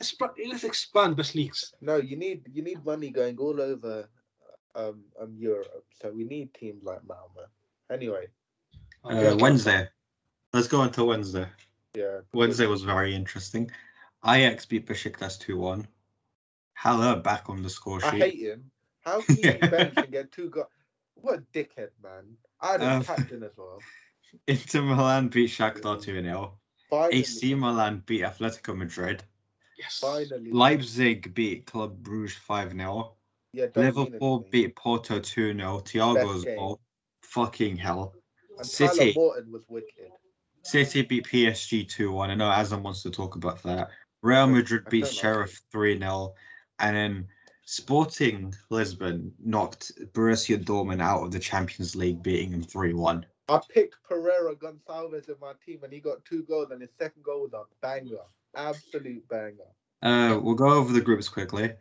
Let's, 0.00 0.14
let's 0.48 0.64
expand 0.64 1.12
the 1.12 1.16
best 1.16 1.34
leagues. 1.34 1.72
No, 1.80 1.96
you 1.96 2.16
need 2.16 2.42
you 2.52 2.62
need 2.62 2.84
money 2.84 3.10
going 3.10 3.38
all 3.38 3.60
over 3.60 4.08
um, 4.74 5.04
um 5.20 5.34
Europe. 5.38 5.84
So 6.00 6.10
we 6.10 6.24
need 6.24 6.52
teams 6.54 6.82
like 6.82 7.06
Malmo. 7.06 7.46
Anyway, 7.90 8.26
Uh, 9.04 9.08
Uh, 9.08 9.36
Wednesday. 9.38 9.88
Let's 10.52 10.68
go 10.68 10.82
into 10.82 11.04
Wednesday. 11.04 11.46
yeah. 11.94 12.20
Wednesday 12.34 12.66
was 12.66 12.82
very 12.82 13.14
interesting. 13.14 13.70
Ajax 14.26 14.66
beat 14.66 14.86
Besiktas 14.86 15.38
2 15.38 15.56
1. 15.56 15.86
Haller 16.74 17.16
back 17.20 17.48
on 17.48 17.62
the 17.62 17.70
score 17.70 18.00
I 18.04 18.10
sheet. 18.10 18.20
hate 18.22 18.38
him. 18.40 18.70
How 19.04 19.20
can 19.22 19.36
you 19.36 19.58
bench 19.58 19.94
and 19.96 20.10
get 20.10 20.32
two 20.32 20.48
go 20.50 20.66
What 21.14 21.38
a 21.40 21.42
dickhead, 21.58 21.90
man. 22.02 22.36
I'd 22.60 22.80
have 22.80 22.98
Um, 22.98 23.04
captain 23.04 23.42
as 23.42 23.56
well. 23.56 23.78
Inter 24.46 24.82
Milan 24.82 25.28
beat 25.28 25.50
Shakhtar 25.50 26.00
2 26.02 26.22
0. 26.22 26.58
AC 27.12 27.54
Milan 27.54 28.02
beat 28.06 28.22
Atletico 28.22 28.76
Madrid. 28.76 29.22
Yes. 29.78 29.98
Finally. 29.98 30.50
Leipzig 30.52 31.34
beat 31.34 31.66
Club 31.66 32.02
Bruges 32.02 32.36
5 32.36 32.72
0. 32.72 33.14
Yeah, 33.52 33.66
Liverpool 33.74 34.46
beat 34.50 34.74
Porto 34.76 35.18
2 35.18 35.54
0. 35.54 35.80
Thiago's 35.80 36.44
game. 36.44 36.56
goal. 36.56 36.80
Fucking 37.22 37.76
hell. 37.76 38.14
And 38.58 38.66
City. 38.66 39.12
Tyler 39.12 39.12
Morton 39.16 39.52
was 39.52 39.64
wicked. 39.68 40.10
City 40.62 41.02
beat 41.02 41.26
PSG 41.26 41.88
2 41.88 42.12
1. 42.12 42.30
I 42.30 42.34
know 42.34 42.48
Azam 42.50 42.82
wants 42.82 43.02
to 43.02 43.10
talk 43.10 43.34
about 43.36 43.62
that. 43.64 43.88
Real 44.22 44.46
Madrid 44.46 44.84
I 44.86 44.90
beat 44.90 45.08
Sheriff 45.08 45.60
3 45.72 45.98
0. 45.98 46.34
And 46.82 46.96
then 46.96 47.28
Sporting 47.64 48.54
Lisbon 48.70 49.32
knocked 49.42 49.92
Borussia 50.12 50.62
Dortmund 50.62 51.00
out 51.00 51.22
of 51.22 51.32
the 51.32 51.38
Champions 51.38 51.96
League, 51.96 52.22
beating 52.22 52.50
them 52.50 52.62
3 52.62 52.92
1. 52.92 53.24
I 53.48 53.60
picked 53.68 53.96
Pereira 54.02 54.54
Gonçalves 54.54 55.28
in 55.28 55.34
my 55.40 55.52
team, 55.64 55.80
and 55.84 55.92
he 55.92 56.00
got 56.00 56.24
two 56.24 56.42
goals, 56.42 56.70
and 56.70 56.80
his 56.80 56.90
second 56.98 57.22
goal 57.22 57.42
was 57.42 57.52
a 57.52 57.64
banger, 57.80 58.22
absolute 58.56 59.26
banger. 59.28 59.70
Uh, 60.02 60.38
we'll 60.42 60.54
go 60.54 60.70
over 60.70 60.92
the 60.92 61.00
groups 61.00 61.28
quickly. 61.28 61.72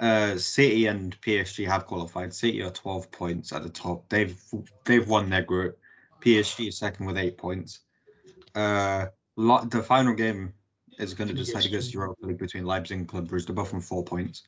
Uh, 0.00 0.36
City 0.36 0.86
and 0.86 1.20
PSG 1.20 1.66
have 1.66 1.86
qualified. 1.86 2.34
City 2.34 2.62
are 2.62 2.70
12 2.70 3.10
points 3.10 3.52
at 3.52 3.62
the 3.62 3.68
top. 3.68 4.08
They've 4.08 4.40
they've 4.84 5.08
won 5.08 5.28
their 5.28 5.42
group. 5.42 5.78
PSG 6.22 6.68
is 6.68 6.78
second 6.78 7.06
with 7.06 7.18
eight 7.18 7.36
points. 7.36 7.80
Uh, 8.54 9.06
the 9.36 9.84
final 9.86 10.14
game 10.14 10.54
is 10.98 11.14
going 11.14 11.28
to 11.28 11.34
decide 11.34 11.64
against 11.64 11.94
Europa 11.94 12.26
League 12.26 12.38
between 12.38 12.64
Leipzig 12.64 12.98
and 12.98 13.08
Club 13.08 13.28
Brugge. 13.28 13.46
They're 13.46 13.54
both 13.54 13.74
on 13.74 13.80
four 13.80 14.04
points. 14.04 14.42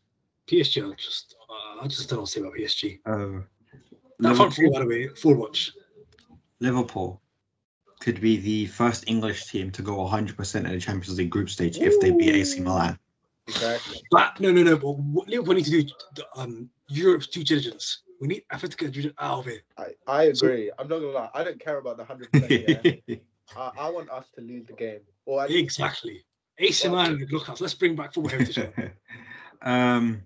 PSG 0.49 0.91
are 0.91 0.95
just. 0.95 1.37
Uh, 1.49 1.83
I 1.85 1.87
just 1.87 2.09
don't 2.09 2.19
know 2.19 2.21
what 2.23 2.27
to 2.27 2.33
say 2.33 2.41
about 2.41 2.55
PSG. 2.55 3.01
Uh, 3.07 3.43
That 4.19 4.37
front 4.37 4.55
four, 4.55 4.71
by 4.71 4.81
the 4.81 4.87
way, 4.87 5.09
full 5.09 5.35
watch. 5.35 5.73
Liverpool 6.61 7.21
could 8.01 8.21
be 8.21 8.37
the 8.37 8.67
first 8.67 9.05
English 9.07 9.47
team 9.47 9.71
to 9.71 9.83
go 9.83 9.97
100% 9.97 10.57
in 10.57 10.63
the 10.65 10.81
Champions 10.81 11.19
League 11.19 11.31
group 11.31 11.49
stage 11.49 11.79
if 11.79 12.01
they 12.01 12.11
beat 12.11 12.35
AC 12.35 12.61
Milan. 12.61 12.99
Exactly. 13.47 14.01
But 14.11 14.39
no, 14.41 14.53
no, 14.53 14.63
no. 14.63 14.77
But 14.77 14.99
what 14.99 15.29
Liverpool 15.29 15.55
need 15.55 15.65
to 15.65 15.71
do 15.71 15.85
the, 16.15 16.27
um 16.37 16.69
Europe's 16.89 17.27
due 17.27 17.45
diligence. 17.45 18.03
We 18.21 18.29
need 18.29 18.45
Atletico 18.53 18.85
Madrid 18.85 19.15
out 19.19 19.41
of 19.41 19.49
it. 19.49 19.63
I, 19.77 19.87
I 20.07 20.25
agree. 20.25 20.71
I'm 20.79 20.87
not 20.89 21.01
gonna 21.01 21.13
lie. 21.13 21.31
I 21.35 21.43
don't 21.43 21.59
care 21.59 21.79
about 21.79 21.97
the 21.97 22.05
hundred 22.05 22.31
percent. 22.31 23.03
Yeah. 23.07 23.17
I, 23.57 23.71
I 23.79 23.91
want 23.91 24.11
us 24.11 24.27
to 24.37 24.41
lose 24.41 24.67
the 24.67 24.75
game, 24.75 25.01
or 25.27 25.43
at 25.43 25.51
least 25.51 25.63
Exactly. 25.65 26.25
AC 26.59 26.89
Milan, 26.89 27.27
look 27.31 27.49
us. 27.49 27.61
Let's 27.61 27.75
bring 27.75 27.97
back 27.97 28.13
football 28.15 28.31
heritage. 28.31 28.69
um, 29.63 30.23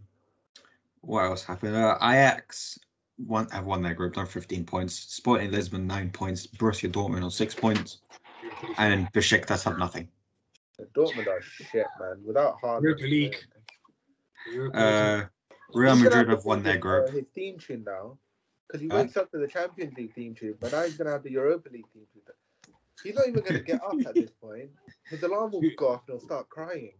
what 1.00 1.24
else 1.24 1.44
happened? 1.44 1.76
Uh, 1.76 1.96
Ajax 2.02 2.78
won, 3.18 3.48
have 3.50 3.64
won 3.64 3.82
their 3.82 3.94
group, 3.94 4.14
done 4.14 4.26
15 4.26 4.64
points. 4.64 4.94
Sporting 4.94 5.50
Lisbon, 5.50 5.86
nine 5.86 6.10
points. 6.10 6.46
Borussia 6.46 6.90
Dortmund 6.90 7.24
on 7.24 7.30
six 7.30 7.54
points. 7.54 7.98
And 8.78 9.10
Besiktas 9.12 9.64
have 9.64 9.78
nothing. 9.78 10.08
Dortmund 10.94 11.26
are 11.26 11.40
shit, 11.40 11.86
man. 12.00 12.22
Without 12.24 12.60
Haaland, 12.60 12.82
Europa 12.82 13.02
League. 13.04 13.36
Europa 14.52 14.76
League. 14.76 14.84
Uh, 14.84 15.24
Real 15.74 15.96
Madrid 15.96 16.28
have 16.28 16.44
won 16.44 16.62
their 16.62 16.78
group. 16.78 17.08
Uh, 17.08 17.12
his 17.12 17.24
theme 17.34 17.58
tune 17.58 17.84
now, 17.84 18.18
because 18.66 18.80
he 18.80 18.88
Huh? 18.88 18.96
wakes 18.96 19.16
up 19.16 19.30
to 19.30 19.38
the 19.38 19.48
Champions 19.48 19.96
League 19.96 20.14
theme 20.14 20.34
tune, 20.34 20.56
but 20.60 20.72
now 20.72 20.82
he's 20.82 20.96
gonna 20.96 21.10
have 21.10 21.22
the 21.22 21.30
Europa 21.30 21.68
League 21.70 21.86
theme 21.92 22.06
tune. 22.12 22.22
He's 23.02 23.14
not 23.14 23.28
even 23.28 23.42
gonna 23.42 23.60
get 23.60 23.82
up 23.82 23.94
at 24.06 24.14
this 24.14 24.30
point. 24.40 24.70
His 25.10 25.22
alarm 25.22 25.52
will 25.52 25.62
go 25.76 25.88
off 25.90 26.02
and 26.08 26.18
he'll 26.18 26.26
start 26.26 26.48
crying. 26.48 26.92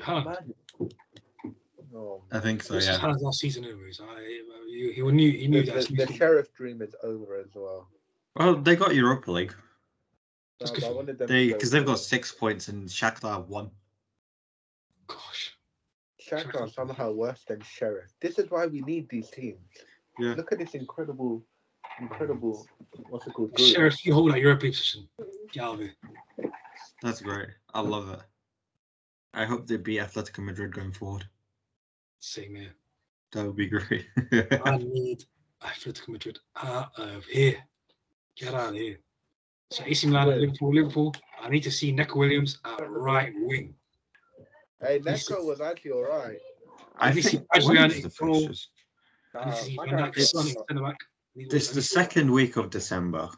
Huh. 0.00 0.22
Imagine. 0.26 0.54
Oh, 1.94 2.22
I 2.30 2.38
think 2.38 2.62
so, 2.62 2.74
This 2.74 2.84
is 2.84 2.90
yeah. 2.90 2.98
Haaland's 2.98 3.22
last 3.22 3.40
season, 3.40 3.64
anyways. 3.64 4.00
I, 4.00 4.20
he, 4.68 4.92
he 4.92 5.02
knew, 5.02 5.30
he 5.32 5.48
knew 5.48 5.62
the, 5.62 5.72
that. 5.72 5.88
the, 5.88 6.04
the 6.06 6.12
sheriff 6.12 6.52
dream 6.54 6.82
is 6.82 6.94
over 7.02 7.36
as 7.36 7.50
well. 7.54 7.88
Well, 8.36 8.56
they 8.56 8.76
got 8.76 8.94
Europa 8.94 9.30
League 9.30 9.54
That's 10.60 10.70
No, 10.70 10.74
good 10.76 10.80
but 10.82 10.86
I 10.86 10.90
for 10.90 10.96
wanted 10.96 11.18
them 11.18 11.28
They 11.28 11.48
because 11.48 11.70
they've 11.70 11.84
got 11.84 11.98
six 11.98 12.30
points 12.30 12.68
and 12.68 12.88
Shakhtar 12.88 13.32
have 13.32 13.48
one. 13.48 13.70
Gosh. 15.08 15.56
Shakhtar 16.24 16.72
somehow 16.72 17.10
worse 17.10 17.42
than 17.48 17.60
Sheriff. 17.62 18.12
This 18.20 18.38
is 18.38 18.50
why 18.50 18.66
we 18.66 18.82
need 18.82 19.08
these 19.08 19.28
teams. 19.30 19.58
Yeah. 20.18 20.34
Look 20.34 20.52
at 20.52 20.58
this 20.58 20.74
incredible, 20.74 21.44
incredible. 22.00 22.66
What's 23.08 23.26
it 23.26 23.32
called? 23.34 23.54
Group. 23.54 23.68
Sheriff, 23.68 24.04
you 24.04 24.14
hold 24.14 24.32
that 24.32 24.40
Europa 24.40 24.64
League 24.66 24.72
position. 24.74 25.08
Get 25.52 25.62
out. 25.64 25.80
That's 27.02 27.20
great. 27.20 27.48
I 27.74 27.80
love 27.80 28.10
it. 28.10 28.20
I 29.34 29.44
hope 29.44 29.66
they 29.66 29.76
beat 29.76 30.00
Atletico 30.00 30.44
Madrid 30.44 30.74
going 30.74 30.92
forward. 30.92 31.26
Same 32.18 32.54
here. 32.56 32.74
That 33.32 33.46
would 33.46 33.56
be 33.56 33.68
great. 33.68 34.06
I 34.64 34.76
need 34.82 35.24
Atletico 35.62 36.08
Madrid 36.08 36.38
out 36.62 36.90
of 36.98 37.24
here. 37.26 37.56
Get 38.36 38.54
out 38.54 38.70
of 38.70 38.74
here. 38.74 38.98
So 39.70 39.84
AC 39.86 40.06
Milan, 40.08 40.28
Wait. 40.28 40.40
Liverpool, 40.40 40.74
Liverpool. 40.74 41.14
I 41.40 41.48
need 41.48 41.62
to 41.62 41.70
see 41.70 41.92
Neco 41.92 42.18
Williams 42.18 42.58
at 42.64 42.90
right 42.90 43.32
wing. 43.36 43.74
Hey, 44.82 44.98
This 44.98 45.30
Neco 45.30 45.44
was 45.44 45.60
actually 45.60 45.92
all 45.92 46.02
right. 46.04 46.38
I 46.98 47.12
This 47.12 47.26
is 47.26 47.30
think 47.32 47.46
actually 47.54 47.76
when 47.76 47.84
an 47.84 47.90
is 47.92 48.02
the 48.02 48.08
equal- 48.08 48.34
fixtures? 48.34 48.68
I 49.34 49.44
need 49.44 49.54
to 49.54 49.62
see 49.62 49.78
Uh, 49.78 50.92
Van 51.36 51.44
my 51.44 51.48
Dijk, 51.48 51.50
guy- 51.50 51.50
Son, 51.50 51.50
centre 51.50 51.50
back. 51.50 51.50
This 51.50 51.68
is 51.68 51.74
the 51.74 51.82
second 51.82 52.30
week 52.30 52.56
of 52.56 52.70
December. 52.70 53.28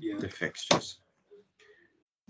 Yeah. 0.00 0.18
The 0.18 0.28
fixtures. 0.28 0.98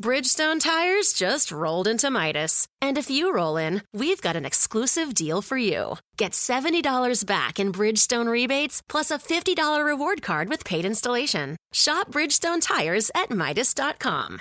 Bridgestone 0.01 0.61
tires 0.61 1.13
just 1.13 1.51
rolled 1.51 1.89
into 1.89 2.09
Midas. 2.09 2.69
And 2.81 2.97
if 2.97 3.11
you 3.11 3.33
roll 3.33 3.57
in, 3.57 3.83
we've 3.93 4.21
got 4.21 4.37
an 4.37 4.45
exclusive 4.45 5.13
deal 5.13 5.43
for 5.43 5.57
you. 5.57 5.97
Get 6.17 6.33
$70 6.33 7.25
back 7.27 7.59
in 7.59 7.73
Bridgestone 7.73 8.31
rebates 8.31 8.81
plus 8.89 9.11
a 9.11 9.19
$50 9.19 9.85
reward 9.85 10.23
card 10.23 10.49
with 10.51 10.65
paid 10.65 10.85
installation. 10.85 11.57
Shop 11.73 12.13
Bridgestone 12.13 12.61
tires 12.63 13.11
at 13.13 13.31
Midas.com. 13.33 14.41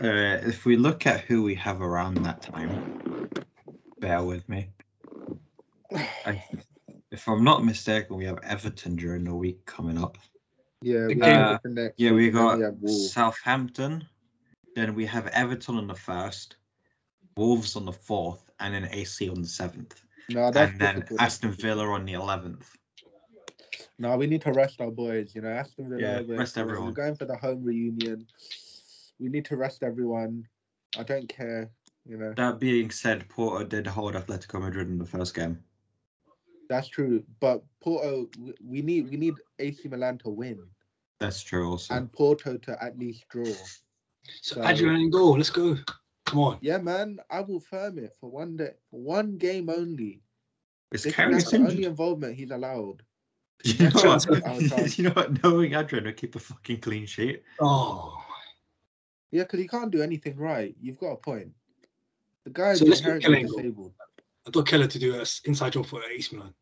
Uh, 0.00 0.40
if 0.46 0.64
we 0.64 0.76
look 0.76 1.06
at 1.06 1.20
who 1.20 1.42
we 1.42 1.54
have 1.54 1.82
around 1.82 2.14
that 2.24 2.40
time, 2.40 3.28
bear 4.00 4.22
with 4.22 4.48
me. 4.48 4.70
I, 5.94 6.42
if 7.10 7.28
I'm 7.28 7.44
not 7.44 7.64
mistaken, 7.64 8.16
we 8.16 8.24
have 8.24 8.38
Everton 8.42 8.96
during 8.96 9.24
the 9.24 9.34
week 9.34 9.64
coming 9.66 10.02
up. 10.02 10.16
Yeah, 10.80 11.06
we 11.06 11.14
we 11.14 11.22
Uh, 11.22 11.58
next. 11.64 12.00
Yeah, 12.00 12.12
we 12.12 12.30
got 12.30 12.58
we. 12.80 12.92
Southampton. 12.92 14.06
Then 14.74 14.94
we 14.94 15.04
have 15.06 15.26
Everton 15.28 15.76
on 15.76 15.86
the 15.86 15.94
first, 15.94 16.56
Wolves 17.36 17.76
on 17.76 17.84
the 17.84 17.92
fourth, 17.92 18.50
and 18.60 18.74
then 18.74 18.88
AC 18.90 19.28
on 19.28 19.42
the 19.42 19.48
seventh. 19.48 20.02
No, 20.30 20.50
that's 20.50 20.72
And 20.72 20.80
then. 20.80 21.04
Aston 21.18 21.52
Villa 21.52 21.86
on 21.90 22.06
the 22.06 22.14
eleventh. 22.14 22.76
No, 23.98 24.16
we 24.16 24.26
need 24.26 24.40
to 24.42 24.52
rest 24.52 24.80
our 24.80 24.90
boys. 24.90 25.34
You 25.34 25.42
know, 25.42 25.50
Aston 25.50 25.90
Villa. 25.90 26.00
Yeah, 26.00 26.36
rest 26.36 26.56
everyone. 26.56 26.86
We're 26.86 26.92
going 26.92 27.14
for 27.14 27.26
the 27.26 27.36
home 27.36 27.62
reunion. 27.62 28.26
We 29.22 29.28
need 29.28 29.44
to 29.46 29.56
rest 29.56 29.82
everyone. 29.84 30.46
I 30.98 31.04
don't 31.04 31.28
care. 31.28 31.70
You 32.04 32.16
know, 32.18 32.34
That 32.36 32.58
being 32.58 32.90
said, 32.90 33.28
Porto 33.28 33.64
did 33.64 33.86
hold 33.86 34.14
Atletico 34.14 34.60
Madrid 34.60 34.88
in 34.88 34.98
the 34.98 35.06
first 35.06 35.34
game. 35.34 35.62
that's 36.68 36.88
true. 36.88 37.22
But 37.38 37.62
Porto, 37.80 38.28
we- 38.38 38.54
we 38.64 38.82
need 38.82 39.10
we 39.10 39.16
need 39.18 39.34
AC 39.58 39.88
Milan 39.88 40.18
to 40.18 40.30
win 40.30 40.58
That's 41.20 41.42
true 41.42 41.68
also. 41.70 41.94
and 41.94 42.10
Porto 42.12 42.56
to 42.56 42.82
at 42.82 42.98
least 42.98 43.28
draw. 43.28 43.44
So 43.44 44.56
So- 44.56 44.64
Adrian 44.66 44.96
in 44.96 45.10
goal. 45.10 45.36
Let's 45.36 45.50
go. 45.50 45.76
Come 46.26 46.38
on. 46.40 46.58
Yeah, 46.62 46.78
man, 46.78 47.18
I 47.30 47.40
will 47.42 47.60
firm 47.60 47.98
it 47.98 48.16
for 48.18 48.30
one 48.30 48.56
day, 48.56 48.72
for 48.90 49.00
one 49.00 49.36
game 49.38 49.68
only. 49.68 50.22
It's 50.92 51.04
This 51.04 51.14
Carrick 51.14 51.44
the 51.44 51.58
only 51.58 51.84
involvement 51.92 52.34
he's 52.36 52.50
allowed. 52.50 53.02
You 53.64 53.90
know, 53.90 53.90
what? 53.94 54.26
you 54.98 55.04
know 55.04 55.10
what? 55.10 55.42
Knowing 55.44 55.74
Adrian 55.74 56.04
will 56.06 56.12
keep 56.14 56.34
a 56.36 56.40
fucking 56.40 56.80
clean 56.80 57.06
sheet. 57.06 57.42
Oh. 57.60 58.21
Yeah, 59.32 59.42
because 59.44 59.58
he 59.60 59.66
can't 59.66 59.90
do 59.90 60.02
anything 60.02 60.36
right. 60.36 60.74
You've 60.80 60.98
got 61.00 61.12
a 61.12 61.16
point. 61.16 61.48
The 62.44 62.50
guy 62.50 62.70
is 62.72 62.78
So 62.80 62.84
let's 62.84 63.00
inherently 63.00 63.24
Kelly 63.24 63.40
in 63.40 63.46
goal. 63.46 63.56
disabled. 63.56 63.92
I 64.46 64.50
got 64.50 64.66
Kelleher 64.66 64.88
to 64.88 64.98
do 64.98 65.14
an 65.18 65.26
inside 65.46 65.72
job 65.72 65.86
for 65.86 66.02
AC 66.04 66.36
Milan. 66.36 66.54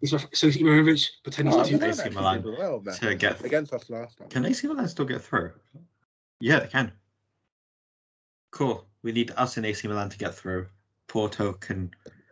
He's 0.00 0.12
ref- 0.12 0.26
so 0.34 0.48
Ibrahimovic 0.48 1.08
pretending 1.22 1.54
Oh, 1.54 1.62
to 1.62 1.72
Milan 1.72 1.80
do 1.80 1.86
AC 1.86 2.00
actually 2.00 2.14
Milan 2.16 2.42
did 2.42 2.58
well, 2.58 2.80
man. 2.80 2.94
to 2.96 3.14
get. 3.14 3.44
Against 3.44 3.72
us 3.72 3.88
last 3.88 4.18
time. 4.18 4.28
Can 4.28 4.44
AC 4.44 4.66
Milan 4.66 4.88
still 4.88 5.04
get 5.04 5.22
through? 5.22 5.52
Yeah, 6.40 6.60
they 6.60 6.66
can. 6.66 6.92
Cool. 8.50 8.86
We 9.02 9.12
need 9.12 9.32
us 9.36 9.56
and 9.56 9.64
AC 9.66 9.86
Milan 9.86 10.08
to 10.10 10.18
get 10.18 10.34
through. 10.34 10.66
Porto 11.06 11.52
can. 11.54 11.90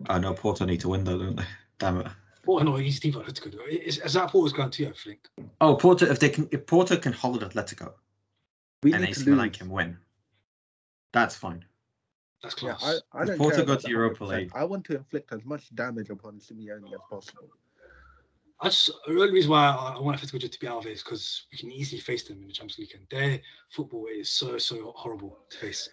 Oh 0.09 0.19
no, 0.19 0.35
Porto 0.35 0.65
need 0.65 0.81
to 0.81 0.89
win 0.89 1.05
though, 1.05 1.19
don't 1.19 1.37
they? 1.37 1.45
Damn 1.79 2.01
it. 2.01 2.07
Porto, 2.45 2.65
no, 2.65 2.77
he's 2.77 3.01
deep 3.01 3.15
Atletico. 3.15 3.67
Is, 3.69 3.99
is 3.99 4.13
that 4.15 4.31
Porto's 4.31 4.53
going 4.53 4.71
too, 4.71 4.89
I 4.89 4.93
think? 4.93 5.21
Oh, 5.61 5.75
Porto. 5.77 6.07
If 6.07 6.19
they 6.21 6.29
can, 6.29 6.49
if 6.53 6.67
Porto 6.67 6.97
can 6.97 7.13
hold 7.13 7.43
Atletico 7.43 7.93
We 8.87 8.93
and 8.93 9.03
need 9.03 9.11
AC 9.11 9.25
to 9.25 9.31
Milan 9.31 9.51
can 9.51 9.69
win, 9.69 9.99
that's 11.13 11.35
fine. 11.35 11.65
That's 12.41 12.55
Yeah, 12.63 12.75
class. 12.75 13.03
I, 13.13 13.21
I 13.21 13.25
don't 13.25 13.37
Before 13.37 13.51
to 13.51 13.57
care 13.57 13.67
go 13.67 13.75
to 13.75 13.91
Europa 13.91 14.25
League. 14.25 14.53
I 14.55 14.63
want 14.63 14.85
to 14.85 14.95
inflict 14.95 15.33
as 15.33 15.45
much 15.45 15.75
damage 15.75 16.11
upon 16.11 16.39
Simeone 16.39 16.95
as 16.95 17.01
possible. 17.11 17.49
I 18.61 18.69
just 18.69 18.93
the 19.09 19.15
only 19.15 19.33
reason 19.33 19.51
why 19.51 19.65
I, 19.65 19.97
I 19.97 20.01
want 20.01 20.17
Atletico 20.21 20.35
Madrid 20.35 20.53
to 20.53 20.61
be 20.61 20.69
out 20.69 20.79
of 20.79 20.87
it 20.87 20.93
is 20.93 21.03
because 21.03 21.47
we 21.51 21.59
can 21.59 21.73
easily 21.73 22.01
face 22.01 22.29
them 22.29 22.41
in 22.41 22.47
the 22.47 22.53
Champions 22.53 22.79
League, 22.79 22.95
and 22.95 23.05
their 23.11 23.41
football 23.73 24.07
is 24.07 24.31
so 24.31 24.57
so 24.57 24.93
horrible 24.95 25.37
to 25.51 25.59
face. 25.59 25.89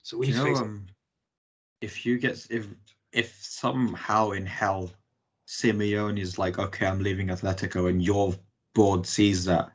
So 0.00 0.16
we 0.16 0.28
you 0.28 0.32
know, 0.32 0.44
face 0.44 0.60
them. 0.60 0.68
um, 0.68 0.86
if 1.82 2.06
you 2.06 2.16
get 2.16 2.46
if 2.48 2.68
if 3.12 3.38
somehow 3.44 4.30
in 4.30 4.46
hell 4.46 4.90
Simeone 5.46 6.18
is 6.18 6.38
like, 6.38 6.58
okay, 6.58 6.86
I'm 6.86 7.02
leaving 7.02 7.26
Atletico, 7.26 7.90
and 7.90 8.02
your 8.02 8.34
board 8.74 9.04
sees 9.04 9.44
that, 9.44 9.68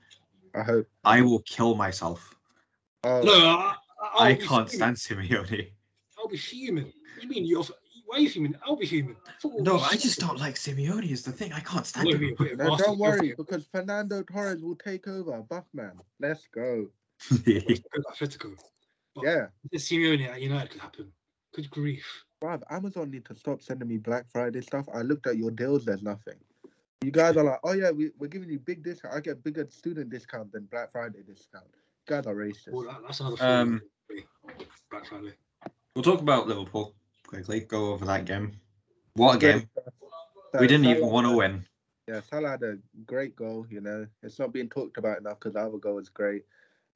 I 0.55 0.63
hope. 0.63 0.88
I 1.03 1.22
will 1.22 1.43
kill 1.43 1.76
myself. 1.76 2.35
Oh, 3.06 3.22
No, 3.22 3.34
I, 3.34 3.76
I'll 4.14 4.22
I 4.24 4.34
can't 4.36 4.70
fuming. 4.70 4.95
stand 4.97 4.97
Simeone. 4.97 5.70
I'll 6.18 6.28
be 6.28 6.38
human. 6.38 6.86
What 6.86 6.93
do 7.22 7.22
you 7.22 7.30
mean? 7.30 7.45
You're 7.45 7.64
why 8.08 8.18
are 8.18 8.20
you 8.20 8.30
fuming? 8.30 8.56
I'll 8.66 8.76
be 8.76 8.86
human. 8.86 9.16
Football 9.41 9.64
No, 9.64 9.80
I 9.80 9.89
shit. 9.91 10.01
just 10.01 10.20
don't 10.20 10.39
like 10.39 10.56
Simeone. 10.56 11.10
Is 11.12 11.24
the 11.24 11.32
thing 11.32 11.53
I 11.53 11.60
can't 11.60 11.86
stand 11.86 12.08
Look 12.08 12.20
him. 12.22 12.36
no, 12.39 12.56
bastard, 12.56 12.86
don't 12.86 12.99
worry, 12.99 13.34
because 13.38 13.66
Fernando 13.72 14.24
Torres 14.24 14.62
will 14.62 14.76
take 14.76 15.08
over. 15.08 15.41
Buffman, 15.43 15.99
let's 16.20 16.47
go. 16.53 16.88
Go 17.30 17.41
Atletico. 17.45 18.56
But 19.16 19.24
Yeah, 19.24 19.47
The 19.72 19.78
Simeone 19.78 20.28
at 20.28 20.41
United 20.41 20.72
could 20.72 20.82
happen. 20.82 21.12
Good 21.53 21.70
grief. 21.70 22.06
bruv, 22.41 22.62
Amazon 22.70 23.12
need 23.12 23.26
to 23.26 23.36
stop 23.36 23.62
sending 23.62 23.88
me 23.88 23.97
Black 23.97 24.26
Friday 24.32 24.62
stuff. 24.62 24.86
I 24.93 25.01
looked 25.01 25.26
at 25.28 25.38
your 25.38 25.51
deals, 25.51 25.86
there's 25.86 26.03
nothing. 26.03 26.36
You 27.01 27.12
guys 27.12 27.38
are 27.38 27.43
like, 27.43 27.60
oh 27.64 27.74
yeah, 27.74 27.91
we, 27.91 28.12
we're 28.18 28.28
giving 28.28 28.49
you 28.49 28.60
big 28.60 28.84
discount. 28.84 29.14
I 29.16 29.20
get 29.20 29.43
bigger 29.43 29.68
student 29.70 30.10
discount 30.10 30.51
than 30.51 30.66
Black 30.66 30.91
Friday 30.91 31.20
discount. 31.26 31.66
You 32.08 32.16
guys 32.16 32.28
are 32.28 32.36
racist. 32.36 32.72
Well, 32.72 32.84
that, 32.86 33.01
that's 33.03 33.20
another 33.20 33.43
Um, 33.43 33.82
Black 34.91 35.08
Friday. 35.08 35.34
We'll 35.95 36.03
talk 36.03 36.22
about 36.22 36.47
Liverpool 36.47 36.93
quickly. 37.26 37.62
Go 37.62 37.93
over 37.93 38.06
that 38.06 38.26
game. 38.26 38.51
What 39.16 39.38
a 39.38 39.39
game! 39.39 39.70
stuff. 39.72 40.62
We 40.62 40.68
didn't 40.68 40.84
Salah 40.86 40.97
even 40.97 41.10
want 41.10 41.28
to 41.28 41.36
win. 41.36 41.66
Yeah, 42.08 42.22
Salah 42.30 42.49
had 42.49 42.64
a 42.64 42.78
great 43.08 43.36
goal. 43.36 43.66
You 43.70 43.82
know, 43.82 44.06
it's 44.22 44.38
not 44.38 44.53
being 44.53 44.70
talked 44.70 44.97
about 44.97 45.18
enough 45.18 45.39
because 45.39 45.56
our 45.56 45.78
goal 45.78 45.95
was 45.95 46.10
great. 46.10 46.43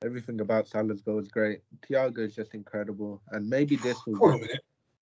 Everything 0.03 0.39
about 0.41 0.67
Salah's 0.67 1.01
goal 1.01 1.15
was 1.15 1.27
great. 1.27 1.61
Thiago 1.89 2.19
is 2.19 2.35
just 2.35 2.53
incredible, 2.53 3.21
and 3.31 3.49
maybe 3.49 3.77
this 3.77 3.97
will. 4.05 4.17
Hold 4.17 4.31
on 4.33 4.37
a 4.37 4.41
minute. 4.41 4.61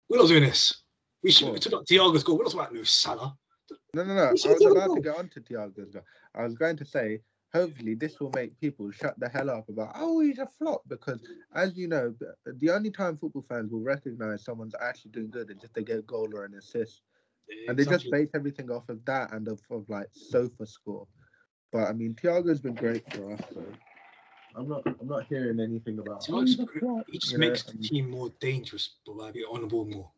We're 0.10 0.20
not 0.20 0.28
doing 0.30 0.44
this. 0.44 0.84
We 1.22 1.32
should 1.32 1.48
we 1.48 1.52
What? 1.54 1.62
took 1.64 1.74
out 1.74 1.86
Thiago's 1.86 2.24
goal. 2.24 2.38
We're 2.38 2.44
not 2.46 2.52
talking 2.54 2.66
about 2.68 2.74
no 2.76 2.84
Salah. 2.84 3.38
No, 3.94 4.04
no, 4.04 4.14
no. 4.16 4.24
I 4.24 4.32
was 4.32 4.42
should 4.42 4.58
do 4.60 4.72
about 4.72 4.88
more. 4.88 4.96
to 4.96 5.02
get 5.02 5.18
onto 5.18 5.42
Thiago's 5.42 5.92
goal. 5.92 6.04
I 6.34 6.44
was 6.44 6.56
going 6.56 6.78
to 6.78 6.86
say, 6.86 7.20
hopefully, 7.54 7.96
this 7.96 8.20
will 8.20 8.32
make 8.36 8.60
people 8.60 8.92
shut 8.92 9.20
the 9.20 9.30
hell 9.30 9.50
up 9.50 9.70
about, 9.70 9.94
oh, 9.96 10.20
he's 10.20 10.40
a 10.40 10.48
flop. 10.58 10.82
Because, 10.88 11.22
as 11.54 11.78
you 11.78 11.88
know, 11.88 12.14
the 12.46 12.70
only 12.70 12.92
time 12.92 13.18
football 13.18 13.46
fans 13.48 13.72
will 13.72 13.82
recognize 13.82 14.44
someone's 14.44 14.76
actually 14.82 15.12
doing 15.12 15.30
good 15.30 15.50
is 15.50 15.64
if 15.64 15.74
they 15.74 15.84
get 15.84 16.00
a 16.00 16.04
goal 16.04 16.30
or 16.34 16.46
an 16.46 16.56
assist. 16.56 17.02
And 17.68 17.78
they 17.78 17.86
just 17.86 18.12
base 18.12 18.30
everything 18.34 18.70
off 18.70 18.90
of 18.90 19.04
that 19.06 19.32
and 19.32 19.48
of, 19.48 19.62
of 19.72 19.86
like 19.90 20.08
sofa 20.12 20.66
score. 20.66 21.08
But 21.72 21.88
I 21.88 21.94
mean, 21.94 22.14
Thiago's 22.14 22.62
been 22.62 22.76
great 22.76 23.04
for 23.14 23.34
us. 23.34 23.42
So 23.54 23.64
I'm 24.56 24.68
not, 24.68 24.86
I'm 24.86 25.08
not 25.08 25.26
hearing 25.28 25.60
anything 25.60 26.00
about. 26.00 26.26
"Oh, 26.30 26.34
Thiago's 26.34 26.50
he's 26.50 26.60
a 26.60 26.66
great. 26.66 26.80
flop," 26.80 27.06
He 27.10 27.18
just 27.20 27.34
you 27.34 27.38
know, 27.38 27.48
makes 27.48 27.64
the 27.64 27.78
team 27.78 28.10
more 28.10 28.34
dangerous, 28.40 28.96
but 29.06 29.16
like 29.16 29.34
be 29.34 29.44
on 29.44 29.62
the 29.62 29.68
ball 29.68 29.86
more. 29.86 30.12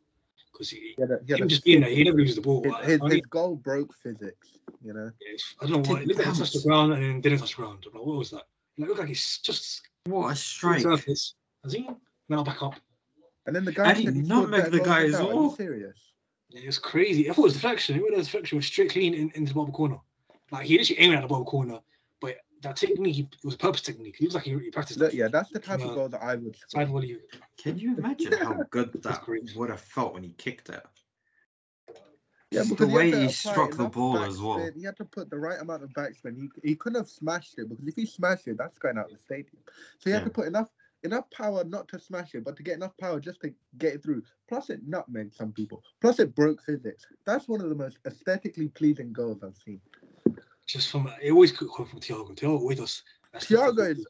Because 0.59 0.71
he, 0.71 0.93
Yeah, 0.97 1.05
that- 1.05 1.21
yeah, 1.25 1.37
him 1.37 1.47
just 1.47 1.63
being 1.63 1.79
there, 1.79 1.89
he 1.89 2.03
never 2.03 2.17
loses 2.17 2.35
the 2.35 2.41
ball. 2.41 2.61
his, 2.63 2.73
I- 2.73 2.83
his, 2.83 2.99
I, 3.01 3.03
mean, 3.05 3.11
his 3.13 3.21
goal 3.29 3.55
broke 3.55 3.93
physics. 4.03 4.59
You 4.83 4.93
know. 4.93 5.07
it's- 5.21 5.55
I 5.61 5.67
don't 5.67 5.87
know 5.87 5.93
why. 5.93 5.99
Did 5.99 6.09
Look 6.09 6.17
like 6.17 6.27
he 6.27 6.39
touched 6.39 6.53
the 6.53 6.61
ground 6.67 6.91
and 6.93 7.01
then 7.01 7.21
didn't 7.21 7.39
touch 7.39 7.51
the 7.51 7.55
ground. 7.63 7.85
I'm 7.87 7.97
like, 7.97 8.05
what 8.05 8.17
was 8.17 8.31
that? 8.31 8.43
Like, 8.77 8.89
look 8.89 8.97
like 8.99 9.07
he's 9.07 9.37
just 9.37 9.81
What 10.05 10.33
a 10.33 10.35
strike! 10.35 10.81
surface. 10.81 11.35
Has 11.63 11.71
he? 11.73 11.89
Now 12.27 12.43
back 12.43 12.61
up. 12.61 12.75
And 13.45 13.55
then 13.55 13.63
the 13.63 13.71
guy 13.71 13.89
And 13.89 13.97
he 13.97 14.05
said 14.05 14.13
he 14.15 14.21
the 14.21 14.27
guy 14.83 15.01
goals 15.03 15.13
as 15.13 15.17
than 15.19 15.27
that. 15.27 15.31
Are 15.31 15.35
well. 15.35 15.55
serious? 15.55 15.97
Yeah, 16.49 16.61
it 16.61 16.65
was 16.65 16.77
crazy. 16.79 17.29
I 17.29 17.33
thought 17.33 17.43
it 17.43 17.45
was 17.45 17.53
deflection. 17.53 17.95
It 17.95 18.01
was 18.17 18.25
deflection. 18.25 18.57
It 18.57 18.59
was 18.59 18.65
straight 18.65 18.91
clean 18.91 19.13
in, 19.13 19.31
into 19.35 19.53
the 19.53 19.55
bottom 19.55 19.73
corner. 19.73 19.97
Like 20.51 20.65
he 20.65 20.77
literally 20.77 20.99
aimed 21.01 21.15
at 21.15 21.21
the 21.21 21.27
bottom 21.27 21.45
corner, 21.45 21.79
but 22.19 22.35
that 22.61 22.75
technique 22.75 23.15
he, 23.15 23.21
it 23.23 23.45
was 23.45 23.55
purpose 23.55 23.81
technique. 23.81 24.15
He 24.17 24.25
looks 24.25 24.35
like 24.35 24.43
he, 24.43 24.51
he 24.51 24.69
practiced 24.71 24.99
That- 24.99 25.11
that. 25.11 25.17
yeah, 25.17 25.27
that's 25.27 25.49
the 25.49 25.59
type 25.59 25.79
Yeah. 25.79 25.85
of 25.85 25.91
uh, 25.91 25.95
goal 25.95 26.09
that 26.09 26.21
I 26.23 26.35
would 26.35 26.55
score. 26.55 26.81
Side 26.81 26.89
volley. 26.89 27.17
Can 27.57 27.77
you 27.77 27.95
imagine 27.97 28.33
how 28.33 28.53
good 28.71 28.93
that 29.03 29.21
great. 29.23 29.51
would 29.55 29.69
have 29.69 29.81
felt 29.81 30.13
when 30.13 30.23
he 30.23 30.31
kicked 30.33 30.69
it? 30.69 30.83
Yeah, 32.51 32.61
Just 32.61 32.71
because 32.71 32.87
the 32.87 32.93
way 32.95 33.11
to 33.11 33.19
he 33.21 33.29
struck 33.29 33.71
the 33.71 33.81
enough 33.81 33.91
ball 33.93 34.17
as 34.23 34.41
well. 34.41 34.71
He 34.75 34.83
had 34.83 34.97
to 34.97 35.05
put 35.05 35.29
the 35.29 35.37
right 35.37 35.59
amount 35.61 35.83
of 35.83 35.91
backspin. 35.91 36.35
He 36.35 36.69
he 36.69 36.75
couldn't 36.75 36.97
have 36.99 37.07
smashed 37.09 37.59
it 37.59 37.69
because 37.69 37.87
if 37.87 37.95
he 37.95 38.05
smashed 38.07 38.47
it, 38.47 38.57
that's 38.57 38.79
going 38.79 38.97
out 38.97 39.05
of 39.05 39.11
the 39.11 39.19
stadium. 39.19 39.57
So 39.99 40.09
he 40.09 40.11
had 40.11 40.23
to 40.23 40.31
put 40.31 40.47
enough 40.47 40.69
enough 41.03 41.29
power 41.29 41.63
not 41.63 41.87
to 41.89 41.99
smash 41.99 42.33
it, 42.33 42.43
but 42.43 42.57
to 42.57 42.63
get 42.63 42.75
enough 42.75 42.97
power 42.97 43.19
just 43.19 43.39
to 43.41 43.53
get 43.77 43.93
it 43.93 44.03
through. 44.03 44.23
Plus, 44.49 44.69
it 44.71 44.89
nutmegged 44.89 45.33
some 45.35 45.53
people. 45.53 45.83
Plus, 46.01 46.19
it 46.19 46.35
broke 46.35 46.61
physics. 46.63 47.05
That's 47.25 47.47
one 47.47 47.61
of 47.61 47.69
the 47.69 47.75
most 47.75 47.99
aesthetically 48.05 48.67
pleasing 48.69 49.13
goals 49.13 49.43
I've 49.43 49.55
seen. 49.55 49.79
Just 50.69 50.91
from 50.91 51.11
it 51.19 51.31
always 51.31 51.51
could 51.51 51.67
come 51.75 51.87
from 51.87 51.99
Thiago. 51.99 52.35
Thiago 52.35 52.59
always 52.59 52.77
does. 52.77 53.03
Thiago 53.33 53.89
is 53.89 54.05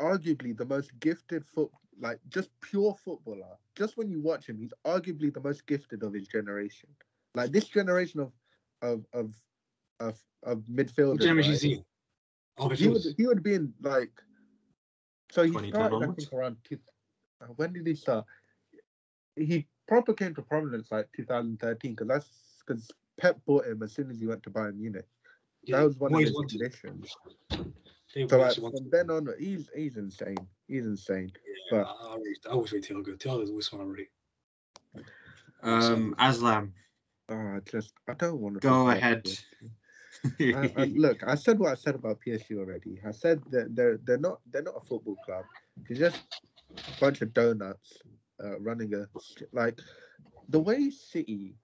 arguably 0.00 0.56
the 0.56 0.64
most 0.64 0.96
gifted 1.00 1.44
foot, 1.44 1.68
like 1.98 2.20
just 2.28 2.48
pure 2.60 2.94
footballer. 2.94 3.58
Just 3.74 3.96
when 3.96 4.08
you 4.08 4.20
watch 4.20 4.48
him, 4.48 4.56
he's 4.56 4.72
arguably 4.84 5.34
the 5.34 5.40
most 5.40 5.66
gifted 5.66 6.04
of 6.04 6.14
his 6.14 6.28
generation. 6.28 6.88
Like 7.34 7.50
this 7.50 7.64
generation 7.64 8.20
of 8.20 8.32
of 8.82 9.04
of 9.12 9.34
of, 9.98 10.22
of 10.44 10.68
What 10.68 10.86
midfielders. 10.86 11.22
generation 11.22 11.50
right? 11.50 11.56
is 11.56 11.62
he? 11.62 11.82
Oh, 12.56 12.68
he 12.68 12.86
would 12.86 13.02
he 13.16 13.26
would 13.26 13.42
be 13.42 13.54
in 13.54 13.74
like. 13.82 14.12
So 15.32 15.42
he 15.42 15.50
2010 15.50 15.70
started, 15.74 16.08
I 16.08 16.14
think, 16.14 16.32
around. 16.32 16.56
Two, 16.62 16.78
uh, 17.42 17.46
when 17.56 17.72
did 17.72 17.84
he 17.84 17.96
start? 17.96 18.26
He 19.34 19.66
proper 19.88 20.14
came 20.14 20.36
to 20.36 20.42
prominence 20.42 20.92
like 20.92 21.08
2013 21.16 21.96
because 21.96 22.06
that's 22.06 22.62
because 22.64 22.88
Pep 23.18 23.40
bought 23.44 23.66
him 23.66 23.82
as 23.82 23.92
soon 23.92 24.08
as 24.08 24.20
he 24.20 24.26
went 24.28 24.44
to 24.44 24.50
Bayern 24.50 24.76
Munich. 24.76 25.04
Yeah, 25.66 25.78
That 25.78 25.84
was 25.86 25.96
one 25.98 26.10
of 26.12 26.14
always 26.14 26.28
his 26.28 26.36
wanted. 26.36 26.60
conditions. 26.60 27.16
So 28.28 28.38
like, 28.38 28.54
from 28.54 28.88
then 28.90 29.10
on, 29.10 29.28
he's 29.38 29.68
he's 29.76 29.96
insane. 29.96 30.36
He's 30.68 30.86
insane. 30.86 31.30
Yeah, 31.70 31.78
but- 31.82 31.86
I, 31.88 32.12
I, 32.12 32.16
rate- 32.16 32.46
I 32.46 32.52
always 32.52 32.72
rate 32.72 32.84
Thiago. 32.88 33.16
Thiago 33.18 33.42
is 33.42 33.50
always 33.50 33.72
one 33.72 33.82
I 33.82 33.84
rate. 33.84 34.10
Um, 35.62 36.14
Aslam, 36.18 36.70
Oh, 37.28 37.34
I 37.34 37.60
just 37.70 37.92
I 38.08 38.14
don't 38.14 38.40
want 38.40 38.54
to 38.54 38.60
go 38.60 38.88
ahead. 38.88 39.26
I, 40.40 40.70
I, 40.76 40.84
look, 40.94 41.26
I 41.26 41.34
said 41.34 41.58
what 41.58 41.72
I 41.72 41.74
said 41.74 41.96
about 41.96 42.20
PSG 42.24 42.56
already. 42.56 43.00
I 43.06 43.10
said 43.10 43.42
that 43.50 43.74
they're 43.74 43.98
they're 44.04 44.18
not 44.18 44.40
they're 44.50 44.62
not 44.62 44.76
a 44.76 44.86
football 44.86 45.16
club. 45.24 45.44
They're 45.88 45.98
just 45.98 46.22
a 46.76 47.00
bunch 47.00 47.20
of 47.22 47.34
donuts 47.34 47.98
uh, 48.42 48.58
running 48.60 48.94
a 48.94 49.06
like 49.52 49.78
the 50.48 50.60
way 50.60 50.90
City 50.90 51.56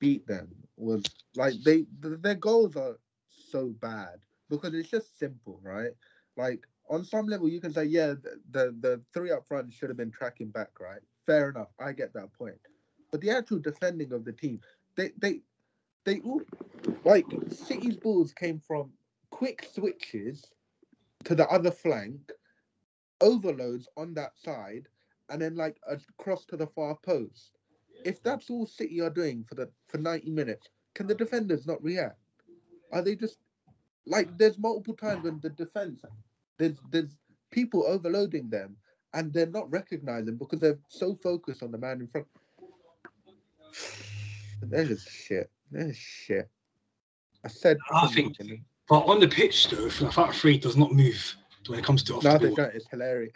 beat 0.00 0.26
them 0.26 0.48
was 0.76 1.04
like 1.36 1.54
they 1.64 1.84
th- 2.02 2.20
their 2.20 2.34
goals 2.34 2.74
are 2.76 2.98
so 3.50 3.68
bad 3.80 4.18
because 4.50 4.74
it's 4.74 4.90
just 4.90 5.18
simple, 5.18 5.60
right? 5.62 5.92
Like 6.36 6.66
on 6.88 7.04
some 7.04 7.26
level, 7.26 7.48
you 7.48 7.60
can 7.60 7.72
say, 7.72 7.84
yeah, 7.84 8.14
the 8.14 8.40
the, 8.50 8.76
the 8.80 9.00
three 9.12 9.30
up 9.30 9.46
front 9.46 9.72
should 9.72 9.90
have 9.90 9.96
been 9.96 10.10
tracking 10.10 10.48
back, 10.48 10.70
right? 10.80 11.00
Fair 11.26 11.50
enough, 11.50 11.68
I 11.78 11.92
get 11.92 12.12
that 12.14 12.32
point. 12.32 12.56
But 13.10 13.20
the 13.20 13.30
actual 13.30 13.58
defending 13.58 14.12
of 14.12 14.24
the 14.24 14.32
team, 14.32 14.60
they 14.96 15.10
they 15.18 15.40
they 16.04 16.20
all 16.20 16.42
like 17.04 17.26
City's 17.50 17.96
balls 17.96 18.32
came 18.32 18.60
from 18.66 18.92
quick 19.30 19.66
switches 19.72 20.44
to 21.24 21.34
the 21.34 21.46
other 21.48 21.70
flank, 21.70 22.32
overloads 23.20 23.88
on 23.96 24.14
that 24.14 24.38
side, 24.38 24.88
and 25.28 25.42
then 25.42 25.56
like 25.56 25.78
a 25.88 25.98
cross 26.18 26.44
to 26.46 26.56
the 26.56 26.66
far 26.66 26.96
post. 26.96 27.58
If 28.04 28.22
that's 28.22 28.48
all 28.48 28.66
City 28.66 29.00
are 29.00 29.10
doing 29.10 29.44
for 29.44 29.56
the 29.56 29.68
for 29.88 29.98
90 29.98 30.30
minutes, 30.30 30.68
can 30.94 31.06
the 31.06 31.14
defenders 31.14 31.66
not 31.66 31.82
react? 31.82 32.18
Are 32.92 33.02
they 33.02 33.16
just 33.16 33.38
like 34.06 34.36
there's 34.38 34.58
multiple 34.58 34.94
times 34.94 35.24
when 35.24 35.38
the 35.40 35.50
defense 35.50 36.00
there's 36.58 36.78
there's 36.90 37.16
people 37.50 37.84
overloading 37.86 38.48
them 38.48 38.76
and 39.14 39.32
they're 39.32 39.46
not 39.46 39.70
recognizing 39.70 40.36
because 40.36 40.60
they're 40.60 40.78
so 40.88 41.14
focused 41.22 41.62
on 41.62 41.70
the 41.72 41.78
man 41.78 42.00
in 42.00 42.08
front. 42.08 42.26
They're 44.62 44.84
just 44.86 45.08
shit. 45.10 45.50
They're 45.70 45.94
shit. 45.94 46.48
I 47.44 47.48
said. 47.48 47.78
I 47.92 48.06
think- 48.08 48.36
But 48.88 49.00
on 49.00 49.20
the 49.20 49.28
pitch, 49.28 49.68
though, 49.68 49.88
the 49.88 50.10
front 50.10 50.34
three 50.34 50.58
does 50.58 50.76
not 50.76 50.92
move 50.92 51.36
when 51.66 51.78
it 51.78 51.84
comes 51.84 52.02
to 52.04 52.16
off 52.16 52.24
No, 52.24 52.32
the 52.32 52.38
they 52.38 52.46
ball. 52.48 52.56
don't. 52.56 52.74
It's 52.74 52.88
hilarious. 52.90 53.32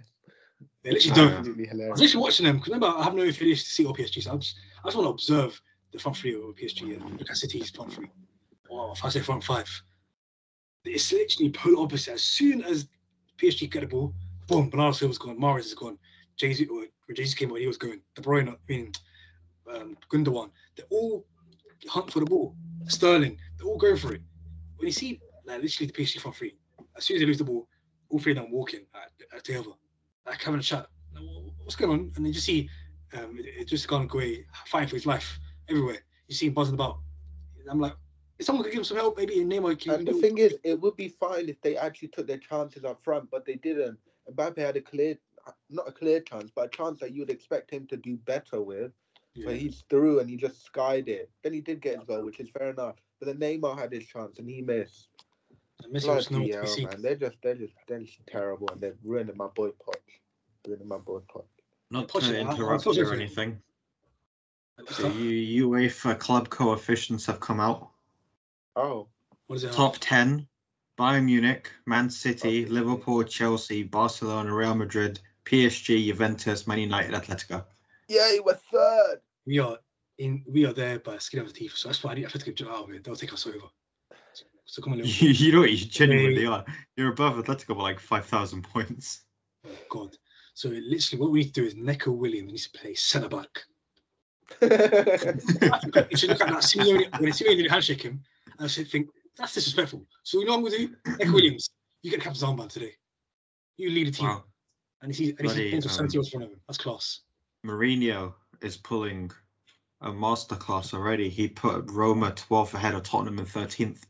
They 0.82 0.92
literally 0.92 1.16
don't. 1.16 1.32
Absolutely 1.38 1.66
hilarious. 1.66 1.90
I 1.90 1.92
was 1.92 2.02
actually 2.02 2.22
watching 2.22 2.46
them 2.46 2.56
because 2.56 2.68
remember 2.72 2.86
I 2.98 3.04
have 3.04 3.14
no 3.14 3.22
affiliation 3.22 3.64
to 3.64 3.70
City 3.70 3.86
or 3.86 3.94
PSG, 3.94 4.22
so 4.22 4.32
I 4.32 4.36
just, 4.36 4.56
I 4.82 4.88
just 4.88 4.96
want 4.96 5.06
to 5.06 5.10
observe 5.10 5.60
the 5.92 5.98
front 5.98 6.16
three 6.16 6.34
of 6.34 6.40
PSG 6.56 7.00
and 7.00 7.18
look 7.20 7.30
at 7.30 7.36
City's 7.36 7.70
front 7.70 7.92
three. 7.92 8.10
Or 8.72 8.92
if 8.92 9.04
I 9.04 9.10
say 9.10 9.20
front 9.20 9.44
five, 9.44 9.68
it's 10.84 11.12
literally 11.12 11.50
polar 11.50 11.84
opposite. 11.84 12.14
As 12.14 12.22
soon 12.22 12.62
as 12.62 12.88
PSG 13.38 13.70
get 13.70 13.80
the 13.80 13.86
ball, 13.86 14.14
boom, 14.48 14.70
Bernardo 14.70 14.92
Silva's 14.92 15.18
gone, 15.18 15.38
Mahrez 15.38 15.66
is 15.66 15.74
gone, 15.74 15.98
Jesus 16.36 16.66
or 16.70 16.86
Jesus 17.14 17.34
came 17.34 17.50
when 17.50 17.60
he 17.60 17.66
was 17.66 17.76
going, 17.76 18.00
De 18.14 18.22
Bruyne, 18.22 18.48
I 18.48 18.56
mean, 18.68 18.92
um, 19.74 19.96
Gundogan, 20.10 20.50
they 20.76 20.84
all 20.90 21.26
hunt 21.86 22.10
for 22.10 22.20
the 22.20 22.26
ball. 22.26 22.56
Sterling, 22.86 23.38
they're 23.58 23.66
all 23.66 23.78
going 23.78 23.96
for 23.96 24.14
it. 24.14 24.22
When 24.76 24.86
you 24.86 24.92
see 24.92 25.20
like 25.44 25.60
literally 25.60 25.92
the 25.94 26.02
PSG 26.02 26.20
front 26.20 26.36
three, 26.36 26.56
as 26.96 27.04
soon 27.04 27.16
as 27.16 27.20
they 27.20 27.26
lose 27.26 27.38
the 27.38 27.44
ball, 27.44 27.68
all 28.08 28.18
three 28.18 28.32
of 28.32 28.38
them 28.38 28.50
walking 28.50 28.86
at, 28.94 29.36
at 29.36 29.44
the 29.44 29.58
other, 29.58 29.70
like 30.26 30.42
having 30.42 30.60
a 30.60 30.62
chat. 30.62 30.86
What's 31.62 31.76
going 31.76 31.92
on? 31.92 32.12
And 32.16 32.24
then 32.24 32.32
you 32.32 32.40
see 32.40 32.70
um, 33.14 33.36
it, 33.38 33.60
it 33.60 33.68
just 33.68 33.86
gone 33.86 34.06
great, 34.06 34.46
fighting 34.66 34.88
for 34.88 34.96
his 34.96 35.06
life 35.06 35.38
everywhere. 35.68 35.98
You 36.26 36.34
see 36.34 36.46
him 36.46 36.54
buzzing 36.54 36.74
about. 36.74 37.00
I'm 37.70 37.78
like, 37.78 37.94
if 38.42 38.46
someone 38.46 38.64
could 38.64 38.72
give 38.72 38.80
him 38.80 38.84
some 38.84 38.96
help, 38.96 39.16
maybe 39.16 39.40
in 39.40 39.48
Neymar 39.48 39.78
can. 39.80 39.94
And 39.94 40.06
the 40.06 40.14
thing 40.14 40.38
is, 40.38 40.56
it 40.64 40.80
would 40.80 40.96
be 40.96 41.08
fine 41.08 41.48
if 41.48 41.60
they 41.62 41.76
actually 41.76 42.08
took 42.08 42.26
their 42.26 42.38
chances 42.38 42.84
up 42.84 43.00
front, 43.04 43.30
but 43.30 43.46
they 43.46 43.54
didn't. 43.54 43.98
And 44.26 44.36
Mbappe 44.36 44.58
had 44.58 44.76
a 44.76 44.80
clear, 44.80 45.16
not 45.70 45.88
a 45.88 45.92
clear 45.92 46.20
chance, 46.20 46.50
but 46.54 46.66
a 46.66 46.68
chance 46.68 46.98
that 47.00 47.14
you'd 47.14 47.30
expect 47.30 47.70
him 47.70 47.86
to 47.86 47.96
do 47.96 48.16
better 48.16 48.60
with. 48.60 48.90
yeah. 49.34 49.44
But 49.46 49.56
he's 49.56 49.84
through 49.88 50.18
and 50.20 50.28
he 50.28 50.36
just 50.36 50.64
skied 50.64 51.08
it. 51.08 51.30
Then 51.42 51.52
he 51.52 51.60
did 51.60 51.80
get 51.80 51.96
his 51.96 52.04
goal, 52.04 52.24
which 52.24 52.40
is 52.40 52.50
fair 52.50 52.70
enough. 52.70 52.96
But 53.20 53.26
then 53.26 53.38
Neymar 53.38 53.78
had 53.78 53.92
his 53.92 54.06
chance 54.06 54.38
and 54.40 54.48
he 54.48 54.60
missed. 54.60 55.08
And 55.84 55.94
Messi 55.94 56.02
Bloody 56.02 56.34
nowhere 56.34 56.64
to 56.64 56.74
be 56.74 56.82
hell, 56.82 56.90
man. 56.90 57.02
They're 57.02 57.14
just, 57.16 57.36
they're 57.42 57.54
just, 57.54 57.74
they're 57.86 58.00
just 58.00 58.26
terrible, 58.26 58.68
and 58.72 58.80
they're 58.80 58.94
ruining 59.04 59.36
my 59.36 59.48
boy 59.48 59.68
Poch. 59.68 59.94
Ruining 60.66 60.88
my 60.88 60.98
boy 60.98 61.20
Poch. 61.32 61.44
Not 61.92 62.08
Push 62.08 62.26
to 62.28 62.34
it, 62.34 62.40
I'll- 62.42 62.48
I'll 62.48 62.54
interrupt 62.56 62.86
you 62.86 63.06
or 63.08 63.14
anything. 63.14 63.60
What's 64.76 64.96
The 64.98 65.60
UEFA 65.60 66.18
club 66.18 66.48
coefficients 66.50 67.26
have 67.26 67.38
come 67.40 67.60
out. 67.60 67.91
Oh, 68.76 69.08
What 69.46 69.56
is 69.56 69.64
it? 69.64 69.72
Top 69.72 69.96
10 70.00 70.46
Bayern 70.98 71.24
Munich, 71.24 71.70
Man 71.86 72.08
City, 72.10 72.64
Okay. 72.64 72.70
Liverpool, 72.72 73.22
Chelsea, 73.24 73.82
Barcelona, 73.82 74.54
Real 74.54 74.74
Madrid, 74.74 75.20
PSG, 75.44 76.06
Juventus, 76.06 76.66
Man 76.66 76.78
United, 76.78 77.12
Atletico. 77.12 77.64
yeah, 78.08 78.30
he 78.32 78.40
was 78.40 78.58
third. 78.70 79.20
We 79.46 79.58
are 79.58 79.78
in. 80.18 80.44
We 80.46 80.66
are 80.66 80.72
there 80.72 80.98
by 81.00 81.14
the 81.14 81.20
skin 81.20 81.40
of 81.40 81.48
the 81.48 81.52
teeth. 81.52 81.74
So 81.74 81.88
that's 81.88 82.04
why 82.04 82.12
I 82.12 82.14
need 82.14 82.28
to 82.28 82.38
get 82.52 82.68
out 82.68 82.84
of 82.84 82.90
it. 82.90 83.02
They'll 83.04 83.16
take 83.16 83.32
us 83.32 83.46
over. 83.46 83.58
So 84.66 84.80
come 84.82 84.92
on, 84.92 84.98
You, 85.04 85.28
you 85.30 85.52
know 85.52 85.60
what 85.60 85.70
you 85.72 85.84
genuinely 85.86 86.46
are. 86.46 86.64
You're 86.96 87.12
above 87.12 87.36
Atletico 87.36 87.76
by 87.76 87.82
like 87.82 88.00
5,000 88.00 88.62
points. 88.62 89.22
Oh, 89.66 89.70
God. 89.90 90.16
So 90.54 90.68
literally, 90.68 91.20
what 91.20 91.30
we 91.32 91.40
need 91.40 91.54
to 91.54 91.60
do 91.62 91.66
is 91.66 91.74
Neco 91.74 92.12
Williams 92.12 92.52
needs 92.52 92.68
to 92.68 92.78
play 92.78 92.94
centre 92.94 93.28
back. 93.28 93.64
you 94.62 94.68
should 96.16 96.30
look 96.30 96.40
at 96.42 96.48
that 96.48 96.62
Simeone 96.62 97.20
when 97.20 97.32
Simeone 97.32 97.56
did 97.56 97.70
handshake 97.70 98.02
him. 98.02 98.22
I 98.64 98.66
should 98.66 98.88
think 98.88 99.08
that's 99.36 99.54
disrespectful. 99.54 100.06
So 100.22 100.38
you 100.38 100.46
know 100.46 100.58
what 100.58 100.72
I'm 100.72 100.78
gonna 100.78 100.78
do? 100.78 100.96
Neco 101.18 101.32
Williams, 101.32 101.70
you 102.02 102.10
get 102.10 102.18
the 102.18 102.24
captain's 102.24 102.44
armband 102.44 102.70
today. 102.70 102.92
You 103.76 103.90
lead 103.90 104.08
the 104.08 104.12
team, 104.12 104.28
Wow. 104.28 104.44
and 105.00 105.14
he's 105.14 105.30
and 105.38 105.50
he's 105.50 105.84
to 105.84 105.88
um, 105.88 105.94
70 106.10 106.16
years 106.16 106.26
in 106.26 106.30
front 106.30 106.44
of 106.44 106.50
him. 106.52 106.60
That's 106.68 106.78
class. 106.78 107.20
Mourinho 107.66 108.34
is 108.60 108.76
pulling 108.76 109.30
a 110.00 110.10
masterclass 110.10 110.94
already. 110.94 111.28
He 111.28 111.48
put 111.48 111.90
Roma 111.90 112.32
12th 112.32 112.74
ahead 112.74 112.94
of 112.94 113.04
Tottenham 113.04 113.38
in 113.38 113.46
13th. 113.46 114.02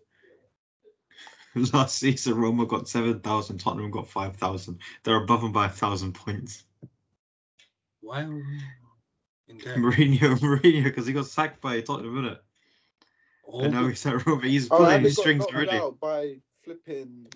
Last 1.74 1.98
season, 1.98 2.34
Roma 2.34 2.64
got 2.64 2.88
7,000, 2.88 3.59
Tottenham 3.59 3.90
got 3.90 4.09
5,000. 4.09 4.78
They're 5.05 5.22
above 5.22 5.42
them 5.42 5.53
by 5.53 5.66
1,000 5.66 6.14
points. 6.14 6.64
We 8.00 8.09
Mourinho, 8.09 8.62
Mourinho, 10.40 10.84
because 10.84 11.07
he 11.07 11.12
got 11.12 11.26
sacked 11.26 11.61
by 11.61 11.82
Tottenham, 11.82 12.14
innit? 12.14 12.38
Oh, 13.53 13.61
And 13.61 13.72
now 13.74 13.86
he's 13.86 14.07
at 14.07 14.26
Roma. 14.26 14.46
He's 14.46 14.68
oh, 14.70 14.76
pulling 14.78 15.03
his 15.03 15.18
strings 15.18 15.44
already. 15.44 15.76
out 15.76 16.00
by 16.00 16.36
flipping. 16.64 17.26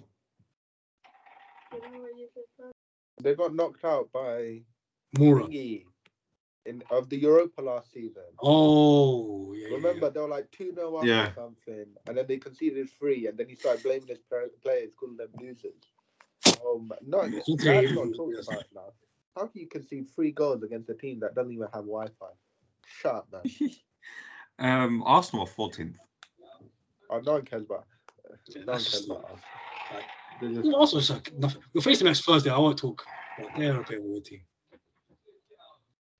They 3.22 3.34
got 3.34 3.54
knocked 3.54 3.84
out 3.84 4.10
by 4.12 4.62
thingy 5.16 5.84
in 6.64 6.82
of 6.90 7.08
the 7.08 7.18
Europa 7.18 7.60
last 7.62 7.92
season. 7.92 8.22
Oh, 8.40 9.52
yeah. 9.52 9.68
yeah, 9.68 9.74
Remember, 9.76 10.10
they 10.10 10.20
were 10.20 10.28
like 10.28 10.50
2 10.52 10.74
0 10.74 10.96
up 10.96 11.04
Yeah. 11.04 11.28
or 11.28 11.34
something, 11.34 11.86
and 12.06 12.16
then 12.16 12.26
they 12.26 12.38
conceded 12.38 12.88
three, 12.90 13.26
and 13.26 13.36
then 13.36 13.48
he 13.48 13.54
started 13.54 13.82
blaming 13.82 14.08
his 14.08 14.18
players, 14.62 14.92
calling 14.98 15.16
them 15.16 15.28
losers. 15.38 15.72
Um, 16.64 16.92
no, 17.06 17.24
Yeah, 17.24 17.40
that's 17.46 17.92
not 17.94 18.14
talking 18.16 18.38
about 18.42 18.64
now. 18.74 18.92
How 19.36 19.46
can 19.46 19.60
you 19.60 19.68
concede 19.68 20.08
three 20.14 20.30
goals 20.30 20.62
against 20.62 20.88
a 20.88 20.94
team 20.94 21.20
that 21.20 21.34
doesn't 21.34 21.52
even 21.52 21.68
have 21.74 21.84
Wi 21.84 22.06
Fi? 22.18 22.26
Shut 22.86 23.14
up, 23.14 23.28
man. 23.32 23.70
Um, 24.58 25.02
Arsenal 25.04 25.44
are 25.44 25.68
14th. 25.68 25.96
Oh, 27.10 27.20
no 27.20 27.32
one 27.32 27.44
cares 27.44 27.62
about 27.64 27.84
Yeah, 28.48 28.60
No 28.60 28.60
one 28.60 28.66
that's 28.66 28.84
cares 28.84 28.92
just 28.92 29.06
about 29.10 29.22
not- 29.22 29.30
us. 29.32 29.40
like- 29.92 30.04
They're 30.40 30.62
just- 30.62 30.74
Also, 30.74 30.98
it's 30.98 31.10
like 31.10 31.32
nothing. 31.34 31.62
We'll 31.72 31.82
face 31.82 31.98
them 31.98 32.06
next 32.06 32.24
Thursday. 32.24 32.50
I 32.50 32.58
won't 32.58 32.78
talk. 32.78 33.04
But 33.38 33.48
they're 33.56 33.80
a 33.80 33.84
bit 33.84 33.98
of 33.98 34.04
a 34.04 34.06
weird 34.08 34.24
team. 34.24 34.40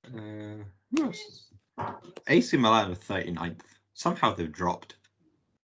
Uh, 0.05 0.63
who? 0.95 1.13
AC 2.27 2.57
Milan 2.57 2.91
are 2.91 2.95
39th. 2.95 3.61
Somehow 3.93 4.33
they've 4.33 4.51
dropped. 4.51 4.95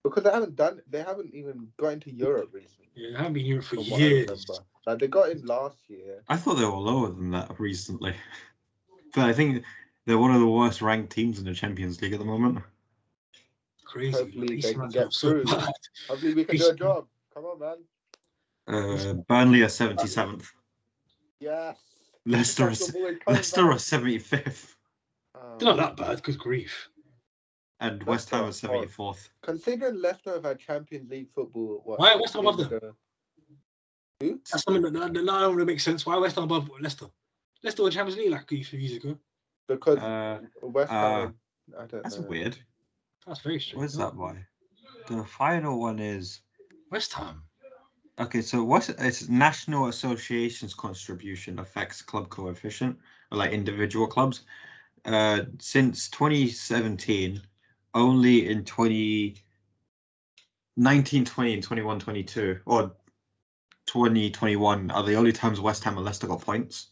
Because 0.04 0.24
they 0.24 0.32
haven't 0.32 0.56
done, 0.56 0.82
they 0.90 1.04
haven't 1.04 1.34
even 1.36 1.68
got 1.78 1.90
into 1.94 2.12
Europe 2.12 2.50
recently. 2.54 2.90
Yeah, 2.96 3.12
they 3.12 3.18
haven't 3.18 3.34
been 3.34 3.46
here 3.46 3.62
for 3.62 3.76
from 3.76 3.90
what 3.90 4.02
I 4.02 4.06
years. 4.06 4.30
remember. 4.30 4.66
Like 4.88 5.00
they 5.00 5.08
got 5.08 5.30
in 5.30 5.46
last 5.46 5.78
year. 5.90 6.24
I 6.30 6.38
thought 6.38 6.56
they 6.56 6.66
were 6.66 6.72
lower 6.72 7.10
than 7.10 7.32
that 7.32 7.60
recently. 7.60 8.16
But 9.16 9.26
I 9.26 9.34
think 9.34 9.64
they're 10.06 10.20
one 10.20 10.34
of 10.36 10.40
the 10.40 10.48
worst 10.48 10.84
ranked 10.84 11.12
teams 11.12 11.40
in 11.40 11.46
the 11.46 11.54
Champions 11.56 12.00
League 12.00 12.14
at 12.14 12.20
the 12.20 12.26
moment. 12.26 12.60
Crazy. 13.90 14.12
Hopefully 14.18 14.48
Like, 14.48 14.62
they 14.62 14.70
AC 14.70 14.74
can 14.76 14.90
get 14.90 15.08
are 15.08 15.12
so 15.12 15.30
through. 15.32 15.44
bad. 15.46 15.74
Hopefully 16.08 16.34
we 16.36 16.46
can 16.46 16.58
do 16.58 16.70
a 16.70 16.76
job. 16.76 17.08
Come 17.34 17.46
on, 17.46 17.60
man. 17.60 17.78
Uh, 18.68 19.14
Burnley 19.28 19.64
are 19.64 19.68
77th. 19.68 20.46
Yes. 21.40 21.78
Leicester 22.26 22.64
are, 22.66 22.70
Newcastle 22.70 23.02
boys 23.02 23.18
Leicester 23.28 23.72
are 23.72 23.76
75th. 23.76 24.76
Um, 25.34 25.42
They're 25.58 25.74
not 25.76 25.78
that 25.78 25.98
bad. 25.98 26.22
Good 26.22 26.38
grief. 26.38 26.90
And 27.80 28.04
West 28.04 28.30
Ham 28.30 28.42
are 28.44 28.46
Leicester 28.48 28.68
are 28.72 28.84
74th. 28.86 29.30
Considering 29.42 30.02
Leicester 30.02 30.34
have 30.34 30.44
had 30.44 30.60
Champions 30.60 31.10
League 31.10 31.30
football, 31.34 31.82
what, 31.86 31.98
Why 32.00 32.12
are 32.14 32.22
West 32.22 32.34
Ham 32.36 32.46
above 32.46 32.58
them? 32.58 32.74
ago? 32.78 32.96
Who? 34.20 34.40
That's 34.52 34.64
something 34.64 34.84
that, 34.84 34.94
that, 34.94 35.14
that 35.14 35.26
don't 35.26 35.56
really 35.56 35.66
make 35.74 35.80
sense. 35.80 36.06
Why 36.06 36.18
West 36.18 36.36
Ham 36.36 36.44
above 36.44 36.70
Leicester? 36.80 37.08
Leicester 37.64 37.84
were 37.84 37.90
Champions 37.90 38.20
League 38.20 38.32
like 38.32 38.52
a 38.52 38.64
few 38.64 38.80
years 38.80 38.98
ago. 39.04 39.18
Because 39.68 39.98
Uh, 39.98 40.42
West 40.62 40.92
Ham. 40.92 41.36
I 41.78 41.86
don't 41.86 42.04
that's 42.04 42.20
know. 42.20 42.28
weird. 42.28 42.58
That's 43.28 43.42
very 43.42 43.60
strange. 43.60 43.80
Where's 43.80 43.96
that 43.96 44.18
by? 44.18 44.38
The 45.08 45.24
final 45.24 45.80
one 45.80 46.00
is 46.00 46.42
West 46.92 47.14
Ham. 47.14 47.44
okay. 48.20 48.42
So 48.42 48.64
what's 48.64 48.90
it's 48.90 49.30
National 49.30 49.88
Association's 49.88 50.74
contribution 50.74 51.60
affects 51.60 52.02
club 52.02 52.30
coefficient 52.30 52.98
or 53.32 53.38
like 53.38 53.52
individual 53.52 54.08
clubs. 54.08 54.44
Uh, 55.06 55.42
since 55.60 56.10
2017, 56.10 57.42
only 57.94 58.50
in 58.50 58.66
20, 58.66 59.36
19, 60.78 61.26
20, 61.26 61.54
and 61.54 61.64
21, 61.64 62.00
22, 62.00 62.60
or 62.66 62.92
2021 63.88 64.92
are 64.92 65.04
the 65.04 65.16
only 65.16 65.32
times 65.32 65.60
West 65.60 65.84
Ham 65.84 65.98
and 65.98 66.06
Leicester 66.06 66.28
got 66.28 66.42
points. 66.42 66.92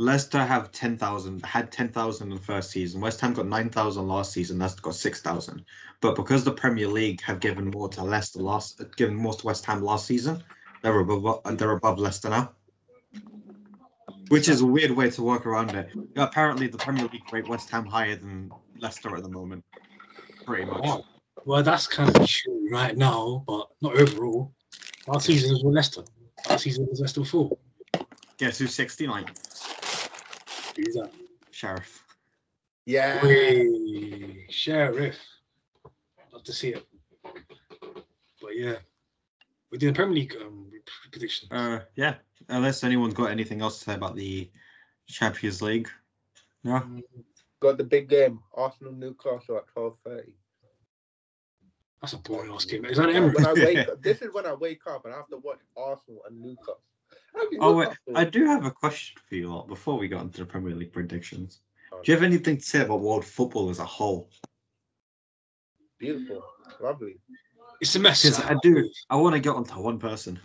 Leicester 0.00 0.38
have 0.38 0.70
10,000, 0.70 1.44
had 1.44 1.72
10,000 1.72 2.28
in 2.28 2.34
the 2.34 2.40
first 2.40 2.70
season. 2.70 3.00
West 3.00 3.20
Ham 3.20 3.32
got 3.32 3.46
9,000 3.46 4.06
last 4.06 4.32
season. 4.32 4.60
Leicester 4.60 4.80
got 4.80 4.94
6,000. 4.94 5.64
But 6.00 6.14
because 6.14 6.44
the 6.44 6.52
Premier 6.52 6.86
League 6.86 7.20
have 7.22 7.40
given 7.40 7.70
more 7.70 7.88
to 7.88 8.04
Leicester 8.04 8.38
last, 8.38 8.80
given 8.96 9.16
more 9.16 9.34
to 9.34 9.46
West 9.46 9.66
Ham 9.66 9.82
last 9.82 10.06
season, 10.06 10.44
they're 10.82 11.00
above, 11.00 11.40
they're 11.58 11.72
above 11.72 11.98
Leicester 11.98 12.28
now. 12.28 12.52
Which 14.28 14.48
is 14.48 14.60
a 14.60 14.66
weird 14.66 14.92
way 14.92 15.10
to 15.10 15.22
work 15.22 15.46
around 15.46 15.74
it. 15.74 15.90
Apparently, 16.16 16.68
the 16.68 16.78
Premier 16.78 17.08
League 17.12 17.32
rate 17.32 17.48
West 17.48 17.68
Ham 17.70 17.84
higher 17.84 18.14
than 18.14 18.52
Leicester 18.78 19.16
at 19.16 19.24
the 19.24 19.28
moment. 19.28 19.64
Pretty 20.46 20.66
much. 20.66 21.02
Well, 21.44 21.62
that's 21.64 21.88
kind 21.88 22.16
of 22.16 22.26
true 22.28 22.68
right 22.70 22.96
now, 22.96 23.42
but 23.48 23.66
not 23.82 23.96
overall. 23.96 24.52
Last 25.08 25.26
season 25.26 25.50
was 25.52 25.64
with 25.64 25.74
Leicester. 25.74 26.02
Last 26.48 26.62
season 26.62 26.86
was 26.88 27.00
Leicester 27.00 27.24
four. 27.24 27.56
Guess 28.36 28.58
who's 28.58 28.74
69? 28.74 29.24
Who's 30.78 30.94
that? 30.94 31.10
Sheriff. 31.50 32.04
Yeah. 32.86 33.24
Way, 33.24 34.46
Sheriff. 34.48 35.18
Love 36.32 36.44
to 36.44 36.52
see 36.52 36.68
it. 36.68 36.86
But 38.40 38.54
yeah, 38.56 38.76
we 39.70 39.78
did 39.78 39.90
a 39.90 39.92
Premier 39.92 40.14
League 40.14 40.36
um, 40.40 40.70
prediction. 41.10 41.48
Uh, 41.50 41.80
yeah. 41.96 42.14
Unless 42.48 42.84
anyone's 42.84 43.14
got 43.14 43.30
anything 43.32 43.60
else 43.60 43.78
to 43.78 43.84
say 43.86 43.94
about 43.94 44.14
the 44.14 44.48
Champions 45.08 45.60
League. 45.60 45.88
No. 46.62 46.82
Got 47.60 47.76
the 47.76 47.84
big 47.84 48.08
game. 48.08 48.38
Arsenal 48.54 48.92
Newcastle 48.92 49.56
at 49.56 49.66
twelve 49.66 49.96
thirty. 50.04 50.34
That's 52.00 52.12
a 52.12 52.18
boring 52.18 52.52
ass 52.52 52.64
game. 52.64 52.84
Is 52.84 52.98
that 52.98 53.08
When 53.08 53.16
Emirates? 53.16 53.44
I 53.44 53.52
wake 53.52 53.78
up, 53.88 54.00
this 54.00 54.22
is 54.22 54.32
when 54.32 54.46
I 54.46 54.54
wake 54.54 54.82
up 54.86 55.04
and 55.04 55.12
I 55.12 55.16
have 55.16 55.28
to 55.28 55.38
watch 55.38 55.58
Arsenal 55.76 56.22
and 56.28 56.40
Newcastle. 56.40 56.80
How 57.38 57.48
can 57.48 57.58
Oh 57.60 57.76
wait, 57.76 57.88
I 58.16 58.24
do 58.24 58.46
have 58.46 58.64
a 58.64 58.70
question 58.70 59.20
for 59.28 59.36
you 59.36 59.48
lot 59.48 59.68
before 59.68 59.96
we 59.96 60.08
go 60.08 60.18
into 60.18 60.38
the 60.38 60.44
Premier 60.44 60.74
League 60.74 60.92
predictions. 60.92 61.60
Oh, 61.92 62.00
Do 62.02 62.10
you 62.10 62.16
have 62.16 62.24
anything 62.24 62.56
to 62.56 62.62
say 62.62 62.80
about 62.80 63.00
world 63.00 63.24
football 63.24 63.70
as 63.70 63.78
a 63.78 63.84
whole? 63.84 64.28
Beautiful, 65.98 66.42
lovely. 66.80 67.18
It's 67.80 67.94
a 67.94 68.00
mess. 68.00 68.24
Because 68.24 68.40
I 68.40 68.56
do, 68.60 68.90
I 69.08 69.16
want 69.16 69.34
to 69.36 69.40
get 69.40 69.50
onto 69.54 69.80
one 69.80 70.00
person, 70.00 70.40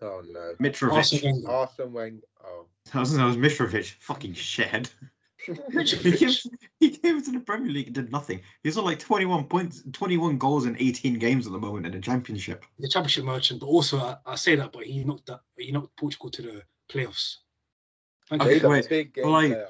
Oh 0.00 0.22
no, 0.26 0.54
Mitrovic. 0.60 0.92
Arsene 0.92 1.22
Wenger. 1.24 1.50
Arsene 1.50 1.92
Wenger. 1.92 2.22
Oh, 2.42 2.66
I 2.94 3.00
was, 3.00 3.18
I 3.18 3.26
was 3.26 3.36
Mitrovic, 3.36 3.90
fucking 4.00 4.32
shithead. 4.32 4.90
he, 5.72 6.12
came, 6.12 6.30
he 6.80 6.90
came 6.90 7.22
to 7.22 7.30
the 7.32 7.40
Premier 7.40 7.70
League 7.72 7.86
and 7.86 7.94
did 7.94 8.10
nothing. 8.12 8.40
He's 8.62 8.78
on 8.78 8.84
like 8.84 8.98
21 8.98 9.44
points, 9.44 9.82
21 9.92 10.38
goals 10.38 10.66
in 10.66 10.76
18 10.78 11.18
games 11.18 11.46
at 11.46 11.52
the 11.52 11.58
moment 11.58 11.86
in 11.86 11.92
the 11.92 12.00
Championship. 12.00 12.64
the 12.78 12.88
championship 12.88 13.24
merchant, 13.24 13.60
but 13.60 13.66
also 13.66 13.98
I, 13.98 14.16
I 14.26 14.34
say 14.36 14.54
that, 14.56 14.72
but 14.72 14.84
he 14.84 15.04
knocked 15.04 15.26
that 15.26 15.40
he 15.56 15.70
knocked 15.72 15.96
Portugal 15.96 16.30
to 16.30 16.42
the 16.42 16.62
playoffs. 16.90 17.36
Thank 18.28 18.42
Okay, 18.42 18.54
he's 18.54 18.62
you. 18.62 18.68
wait, 18.68 18.88
big 18.88 19.14
game 19.14 19.24
well, 19.24 19.36
I- 19.36 19.46
player. 19.48 19.68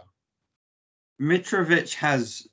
Mitrovic 1.21 1.95
has 1.95 2.47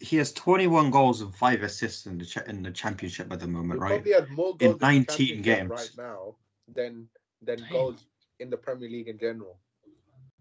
he 0.00 0.16
has 0.16 0.32
21 0.32 0.90
goals 0.90 1.20
and 1.20 1.34
five 1.34 1.62
assists 1.62 2.06
in 2.06 2.16
the 2.18 2.24
cha- 2.24 2.42
in 2.46 2.62
the 2.62 2.70
championship 2.70 3.32
at 3.32 3.40
the 3.40 3.46
He 3.46 3.52
moment, 3.52 3.80
right? 3.80 3.88
probably 4.02 4.12
has 4.12 4.28
more 4.30 4.56
goals 4.56 4.74
in 4.74 4.78
19 4.80 5.06
Championship 5.06 5.42
games. 5.44 5.70
right 5.70 5.90
now 5.98 6.36
than 6.74 7.08
than 7.42 7.58
Damn. 7.58 7.68
goals 7.72 8.06
in 8.40 8.50
the 8.50 8.56
Premier 8.56 8.88
League 8.88 9.08
in 9.08 9.18
general. 9.18 9.58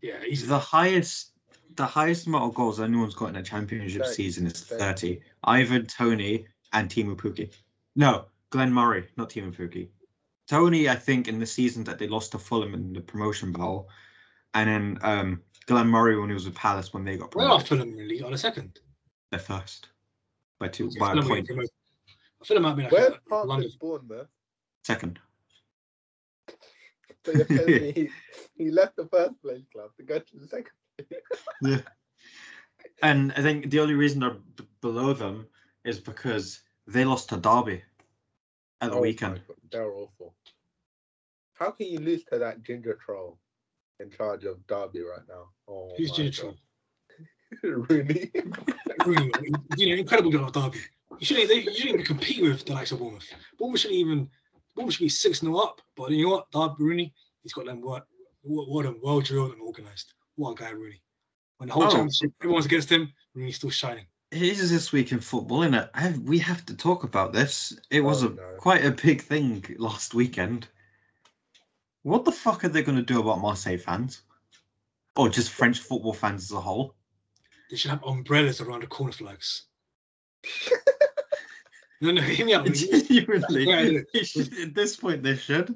Yeah, 0.01 0.19
He's 0.21 0.41
he's 0.41 0.47
the 0.47 0.59
highest 0.59 1.31
the 1.75 1.85
highest 1.85 2.27
amount 2.27 2.45
of 2.45 2.53
goals 2.55 2.79
anyone's 2.79 3.15
got 3.15 3.29
in 3.29 3.35
a 3.37 3.43
championship 3.43 4.03
Thirty. 4.03 4.13
season 4.15 4.47
is 4.47 4.61
Thirty. 4.63 5.15
30. 5.15 5.21
Ivan 5.43 5.85
Toney 5.85 6.45
and 6.73 6.89
Teemu 6.89 7.15
Pukki. 7.17 7.51
No, 7.95 8.25
Glenn 8.49 8.71
Murray, 8.71 9.07
not 9.17 9.29
Teemu 9.29 9.53
Pukki. 9.55 9.89
Toney, 10.47 10.87
I 10.89 10.95
think, 10.95 11.27
in 11.27 11.39
the 11.39 11.45
season 11.45 11.83
that 11.85 11.97
they 11.97 12.07
lost 12.07 12.31
to 12.33 12.37
Fulham 12.39 12.73
in 12.73 12.93
the 12.93 13.01
promotion 13.01 13.51
battle, 13.51 13.89
and 14.53 14.69
then 14.69 14.97
um, 15.01 15.41
Glenn 15.65 15.87
Murray 15.87 16.19
when 16.19 16.29
he 16.29 16.33
was 16.35 16.45
with 16.45 16.55
Palace 16.55 16.93
when 16.93 17.03
they 17.03 17.17
got 17.17 17.33
where 17.35 17.45
are 17.47 17.49
promoted. 17.59 17.67
Fulham 17.67 17.89
in 17.89 17.97
the 17.97 18.03
league 18.05 18.23
on 18.23 18.33
a 18.33 18.37
second. 18.37 18.79
They're 19.31 19.39
first 19.39 19.89
by 20.59 20.67
two 20.67 20.89
Yeah, 20.91 20.99
by 20.99 21.11
a 21.11 21.13
Fulham 21.15 21.27
point. 21.27 21.49
might 21.49 21.59
be- 21.63 21.69
I 22.41 22.45
feel 22.45 22.57
it 22.57 22.61
might 22.61 22.75
be 22.75 22.83
like 22.83 22.91
Where's 22.91 23.13
a, 23.13 23.19
Parker's 23.29 23.47
London. 23.49 23.71
Bournemouth? 23.79 24.27
Second. 24.83 25.19
So 27.25 27.31
you're 27.31 27.45
telling 27.45 27.65
me 27.81 27.91
he, 27.91 28.09
he 28.55 28.69
left 28.69 28.95
the 28.97 29.07
first 29.07 29.41
place 29.41 29.63
club 29.73 29.89
to 29.97 30.03
go 30.03 30.19
to 30.19 30.37
the 30.37 30.47
second. 30.47 30.69
Yeah. 31.61 31.81
And 33.01 33.33
I 33.35 33.41
think 33.41 33.69
the 33.69 33.79
only 33.79 33.93
reason 33.93 34.21
they're 34.21 34.31
b- 34.31 34.67
below 34.81 35.13
them 35.13 35.47
is 35.83 35.99
because 35.99 36.61
they 36.87 37.05
lost 37.05 37.29
to 37.29 37.37
Derby 37.37 37.83
at 38.81 38.91
the 38.91 38.97
Oh 38.97 39.01
weekend. 39.01 39.41
They're 39.71 39.91
awful. 39.91 40.35
How 41.53 41.71
can 41.71 41.87
you 41.87 41.99
lose 41.99 42.23
to 42.25 42.39
that 42.39 42.63
ginger 42.63 42.97
troll 43.03 43.39
in 43.99 44.11
charge 44.11 44.43
of 44.45 44.65
Derby 44.67 45.01
right 45.01 45.27
now? 45.27 45.49
Oh 45.67 45.91
Who's 45.97 46.11
Ginger 46.11 46.43
God. 46.43 46.55
Troll? 47.63 47.85
Rooney. 47.89 48.31
Rooney, 49.05 49.31
you 49.77 49.89
know, 49.89 49.95
incredible 49.95 50.31
goal 50.31 50.47
at 50.47 50.53
Derby. 50.53 50.79
You 51.19 51.25
shouldn't, 51.25 51.47
they, 51.47 51.55
you 51.59 51.73
shouldn't 51.73 51.95
even 51.95 52.05
compete 52.05 52.41
with 52.41 52.65
the 52.65 52.73
likes 52.73 52.91
of 52.91 52.99
Bournemouth. 52.99 53.27
Bournemouth 53.57 53.79
shouldn't 53.79 53.99
even, 53.99 54.29
Bournemouth 54.75 54.95
should 54.95 55.03
be 55.03 55.09
6 55.09 55.39
0 55.39 55.55
up. 55.55 55.81
But 55.95 56.11
you 56.11 56.25
know 56.25 56.31
what? 56.31 56.51
Derby 56.51 56.83
Rooney, 56.83 57.13
he's 57.43 57.53
got 57.53 57.65
them 57.65 57.81
what, 57.81 58.05
what, 58.41 58.67
what 58.69 58.85
a 58.85 58.95
well 59.01 59.21
drilled 59.21 59.53
and 59.53 59.61
organised. 59.61 60.13
What 60.35 60.51
a 60.51 60.55
guy, 60.55 60.71
Rooney. 60.71 61.01
When 61.65 61.69
the 61.69 61.73
whole 61.73 61.83
Oh. 61.85 61.89
championship, 61.89 62.31
everyone's 62.41 62.65
against 62.67 62.91
him, 62.91 63.11
and 63.33 63.43
he's 63.43 63.55
still 63.55 63.71
shining. 63.71 64.05
It 64.29 64.43
is 64.43 64.69
this 64.69 64.91
week 64.91 65.11
in 65.11 65.19
football, 65.19 65.63
isn't 65.63 65.73
it? 65.73 65.89
I, 65.95 66.11
we 66.23 66.37
have 66.37 66.63
to 66.67 66.75
talk 66.75 67.03
about 67.03 67.33
this. 67.33 67.75
It 67.89 68.01
was 68.01 68.23
Oh, 68.23 68.27
a 68.27 68.29
no. 68.35 68.55
quite 68.59 68.85
a 68.85 68.91
big 68.91 69.23
thing 69.23 69.65
last 69.79 70.13
weekend. 70.13 70.67
What 72.03 72.23
the 72.23 72.31
fuck 72.31 72.63
are 72.63 72.67
they 72.69 72.83
going 72.83 72.97
to 72.99 73.03
do 73.03 73.19
about 73.19 73.39
Marseille 73.41 73.79
fans? 73.79 74.21
Or 75.15 75.27
just 75.27 75.49
French 75.49 75.79
football 75.79 76.13
fans 76.13 76.43
as 76.43 76.51
a 76.51 76.61
whole? 76.61 76.93
They 77.71 77.77
should 77.77 77.89
have 77.89 78.03
umbrellas 78.03 78.61
around 78.61 78.83
the 78.83 78.87
corner 78.87 79.11
flags. 79.13 79.63
no, 81.99 82.11
no, 82.11 82.21
hear 82.21 82.45
me 82.45 82.53
out. 82.53 82.65
Genuinely, 82.73 83.63
Yeah, 83.65 83.81
yeah. 83.81 84.01
they 84.13 84.23
should- 84.23 84.53
at 84.59 84.75
this 84.75 84.95
point, 84.97 85.23
they 85.23 85.35
should. 85.35 85.73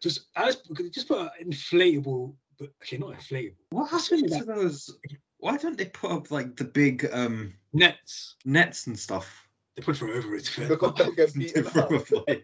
Just, 0.00 0.26
as, 0.36 0.58
just 0.92 1.08
put 1.08 1.18
an 1.40 1.50
inflatable, 1.50 2.34
but 2.58 2.68
okay, 2.82 2.96
not 2.98 3.10
inflatable, 3.10 3.54
What 3.70 3.90
That's 3.90 4.08
happened 4.10 4.30
really 4.30 4.40
to 4.40 4.46
those? 4.46 4.98
Why 5.38 5.56
don't 5.56 5.76
they 5.76 5.86
put 5.86 6.10
up 6.12 6.30
like 6.30 6.56
the 6.56 6.64
big 6.64 7.06
um 7.12 7.52
nets. 7.72 8.36
nets 8.44 8.86
and 8.86 8.98
stuff? 8.98 9.46
They 9.76 9.82
put 9.82 9.96
it 9.96 9.98
for 9.98 10.08
over 10.08 10.34
it. 10.36 10.50
Because 10.56 10.94
they'll 10.96 11.12
get 11.14 11.34
beaten 11.34 11.66
up. 11.66 11.72
Probably. 11.74 12.42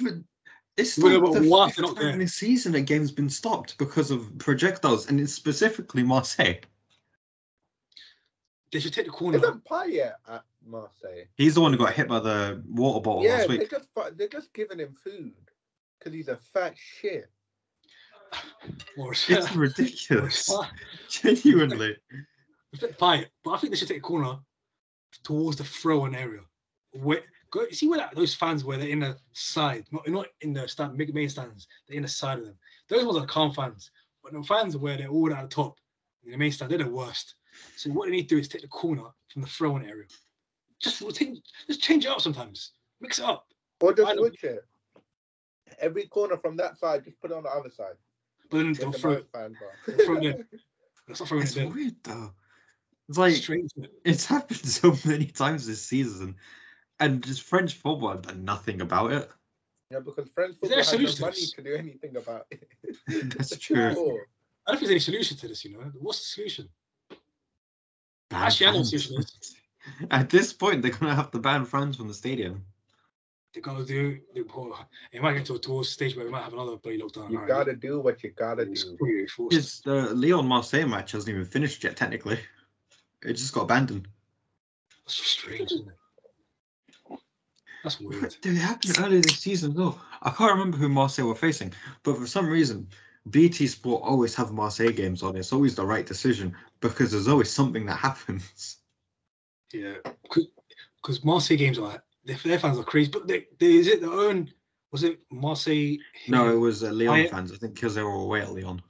but 0.00 0.14
it's 0.76 0.96
Well, 0.98 1.20
like 1.20 1.32
but 1.32 1.40
the 1.42 1.48
why 1.48 1.68
fifth 1.68 1.80
not 1.80 1.96
time 1.96 2.04
there? 2.04 2.16
this 2.18 2.34
season 2.34 2.74
a 2.74 2.80
game's 2.80 3.12
been 3.12 3.28
stopped 3.28 3.76
because 3.78 4.10
of 4.10 4.36
projectiles, 4.38 5.08
and 5.08 5.20
it's 5.20 5.34
specifically 5.34 6.02
Marseille. 6.02 6.56
They 8.72 8.80
should 8.80 8.94
take 8.94 9.04
the 9.04 9.12
corner. 9.12 9.36
Isn't 9.36 9.62
Payet 9.66 10.14
at 10.26 10.44
Marseille? 10.66 11.24
He's 11.36 11.56
the 11.56 11.60
one 11.60 11.72
who 11.72 11.78
got 11.78 11.92
hit 11.92 12.08
by 12.08 12.20
the 12.20 12.62
water 12.66 13.02
bottle 13.02 13.22
Yeah, 13.22 13.36
last 13.36 13.48
they 13.48 13.58
week. 13.58 13.70
just 13.70 13.88
they're 14.16 14.28
just 14.28 14.54
giving 14.54 14.78
him 14.78 14.94
food 14.94 15.34
because 15.98 16.14
he's 16.14 16.28
a 16.28 16.38
fat 16.38 16.74
shit. 16.78 17.28
Or, 18.96 19.12
It's 19.12 19.52
ridiculous. 19.56 20.50
Genuinely. 21.08 21.96
buy 22.98 23.16
it, 23.16 23.30
but 23.44 23.52
I 23.52 23.58
think 23.58 23.72
they 23.72 23.76
should 23.76 23.88
take 23.88 23.98
a 23.98 24.00
corner 24.00 24.38
towards 25.22 25.56
the 25.56 25.64
throw-in 25.64 26.14
area. 26.14 26.40
Where 26.92 27.22
go 27.50 27.66
see 27.70 27.88
where 27.88 27.98
that, 27.98 28.14
those 28.14 28.34
fans 28.34 28.64
were? 28.64 28.76
They're 28.76 28.88
in 28.88 29.00
the 29.00 29.16
side, 29.32 29.84
not 29.90 30.08
not 30.08 30.26
in 30.40 30.52
the 30.52 30.68
stand, 30.68 30.96
big 30.96 31.14
main 31.14 31.28
stands. 31.28 31.66
They're 31.86 31.96
in 31.96 32.02
the 32.02 32.08
side 32.08 32.38
of 32.38 32.44
them. 32.44 32.56
Those 32.88 33.04
ones 33.04 33.18
are 33.18 33.26
calm 33.26 33.52
fans, 33.52 33.90
but 34.22 34.32
the 34.32 34.42
fans 34.42 34.76
where 34.76 34.96
they're 34.96 35.08
all 35.08 35.32
at 35.32 35.42
the 35.42 35.54
top 35.54 35.78
in 36.24 36.32
the 36.32 36.36
main 36.36 36.52
stand, 36.52 36.70
they're 36.70 36.78
the 36.78 36.88
worst. 36.88 37.34
So 37.76 37.90
what 37.90 38.06
they 38.06 38.12
need 38.12 38.28
to 38.28 38.34
do 38.34 38.38
is 38.38 38.48
take 38.48 38.62
the 38.62 38.68
corner 38.68 39.04
from 39.28 39.42
the 39.42 39.48
throw-in 39.48 39.84
area. 39.84 40.06
Just 40.80 41.02
take, 41.14 41.34
just 41.66 41.82
change 41.82 42.06
it 42.06 42.10
up 42.10 42.20
sometimes. 42.20 42.72
Mix 43.00 43.18
it 43.18 43.24
up. 43.24 43.46
Or 43.80 43.92
just 43.92 44.08
I 44.08 44.16
switch 44.16 44.42
it. 44.44 44.64
Every 45.80 46.06
corner 46.06 46.36
from 46.36 46.56
that 46.56 46.78
side, 46.78 47.04
just 47.04 47.20
put 47.20 47.30
it 47.30 47.36
on 47.36 47.42
the 47.42 47.50
other 47.50 47.70
side. 47.70 47.94
But 48.52 48.58
then 48.58 48.66
Where 48.66 48.74
they'll 48.74 48.90
the 48.92 48.98
throw 48.98 49.12
it. 49.12 49.28
fans 49.32 49.56
are. 49.62 49.92
They'll 49.96 50.06
throw 50.06 50.16
it. 50.18 50.46
That's 51.08 51.20
not 51.20 51.28
throwing 51.28 51.42
It's 51.42 51.56
it 51.56 51.62
in. 51.62 51.72
weird 51.74 51.96
though. 52.04 52.32
It's 53.08 53.18
like 53.18 53.34
Straight 53.34 53.60
into 53.62 53.88
it. 53.88 53.92
it's 54.04 54.26
happened 54.26 54.58
so 54.66 54.94
many 55.06 55.24
times 55.26 55.66
this 55.66 55.82
season, 55.82 56.36
and 57.00 57.24
just 57.24 57.42
French 57.42 57.74
football 57.74 58.10
have 58.10 58.22
done 58.22 58.44
nothing 58.44 58.82
about 58.82 59.12
it. 59.12 59.30
Yeah, 59.90 60.00
because 60.00 60.28
French 60.34 60.52
football 60.60 60.72
a 60.72 60.76
has 60.76 60.88
solution 60.88 61.20
no 61.22 61.26
money 61.28 61.46
to 61.56 61.62
do 61.62 61.74
anything 61.74 62.16
about 62.16 62.46
it. 62.50 62.68
That's 63.36 63.56
true. 63.56 63.94
Sure. 63.94 64.26
I 64.66 64.70
don't 64.72 64.78
think 64.78 64.88
there's 64.88 64.90
any 64.90 64.98
solution 65.00 65.36
to 65.38 65.48
this. 65.48 65.64
You 65.64 65.72
know, 65.72 65.80
what's 65.98 66.20
the 66.20 66.26
solution? 66.26 66.68
Ban 68.30 68.42
Actually, 68.42 68.66
I 68.66 68.70
know 68.72 68.76
fans. 68.78 68.92
what 68.92 69.00
solution 69.00 69.22
is. 69.40 69.56
At 70.10 70.30
this 70.30 70.52
point, 70.52 70.82
they're 70.82 70.92
gonna 70.92 71.14
have 71.14 71.30
to 71.32 71.38
ban 71.38 71.64
fans 71.64 71.96
from 71.96 72.08
the 72.08 72.14
stadium. 72.14 72.64
They 73.54 73.60
gotta 73.60 73.84
do. 73.84 74.18
They, 74.34 74.40
it 75.12 75.22
might 75.22 75.34
get 75.34 75.44
to 75.46 75.54
a 75.54 75.58
towards 75.58 75.90
stage 75.90 76.16
where 76.16 76.24
we 76.24 76.30
might 76.30 76.42
have 76.42 76.54
another 76.54 76.76
bloody 76.76 76.98
lockdown. 76.98 77.30
You 77.30 77.36
Alright, 77.36 77.48
gotta 77.48 77.76
do 77.76 78.00
what 78.00 78.22
you 78.22 78.30
gotta 78.30 78.62
it's 78.62 78.84
do. 78.84 78.96
pretty 78.96 79.26
forced. 79.26 79.56
It's 79.56 79.80
the 79.80 80.14
Lyon 80.14 80.46
Marseille 80.46 80.86
match 80.86 81.12
hasn't 81.12 81.34
even 81.34 81.44
finished 81.44 81.84
yet. 81.84 81.96
Technically, 81.96 82.38
it 83.22 83.34
just 83.34 83.52
got 83.52 83.62
abandoned. 83.62 84.08
That's 85.04 85.16
so 85.16 85.22
strange, 85.22 85.72
isn't 85.72 85.88
it? 85.88 87.18
That's 87.82 88.00
weird. 88.00 88.34
Dude, 88.40 88.56
it 88.56 88.60
happened 88.60 88.96
earlier 88.98 89.20
this 89.20 89.38
season 89.38 89.74
though. 89.74 90.00
I 90.22 90.30
can't 90.30 90.52
remember 90.52 90.78
who 90.78 90.88
Marseille 90.88 91.26
were 91.26 91.34
facing, 91.34 91.74
but 92.04 92.16
for 92.16 92.26
some 92.26 92.48
reason, 92.48 92.88
BT 93.30 93.66
Sport 93.66 94.02
always 94.02 94.34
have 94.34 94.52
Marseille 94.52 94.92
games 94.92 95.22
on. 95.22 95.36
It's 95.36 95.52
always 95.52 95.74
the 95.74 95.84
right 95.84 96.06
decision 96.06 96.54
because 96.80 97.10
there's 97.10 97.28
always 97.28 97.50
something 97.50 97.84
that 97.86 97.98
happens. 97.98 98.78
Yeah, 99.72 99.94
because 100.22 101.24
Marseille 101.24 101.56
games 101.58 101.78
are 101.78 102.02
their, 102.24 102.36
their 102.36 102.58
fans 102.58 102.78
are 102.78 102.84
crazy, 102.84 103.10
but 103.10 103.26
they, 103.26 103.46
they 103.58 103.74
is 103.74 103.86
it 103.88 104.00
their 104.00 104.12
own? 104.12 104.50
Was 104.92 105.02
it 105.04 105.20
Marseille? 105.30 105.96
No, 106.28 106.52
it 106.54 106.58
was 106.58 106.84
uh, 106.84 106.92
Lyon 106.92 107.26
I- 107.26 107.28
fans. 107.28 107.52
I 107.52 107.56
think 107.56 107.74
because 107.74 107.94
they 107.94 108.02
were 108.02 108.10
away 108.10 108.42
at 108.42 108.52
Lyon. 108.52 108.82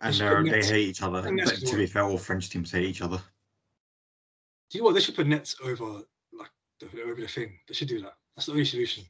And 0.00 0.14
they're, 0.14 0.42
good 0.42 0.52
they 0.52 0.56
nets. 0.56 0.68
hate 0.68 0.88
each 0.88 1.02
other. 1.02 1.22
But 1.22 1.56
to 1.56 1.76
be 1.76 1.86
fair, 1.86 2.02
all 2.04 2.18
French 2.18 2.50
teams 2.50 2.72
hate 2.72 2.84
each 2.84 3.00
other. 3.00 3.16
Do 4.70 4.78
you 4.78 4.80
know 4.80 4.86
what? 4.86 4.94
They 4.94 5.00
should 5.00 5.14
put 5.16 5.26
nets 5.26 5.56
over 5.64 6.00
like 6.32 6.50
the, 6.80 7.02
over 7.04 7.20
the 7.20 7.28
thing. 7.28 7.58
They 7.68 7.74
should 7.74 7.88
do 7.88 8.00
that. 8.02 8.14
That's 8.36 8.46
the 8.46 8.52
only 8.52 8.64
solution. 8.64 9.04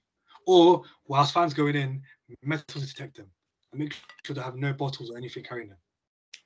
Or 0.47 0.83
whilst 1.07 1.33
fans 1.33 1.55
going 1.55 1.75
in, 1.75 2.03
metal 2.43 2.65
to 2.81 2.87
detect 2.87 3.17
them 3.17 3.27
and 3.73 3.81
make 3.81 3.97
sure 4.25 4.37
they 4.37 4.43
have 4.43 4.57
no 4.57 4.73
bottles 4.73 5.11
or 5.11 5.17
anything 5.17 5.43
carrying 5.43 5.71
them. 5.71 5.79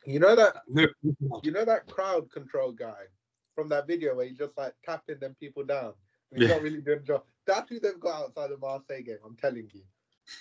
You 0.07 0.21
know 0.21 0.37
that 0.37 0.57
No. 0.69 0.87
you 1.43 1.51
know 1.51 1.65
that 1.65 1.87
crowd 1.89 2.31
control 2.31 2.73
guy 2.73 2.95
from 3.59 3.69
that 3.69 3.89
video 3.89 4.15
where 4.15 4.25
he's 4.25 4.39
just 4.39 4.57
like 4.57 4.73
tapping 4.85 5.19
them 5.19 5.35
people 5.41 5.65
down. 5.65 5.93
He's 6.33 6.43
Yeah. 6.43 6.55
not 6.55 6.63
really 6.63 6.81
doing 6.81 7.01
the 7.01 7.05
job. 7.05 7.25
That's 7.45 7.69
who 7.69 7.81
they've 7.81 7.99
got 7.99 8.23
outside 8.23 8.51
the 8.51 8.57
Marseille 8.57 9.03
game. 9.03 9.19
I'm 9.27 9.35
telling 9.35 9.69
you. 9.75 9.83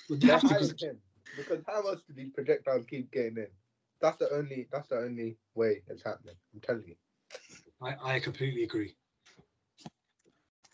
But 0.07 0.19
they 0.21 0.27
They're 0.27 0.35
have 0.35 0.41
to 0.41 0.47
hiring 0.49 0.67
because 0.67 0.83
him 0.83 0.97
because 1.35 1.63
how 1.65 1.81
else 1.81 2.03
do 2.07 2.13
these 2.13 2.29
projectiles 2.29 2.85
keep 2.85 3.11
getting 3.11 3.37
in? 3.37 3.47
That's 4.01 4.17
the 4.17 4.31
only. 4.31 4.67
That's 4.71 4.89
the 4.89 4.99
only 4.99 5.35
way 5.55 5.81
it's 5.87 6.03
happening. 6.03 6.35
I'm 6.53 6.59
telling 6.59 6.83
you. 6.85 6.95
I, 7.81 8.17
I 8.17 8.19
completely 8.19 8.63
agree. 8.63 8.95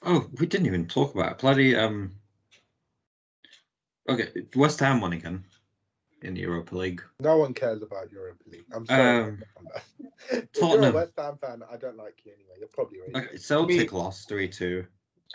Oh, 0.01 0.29
we 0.37 0.45
didn't 0.45 0.67
even 0.67 0.85
talk 0.85 1.15
about 1.15 1.31
it. 1.31 1.37
Bloody 1.37 1.77
um. 1.77 2.11
Okay, 4.09 4.27
West 4.57 4.81
Ham 4.81 4.99
won 4.99 5.13
again 5.13 5.45
in 6.23 6.33
the 6.33 6.41
Europa 6.41 6.75
League. 6.75 7.01
No 7.19 7.37
one 7.37 7.53
cares 7.53 7.81
about 7.81 8.11
Europa 8.11 8.43
League. 8.49 8.65
I'm 8.73 8.85
sorry. 8.85 9.23
Um, 9.23 9.43
if 10.31 10.31
you're 10.31 10.41
a 10.41 10.45
Tottenham. 10.47 10.93
West 10.95 11.13
Ham 11.17 11.37
fan, 11.39 11.61
I 11.71 11.77
don't 11.77 11.97
like 11.97 12.21
you 12.25 12.31
anyway. 12.31 12.55
You're 12.59 12.69
probably 12.69 12.99
right. 13.01 13.25
Okay, 13.27 13.37
Celtic 13.37 13.91
lost 13.93 14.27
three 14.27 14.47
two. 14.47 14.85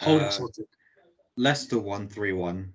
Hold 0.01 0.22
Uh, 0.22 0.30
Celtic. 0.30 0.66
Leicester 1.36 1.78
won 1.78 2.09
three 2.09 2.32
one. 2.32 2.72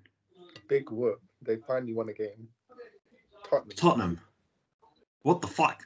Big 0.69 0.89
whoop. 0.91 1.21
They 1.41 1.57
finally 1.57 1.93
won 1.93 2.09
a 2.09 2.13
game. 2.13 2.47
Tottenham. 3.49 3.75
Tottenham. 3.75 4.21
What 5.23 5.41
the 5.41 5.47
fuck? 5.47 5.83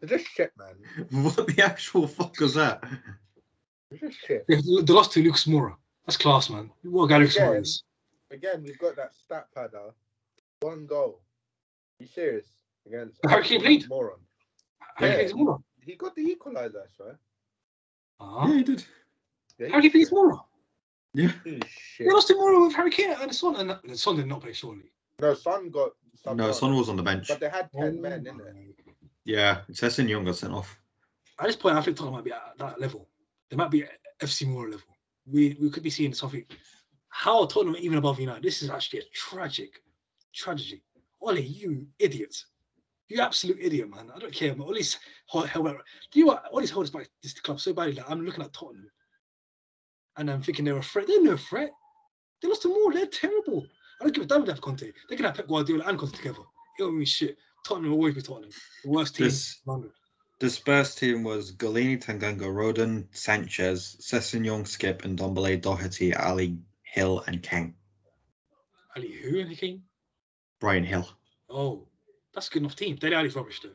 They're 0.00 0.18
just 0.18 0.30
shit, 0.30 0.52
man. 0.58 1.06
What 1.24 1.46
the 1.46 1.62
actual 1.62 2.06
fuck 2.06 2.38
was 2.40 2.54
that? 2.54 2.82
They're 3.90 3.98
just 4.08 4.18
shit. 4.26 4.44
They 4.48 4.56
they 4.56 4.92
lost 4.92 5.12
to 5.12 5.22
Lucas 5.22 5.46
Moura. 5.46 5.76
That's 6.06 6.16
class, 6.16 6.50
man. 6.50 6.70
What 6.82 7.04
a 7.04 7.08
guy 7.08 7.18
Lucas 7.18 7.38
Moura 7.38 7.60
is. 7.60 7.82
Again, 8.30 8.62
we've 8.62 8.78
got 8.78 8.96
that 8.96 9.14
stat 9.14 9.46
padder. 9.56 9.92
One 10.60 10.86
goal. 10.86 11.20
You 12.00 12.06
serious? 12.06 12.46
against 12.86 13.18
Harry 13.28 13.44
Kane 13.44 13.60
played? 13.60 13.88
Moron. 13.88 14.18
Harry 14.96 15.10
Yeah. 15.10 15.28
Kane's 15.28 15.58
He 15.84 15.94
got 15.96 16.14
the 16.16 16.22
equalizer, 16.22 16.84
I 16.84 16.96
swear. 16.96 17.18
Ah, 18.20 18.48
Yeah, 18.48 18.54
he 18.54 18.62
did. 18.62 18.84
Yeah, 19.58 19.68
Harry 19.68 19.82
Kane 19.82 19.90
plays 19.92 20.12
Mora. 20.12 20.36
Yeah. 21.14 21.32
he- 21.44 21.60
They 21.98 22.06
lost 22.10 22.28
to 22.28 22.34
Mora 22.34 22.60
with 22.66 22.74
Harry 22.74 22.90
Kane 22.90 23.14
and 23.20 23.34
Son, 23.34 23.56
and 23.56 23.70
and 23.84 23.98
Son 23.98 24.16
did 24.16 24.26
not 24.26 24.40
play 24.40 24.52
surely. 24.52 24.90
No, 25.20 25.34
Son 25.34 25.68
got 25.70 25.90
subbed 26.24 26.36
No, 26.36 26.48
on, 26.48 26.54
Son 26.54 26.74
was 26.76 26.88
on 26.88 26.96
the 26.96 27.02
bench. 27.02 27.28
But 27.28 27.40
they 27.40 27.48
had 27.50 27.68
Oh, 27.74 27.82
ten 27.82 28.00
men 28.00 28.12
in 28.12 28.26
it. 28.26 28.34
my. 28.34 28.94
Yeah, 29.24 29.60
Sessegnon 29.70 30.24
got 30.24 30.36
sent 30.36 30.54
off. 30.54 30.78
At 31.38 31.46
this 31.46 31.56
point, 31.56 31.76
I 31.76 31.82
think 31.82 31.96
Tottenham 31.96 32.14
might 32.14 32.24
be 32.24 32.32
at 32.32 32.54
that 32.58 32.80
level. 32.80 33.08
They 33.50 33.56
might 33.56 33.70
be 33.70 33.82
at 33.84 33.98
FC 34.20 34.46
Mora 34.46 34.70
level. 34.70 34.96
We 35.26 35.56
we 35.60 35.70
could 35.70 35.82
be 35.82 35.90
seeing 35.90 36.14
something. 36.14 36.44
How 37.10 37.42
are 37.42 37.46
Tottenham 37.46 37.76
even 37.78 37.98
above 37.98 38.18
United? 38.20 38.42
This 38.42 38.62
is 38.62 38.70
actually 38.70 39.00
a 39.00 39.08
tragic 39.12 39.82
tragedy. 40.38 40.82
Ole, 41.20 41.38
you 41.38 41.86
idiot. 41.98 42.36
You 43.08 43.20
absolute 43.20 43.58
idiot, 43.60 43.88
man. 43.90 44.10
I 44.14 44.18
don't 44.18 44.32
care. 44.32 44.54
Man. 44.54 44.66
Ole's 44.66 44.98
held, 45.30 45.48
held 45.48 45.64
back. 45.66 45.76
Do 46.12 46.18
you 46.18 46.26
know 46.26 46.32
what? 46.32 46.44
Ole's 46.52 46.70
held 46.70 46.84
us 46.84 46.90
back 46.90 47.08
this 47.22 47.34
club 47.40 47.60
so 47.60 47.72
badly. 47.72 47.94
Like, 47.94 48.10
I'm 48.10 48.24
looking 48.24 48.44
at 48.44 48.52
Tottenham 48.52 48.90
and 50.16 50.30
I'm 50.30 50.42
thinking 50.42 50.64
they're 50.64 50.76
a 50.76 50.82
threat. 50.82 51.06
They're 51.06 51.22
no 51.22 51.36
threat. 51.36 51.70
They 52.40 52.48
lost 52.48 52.62
to 52.62 52.68
more. 52.68 52.92
They're 52.92 53.06
terrible. 53.06 53.66
I 54.00 54.04
don't 54.04 54.14
give 54.14 54.24
a 54.24 54.26
damn 54.26 54.40
if 54.40 54.46
they 54.46 54.52
have 54.52 54.60
Conte. 54.60 54.92
They 55.08 55.16
can 55.16 55.24
have 55.24 55.34
Pep 55.34 55.48
Guardiola 55.48 55.84
and 55.86 55.98
Conte 55.98 56.16
together. 56.16 56.38
It 56.38 56.82
don't 56.82 56.96
mean 56.96 57.04
shit. 57.04 57.36
Tottenham 57.66 57.90
will 57.90 57.98
always 57.98 58.14
be 58.14 58.22
Tottenham. 58.22 58.50
The 58.84 58.90
worst 58.90 59.16
team 59.16 59.26
This- 59.26 59.60
in 59.66 59.72
London. 59.72 59.92
The 60.40 60.48
Spurs 60.48 60.94
team 60.94 61.24
was 61.24 61.50
Gollini, 61.50 62.00
Tanganga, 62.00 62.42
Rodon, 62.42 63.08
Sanchez, 63.10 63.96
Sessegnon, 64.00 64.62
Skipp, 64.62 65.04
and 65.04 65.18
Dombele, 65.18 65.60
Doherty, 65.60 66.12
Alli, 66.12 66.56
Gil, 66.94 67.24
and 67.26 67.42
Kane. 67.42 67.74
Alli, 68.94 69.10
who 69.14 69.40
and 69.40 69.58
came? 69.58 69.82
Bryan 70.60 70.84
Gil. 70.84 71.08
Oh, 71.50 71.86
that's 72.34 72.48
a 72.48 72.50
good 72.50 72.62
enough 72.62 72.76
team. 72.76 72.96
Dele 72.96 73.14
Alli's 73.14 73.36
rubbish 73.36 73.60
though. 73.60 73.70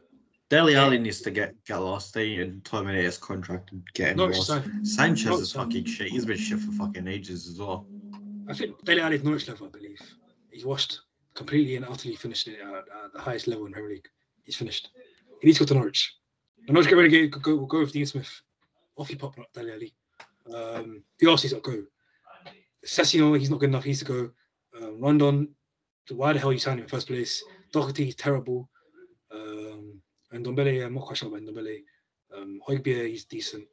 Dele 0.49 0.75
Alli 0.75 0.99
needs 0.99 1.21
to 1.21 1.31
get 1.31 1.55
get 1.65 1.77
lost. 1.77 2.13
They 2.13 2.35
and 2.37 2.63
terminate 2.63 3.03
his 3.03 3.17
contract 3.17 3.71
and 3.71 3.83
get 3.93 4.11
him 4.11 4.17
Norwich 4.17 4.37
lost. 4.37 4.67
Sanchez 4.83 5.25
Norwich 5.25 5.43
is 5.43 5.51
side. 5.51 5.63
fucking 5.63 5.85
shit. 5.85 6.09
He's 6.09 6.25
been 6.25 6.37
shit 6.37 6.59
for 6.59 6.71
fucking 6.73 7.07
ages 7.07 7.47
as 7.47 7.59
well. 7.59 7.87
I 8.47 8.53
think 8.53 8.83
Dele 8.83 9.01
Alli's 9.01 9.23
Norwich 9.23 9.47
level, 9.47 9.67
I 9.67 9.69
believe. 9.69 9.99
He's 10.51 10.65
washed 10.65 10.99
completely 11.33 11.75
and 11.75 11.85
utterly 11.85 12.15
finished 12.15 12.47
it 12.47 12.59
at, 12.59 12.75
at 12.75 13.13
the 13.13 13.19
highest 13.19 13.47
level 13.47 13.65
in 13.65 13.71
Premier 13.71 13.89
League. 13.89 14.07
He's 14.43 14.55
finished. 14.55 14.89
He 15.41 15.47
needs 15.47 15.57
to 15.57 15.65
go 15.65 15.69
to 15.69 15.73
Norwich. 15.75 16.15
When 16.65 16.75
Norwich 16.75 16.89
get 16.89 16.97
relegated, 16.97 17.31
go, 17.31 17.39
go, 17.39 17.65
go 17.65 17.79
with 17.79 17.91
Dean 17.91 18.05
Smith. 18.05 18.41
Off 18.95 19.07
he 19.07 19.15
pop 19.15 19.35
Dele 19.53 19.71
Alli. 19.71 19.93
Um, 20.53 21.03
else 21.23 21.43
needs 21.43 21.53
to 21.53 21.59
go? 21.61 21.83
Sessegnon, 22.85 23.39
he's 23.39 23.49
not 23.49 23.59
good 23.59 23.69
enough. 23.69 23.83
He's 23.83 23.99
to 23.99 24.05
go. 24.05 24.29
Um, 24.77 24.99
Rodon, 24.99 25.47
why 26.09 26.33
the 26.33 26.39
hell 26.39 26.51
you 26.53 26.59
signed 26.59 26.79
in 26.79 26.85
the 26.85 26.89
first 26.89 27.07
place? 27.07 27.43
Doherty, 27.71 28.05
he's 28.05 28.15
terrible. 28.15 28.69
Um, 29.31 30.01
and 30.31 30.45
Dombele, 30.45 30.85
I'm 30.85 30.93
not 30.95 31.05
quite 31.05 31.17
sure 31.17 31.29
about 31.29 31.41
Dombele. 31.41 31.83
Um, 32.35 32.59
Højbjerg, 32.67 33.07
he's 33.09 33.25
decent. 33.25 33.65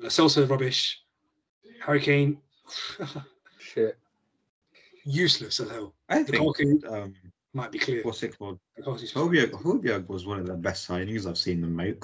Lo 0.00 0.08
Celso, 0.08 0.48
rubbish. 0.48 1.00
Hurricane, 1.80 2.38
Shit. 3.58 3.98
useless 5.04 5.60
as 5.60 5.70
hell. 5.70 5.94
I 6.08 6.22
The 6.22 6.32
think 6.32 6.86
um, 6.86 7.14
might 7.52 7.70
be 7.70 7.78
clear. 7.78 8.02
what's 8.02 8.22
it 8.22 8.38
called? 8.38 8.58
Højbjerg, 8.82 9.50
Højbjerg 9.52 10.06
was 10.08 10.24
one 10.26 10.38
of 10.40 10.46
the 10.46 10.54
best 10.54 10.88
signings 10.88 11.26
I've 11.26 11.38
seen 11.38 11.60
them 11.60 11.76
make. 11.76 12.02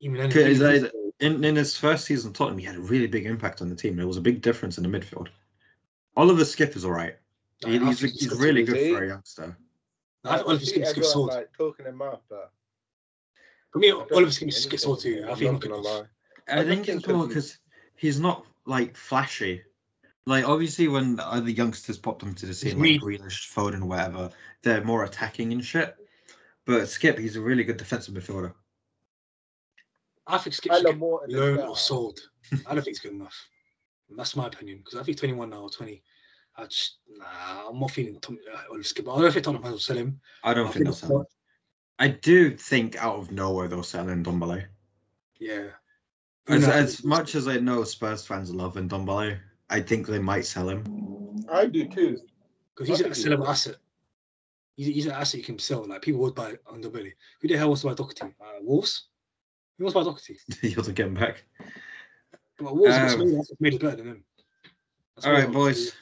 even 0.00 0.18
that- 0.30 0.92
In 1.20 1.44
in 1.44 1.54
his 1.56 1.76
first 1.76 2.04
season, 2.06 2.30
at 2.30 2.34
Tottenham, 2.36 2.58
he 2.58 2.64
had 2.66 2.74
a 2.76 2.80
really 2.80 3.06
big 3.06 3.26
impact 3.26 3.62
on 3.62 3.68
the 3.68 3.76
team. 3.76 3.94
There 3.96 4.08
was 4.08 4.16
a 4.16 4.20
big 4.20 4.42
difference 4.42 4.76
in 4.76 4.82
the 4.82 4.98
midfield. 4.98 5.28
Oliver 6.16 6.42
Skipp 6.44 6.74
is 6.76 6.84
all 6.84 6.90
right. 6.92 7.16
He, 7.64 7.76
I 7.76 7.84
he's 7.84 8.00
think 8.00 8.12
he's 8.14 8.30
really 8.38 8.64
good 8.64 8.94
for 8.96 9.04
a 9.04 9.08
youngster. 9.08 9.56
I 10.24 10.36
think 10.36 10.48
Oliver 10.48 10.64
see 10.64 10.70
Skipp's 10.70 10.78
gets 10.78 10.90
everyone, 10.90 11.12
sold. 11.12 11.28
like 11.28 11.52
talking 11.56 11.86
him 11.86 12.02
up, 12.02 12.24
but 12.28 12.52
For 13.70 13.78
me, 13.78 13.88
I 13.88 13.90
don't 13.90 14.12
Oliver 14.12 14.30
think 14.30 14.52
Skipp's 14.52 14.84
gets 14.84 15.04
anything 15.04 15.24
too. 15.24 15.30
I 15.30 15.34
think 15.34 15.48
I'm 15.48 15.52
not 15.54 15.60
good 15.62 15.70
not 15.70 15.78
enough. 15.80 15.84
gonna 15.84 15.98
lie. 15.98 16.06
I, 16.48 16.60
I 16.60 16.64
think 16.64 16.86
think 16.86 16.98
it's 16.98 17.08
more 17.08 17.26
because 17.26 17.58
he's 17.96 18.20
not 18.20 18.46
like 18.66 18.96
flashy. 18.96 19.62
Like 20.26 20.46
obviously, 20.46 20.86
when 20.88 21.18
other 21.20 21.50
youngsters 21.50 21.98
popped 21.98 22.22
onto 22.22 22.46
the 22.46 22.54
scene, 22.54 22.78
like 22.78 22.82
Reed. 22.82 23.00
Grealish, 23.02 23.52
Foden, 23.52 23.82
whatever, 23.82 24.30
they're 24.62 24.84
more 24.84 25.04
attacking 25.04 25.52
and 25.52 25.64
shit. 25.64 25.96
But 26.64 26.82
Skipp, 26.82 27.18
he's 27.18 27.34
a 27.36 27.40
really 27.40 27.64
good 27.64 27.76
defensive 27.76 28.14
midfielder. 28.14 28.52
I 30.26 30.38
think 30.38 30.54
Skipp 30.54 30.74
should 30.74 30.84
love 30.84 30.94
get 30.94 30.98
more 30.98 31.24
in 31.24 31.32
the 31.32 31.38
loaned 31.40 31.56
setup. 31.58 31.70
or 31.70 31.76
sold. 31.76 32.20
I 32.66 32.74
don't 32.74 32.84
think 32.84 32.88
it's 32.94 33.00
good 33.00 33.12
enough. 33.20 33.36
That's 34.14 34.36
my 34.36 34.46
opinion 34.46 34.78
because 34.78 34.94
I 34.94 35.02
think 35.02 35.16
21 35.18 35.50
now 35.50 35.62
or 35.62 35.70
20. 35.70 36.02
I 36.56 36.64
just 36.66 36.98
nah, 37.08 37.68
I'm 37.70 37.80
not 37.80 37.90
feeling 37.90 38.18
Tom, 38.20 38.38
uh, 38.52 38.58
Oliver 38.70 38.82
Skipp. 38.84 39.02
I 39.02 39.04
don't 39.14 39.20
know 39.20 39.26
if 39.26 39.34
Tottenham 39.34 39.62
will 39.62 39.78
sell 39.78 39.96
him. 39.96 40.20
I 40.44 40.52
don't 40.54 40.66
I 40.66 40.70
think 40.70 40.74
think 40.74 40.84
they'll 40.86 40.94
sell 40.94 41.20
him. 41.20 41.26
I 41.98 42.08
do 42.08 42.56
think 42.56 42.96
out 43.02 43.16
of 43.16 43.30
nowhere 43.30 43.68
they'll 43.68 43.82
sell 43.82 44.08
in 44.08 44.22
Dombele. 44.24 44.64
Yeah. 45.38 45.68
As, 46.48 46.64
Una- 46.64 46.72
as 46.74 47.04
much 47.04 47.34
as 47.36 47.46
I 47.48 47.58
know 47.58 47.84
Spurs 47.84 48.26
fans 48.26 48.52
love 48.52 48.74
Ndombele, 48.74 49.38
I 49.70 49.80
think 49.80 50.06
they 50.06 50.18
might 50.18 50.44
sell 50.44 50.68
him. 50.68 50.84
I 51.50 51.66
do 51.66 51.86
too. 51.86 52.18
because 52.74 52.88
he's 52.88 53.00
I 53.02 53.08
a 53.08 53.14
think 53.14 53.16
he 53.16 53.22
sellable 53.24 53.48
asset. 53.48 53.76
He's, 54.76 54.86
he's 54.88 55.06
an 55.06 55.12
asset 55.12 55.38
you 55.38 55.44
can 55.44 55.58
sell. 55.58 55.86
Like 55.86 56.02
people 56.02 56.20
would 56.22 56.34
buy 56.34 56.54
Ndombele. 56.72 57.12
Who 57.40 57.48
the 57.48 57.56
hell 57.56 57.68
wants 57.68 57.82
to 57.82 57.88
buy 57.88 57.94
Doherty? 57.94 58.22
Uh, 58.40 58.60
Wolves. 58.62 59.06
Who 59.78 59.84
wants 59.84 59.94
to 59.94 60.00
buy 60.00 60.04
Doherty? 60.04 60.38
He'll 60.74 60.82
get 60.84 61.06
him 61.06 61.14
back. 61.14 61.44
But 62.58 62.76
Wolves 62.76 62.94
Um, 63.14 63.18
made, 63.18 63.40
made 63.60 63.74
it 63.74 63.80
better 63.80 63.96
than 63.96 64.06
him. 64.08 64.24
That's 65.14 65.26
All 65.26 65.32
what 65.34 65.44
right, 65.44 65.52
boys. 65.52 65.92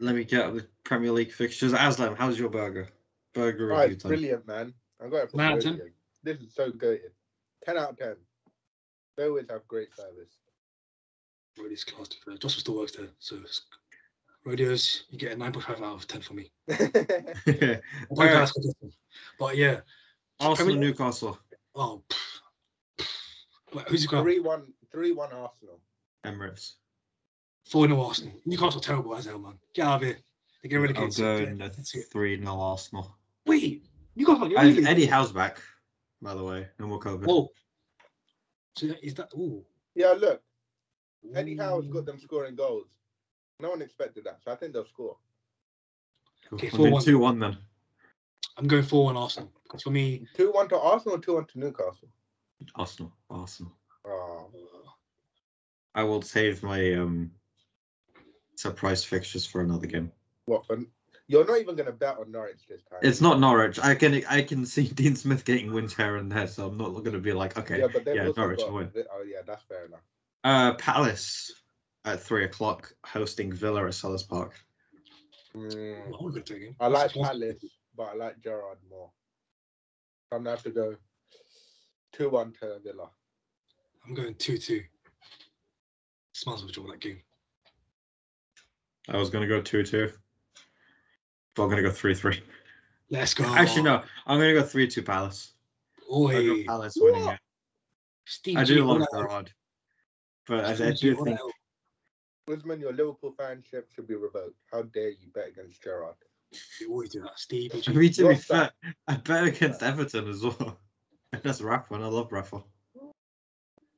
Let 0.00 0.14
me 0.14 0.24
get 0.24 0.54
the 0.54 0.66
Premier 0.84 1.10
League 1.12 1.32
fixtures. 1.32 1.72
Aslam, 1.72 2.16
how's 2.16 2.38
your 2.38 2.48
burger? 2.50 2.88
Burger 3.34 3.66
review 3.66 3.94
it's 3.94 4.02
time. 4.02 4.10
brilliant, 4.10 4.46
man. 4.46 4.72
I 5.04 5.08
got 5.08 5.24
it 5.24 5.30
from 5.30 5.38
Nine 5.38 5.52
out 5.52 5.58
of 5.58 5.64
Godian. 5.64 5.92
This 6.22 6.38
is 6.40 6.54
so 6.54 6.70
good. 6.70 7.00
Ten 7.64 7.76
out 7.76 7.90
of 7.90 7.98
ten. 7.98 8.16
They 9.16 9.24
always 9.26 9.46
have 9.50 9.66
great 9.66 9.88
service. 9.96 10.36
Rodeo's 11.58 11.84
class. 11.84 12.08
to 12.08 12.16
be 12.16 12.20
fair. 12.24 12.38
Joshua 12.38 12.60
still 12.60 12.76
works 12.76 12.92
there, 12.92 13.08
so 13.18 13.36
it's- 13.36 13.62
Rodeo's 14.44 15.04
you 15.10 15.18
get 15.18 15.32
a 15.32 15.36
9.5 15.36 15.82
out 15.82 15.94
of 15.96 16.06
10 16.06 16.20
for 16.22 16.34
me. 16.34 16.50
All 16.70 16.76
right. 16.78 17.82
pass 18.30 18.52
for 18.52 18.62
Justin. 18.62 18.92
But 19.38 19.56
yeah, 19.56 19.80
Arsenal, 20.40 20.72
Premier- 20.74 20.88
Newcastle, 20.88 21.38
oh, 21.74 22.02
pff, 22.08 22.40
pff. 22.98 23.74
Wait, 23.74 23.88
who's 23.88 24.04
you 24.04 24.08
got? 24.08 24.22
three 24.22 24.38
one, 24.38 24.72
three 24.92 25.10
one 25.12 25.32
Arsenal. 25.32 25.80
Emirates. 26.24 26.74
Four 27.70 27.88
no 27.88 28.02
Arsenal. 28.06 28.32
Newcastle 28.46 28.80
terrible 28.80 29.14
as 29.16 29.26
hell, 29.26 29.38
man. 29.38 29.58
Get 29.74 29.86
out 29.86 29.96
of 29.96 30.02
here. 30.02 30.18
They're 30.62 30.70
getting 30.70 30.96
I'll 30.96 31.02
relegated. 31.02 31.18
go 31.18 31.38
so- 31.38 31.44
in 31.52 31.58
yeah, 31.58 31.68
the 31.68 32.02
3 32.10 32.38
0 32.40 32.60
Arsenal. 32.60 33.16
Wait, 33.46 33.84
Newcastle. 34.16 34.48
You're 34.48 34.58
And 34.58 34.68
relegated. 34.68 34.90
Eddie 34.90 35.06
Howe's 35.06 35.32
back, 35.32 35.60
by 36.22 36.34
the 36.34 36.42
way. 36.42 36.66
No 36.78 36.86
more 36.86 36.98
COVID. 37.00 37.26
Oh, 37.28 37.48
So 38.76 38.86
is 39.02 39.14
that? 39.14 39.30
Ooh. 39.34 39.64
Yeah, 39.94 40.12
look, 40.18 40.42
Eddie 41.34 41.56
Howe's 41.56 41.86
got 41.88 42.06
them 42.06 42.18
scoring 42.18 42.54
goals. 42.56 42.86
No 43.60 43.70
one 43.70 43.82
expected 43.82 44.24
that, 44.24 44.38
so 44.42 44.52
I 44.52 44.56
think 44.56 44.72
they'll 44.72 44.86
score. 44.86 45.16
Okay, 46.52 46.70
We'll 46.72 46.92
4-1. 46.92 47.04
2 47.04 47.18
1 47.18 47.38
then. 47.38 47.58
I'm 48.56 48.66
going 48.66 48.82
four 48.82 49.04
one 49.04 49.16
Arsenal 49.16 49.52
because 49.62 49.82
for 49.82 49.90
me, 49.90 50.26
Two 50.34 50.50
one 50.50 50.68
to 50.70 50.76
Arsenal, 50.80 51.20
two 51.20 51.34
one 51.34 51.44
to 51.46 51.58
Newcastle. 51.60 52.08
Arsenal. 52.74 53.12
Arsenal. 53.30 53.72
Oh, 54.04 54.50
I 55.94 56.02
will 56.02 56.22
save 56.22 56.62
my 56.64 56.94
um 56.94 57.30
surprise 58.58 59.04
fixtures 59.04 59.46
for 59.46 59.60
another 59.60 59.86
game. 59.86 60.10
what 60.46 60.66
fun! 60.66 60.86
You're 61.28 61.46
not 61.46 61.60
even 61.60 61.76
gonna 61.76 61.92
bet 61.92 62.18
on 62.18 62.32
Norwich 62.32 62.66
this 62.68 62.82
time. 62.82 62.98
It's 63.02 63.20
not 63.20 63.38
Norwich. 63.38 63.78
I 63.78 63.94
can 63.94 64.24
I 64.28 64.42
can 64.42 64.66
see 64.66 64.88
Dean 64.94 65.14
Smith 65.14 65.44
getting 65.44 65.72
wins 65.72 65.94
here 65.94 66.16
and 66.16 66.30
there, 66.30 66.48
so 66.48 66.66
I'm 66.66 66.76
not 66.76 66.90
going 66.90 67.12
to 67.12 67.20
be 67.20 67.32
like, 67.32 67.56
okay, 67.56 67.80
yeah, 67.80 67.86
but 67.92 68.06
yeah, 68.06 68.30
Norwich 68.36 68.58
got, 68.58 68.72
win. 68.72 68.90
Oh 69.12 69.22
yeah, 69.22 69.38
that's 69.46 69.62
fair 69.62 69.86
enough. 69.86 70.00
Uh, 70.42 70.74
Palace 70.74 71.52
at 72.04 72.20
three 72.20 72.44
o'clock 72.44 72.92
hosting 73.04 73.52
Villa 73.52 73.84
at 73.84 73.92
Selhurst 73.92 74.28
Park. 74.28 74.54
Mm, 75.54 76.06
I'm 76.06 76.12
going 76.12 76.34
to 76.34 76.40
take 76.40 76.62
him. 76.62 76.76
I 76.80 76.88
like 76.88 77.12
That's 77.12 77.28
Palace, 77.28 77.64
but 77.96 78.08
I 78.12 78.14
like 78.14 78.40
Gerrard 78.42 78.78
more. 78.90 79.10
I'm 80.32 80.38
gonna 80.38 80.50
have 80.50 80.62
to 80.64 80.70
go 80.70 80.96
two 82.12 82.30
one 82.30 82.52
to 82.60 82.78
Villa. 82.82 83.10
I'm 84.06 84.14
going 84.14 84.34
two 84.34 84.58
two. 84.58 84.82
Smells 86.32 86.62
of 86.62 86.68
a 86.68 86.72
draw 86.72 86.86
that 86.88 87.00
game. 87.00 87.20
I 89.08 89.16
was 89.16 89.30
going 89.30 89.42
to 89.42 89.48
go 89.48 89.60
two 89.60 89.82
two, 89.82 90.12
but 91.54 91.62
I'm 91.62 91.70
going 91.70 91.82
to 91.82 91.88
go 91.88 91.94
three 91.94 92.14
three. 92.14 92.42
Let's 93.10 93.34
go. 93.34 93.44
Actually, 93.44 93.82
no, 93.82 94.02
I'm 94.26 94.38
going 94.38 94.54
to 94.54 94.60
go 94.60 94.66
three 94.66 94.86
two 94.86 95.02
Palace. 95.02 95.52
I 95.98 96.10
go 96.10 96.16
Oi, 96.16 96.64
Palace 96.64 96.94
winning 96.96 97.24
What? 97.24 97.34
it. 97.34 97.40
Steve 98.26 98.58
I 98.58 98.64
G, 98.64 98.74
do 98.74 98.84
what 98.86 99.00
love 99.00 99.08
the 99.10 99.16
hell? 99.16 99.26
Gerrard, 99.28 99.52
but 100.46 100.64
I, 100.64 100.70
I 100.70 100.74
Steve 100.74 100.96
G, 100.96 101.00
do 101.10 101.16
what 101.16 101.24
the 101.24 101.30
think 101.30 101.38
hell? 101.38 101.50
Your 102.78 102.92
Liverpool 102.92 103.34
fanship 103.38 103.84
should 103.94 104.06
be 104.08 104.14
revoked. 104.14 104.56
How 104.72 104.82
dare 104.82 105.10
you 105.10 105.28
bet 105.34 105.48
against 105.48 105.82
Gerrard? 105.82 106.14
You 106.80 106.90
always 106.90 107.10
do 107.10 107.20
that, 107.20 107.38
Steve. 107.38 107.72
I 107.86 107.92
mean, 107.92 108.12
to 108.12 108.28
be 108.28 108.34
fair. 108.34 108.70
I 109.06 109.16
bet 109.16 109.44
against 109.44 109.82
Everton 109.82 110.28
as 110.28 110.42
well. 110.42 110.78
That's 111.42 111.60
Rafa, 111.60 111.94
and 111.94 112.04
I 112.04 112.08
love 112.08 112.32
Rafa. 112.32 112.62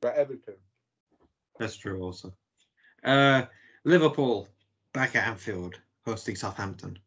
But 0.01 0.15
Everton. 0.15 0.55
That's 1.59 1.75
true 1.77 2.01
also. 2.01 2.33
Uh, 3.03 3.43
Liverpool 3.85 4.47
back 4.93 5.15
at 5.15 5.27
Anfield 5.27 5.75
hosting 6.05 6.35
Southampton. 6.35 6.97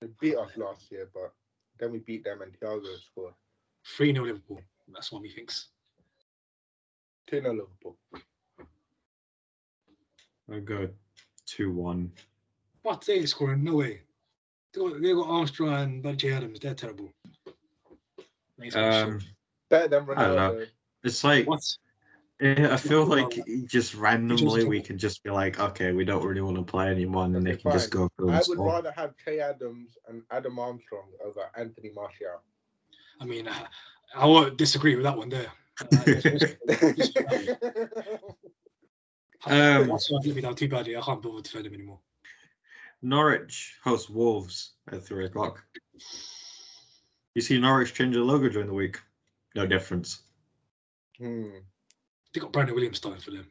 They 0.00 0.08
beat 0.20 0.36
us 0.36 0.50
last 0.56 0.90
year, 0.90 1.08
but 1.14 1.32
then 1.78 1.92
we 1.92 1.98
beat 1.98 2.24
them 2.24 2.42
and 2.42 2.52
Thiago 2.58 2.84
scored. 2.98 3.34
3 3.96 4.12
0 4.12 4.24
Liverpool. 4.26 4.60
That's 4.92 5.10
what 5.12 5.24
he 5.24 5.30
thinks. 5.30 5.68
2 7.28 7.40
0 7.40 7.52
Liverpool. 7.54 7.96
I'll 10.52 10.60
go 10.60 10.88
2 11.46 11.72
1. 11.72 12.12
What? 12.82 13.04
They 13.06 13.14
ain't 13.14 13.28
scoring. 13.28 13.64
No 13.64 13.76
way. 13.76 14.00
They 14.72 14.80
got, 14.80 15.02
they 15.02 15.14
got 15.14 15.28
Armstrong 15.28 15.72
and 15.74 16.04
Bungie 16.04 16.36
Adams. 16.36 16.60
They're 16.60 16.74
terrible. 16.74 17.10
They 18.58 18.64
ain't 18.64 18.72
scoring 18.72 18.94
Um. 18.94 19.20
Better 19.68 19.88
than 19.88 20.06
Ronaldo. 20.06 20.18
I 20.18 20.26
don't 20.26 20.36
know. 20.58 20.66
It's 21.04 21.24
like, 21.24 21.46
What? 21.46 21.62
Eh, 22.42 22.68
I 22.70 22.76
feel 22.76 23.06
like 23.06 23.30
just 23.66 23.94
randomly 23.94 24.64
we 24.64 24.80
can 24.80 24.98
just 24.98 25.22
be 25.22 25.30
like, 25.30 25.58
okay, 25.58 25.92
we 25.92 26.04
don't 26.04 26.24
really 26.24 26.40
want 26.42 26.56
to 26.56 26.62
play 26.64 26.88
anymore, 26.88 27.24
and 27.24 27.34
then 27.34 27.44
they 27.44 27.52
Okay, 27.52 27.62
can 27.62 27.72
just 27.72 27.90
go 27.90 28.08
through 28.16 28.30
I 28.30 28.36
would 28.38 28.44
score. 28.44 28.66
rather 28.66 28.92
have 28.92 29.14
Che 29.24 29.40
Adams 29.40 29.96
and 30.08 30.22
Adam 30.30 30.58
Armstrong 30.58 31.08
over 31.24 31.40
Anthony 31.56 31.90
Martial. 31.94 32.42
I 33.20 33.24
mean, 33.24 33.48
I, 33.48 33.66
I 34.14 34.26
won't 34.26 34.58
disagree 34.58 34.94
with 34.96 35.04
that 35.04 35.16
one 35.16 35.28
there. 35.30 35.52
Um, 39.44 39.88
That's 39.88 40.08
why 40.08 40.18
I 40.22 40.26
let 40.26 40.36
me 40.36 40.40
down 40.40 40.54
too 40.54 40.68
badly. 40.68 40.96
I 40.96 41.00
can't 41.00 41.20
bother 41.20 41.38
to 41.38 41.42
defend 41.42 41.66
him 41.66 41.74
anymore. 41.74 41.98
Norwich 43.02 43.76
host 43.82 44.08
Wolves 44.08 44.74
at 44.92 45.04
3 45.04 45.26
o'clock. 45.26 45.64
You 47.34 47.42
see 47.42 47.58
Norwich 47.58 47.92
change 47.94 48.14
their 48.14 48.22
logo 48.22 48.48
during 48.48 48.68
the 48.68 48.74
week? 48.74 49.00
No 49.56 49.66
difference. 49.66 50.22
hmm. 51.18 51.48
They 52.32 52.40
got 52.40 52.52
Brandon 52.52 52.74
Williams 52.74 52.98
starting 52.98 53.20
for 53.20 53.30
them. 53.30 53.46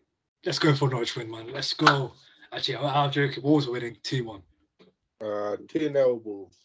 Let's 0.45 0.59
go 0.59 0.73
for 0.73 0.89
Norwich 0.89 1.15
win, 1.15 1.29
man. 1.29 1.51
Let's 1.53 1.73
go. 1.73 2.13
Actually, 2.51 2.77
I'm, 2.77 2.85
I'm 2.85 3.11
joking. 3.11 3.43
Wolves 3.43 3.67
are 3.67 3.71
winning 3.71 3.97
2 4.03 4.23
1. 4.23 4.41
uh, 5.21 5.57
2 5.67 5.79
0 5.93 6.21
Wolves. 6.23 6.57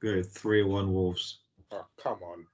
Good 0.00 0.26
3 0.26 0.62
1 0.62 0.92
Wolves. 0.92 1.40
Oh, 1.70 1.84
come 2.02 2.18
on. 2.22 2.46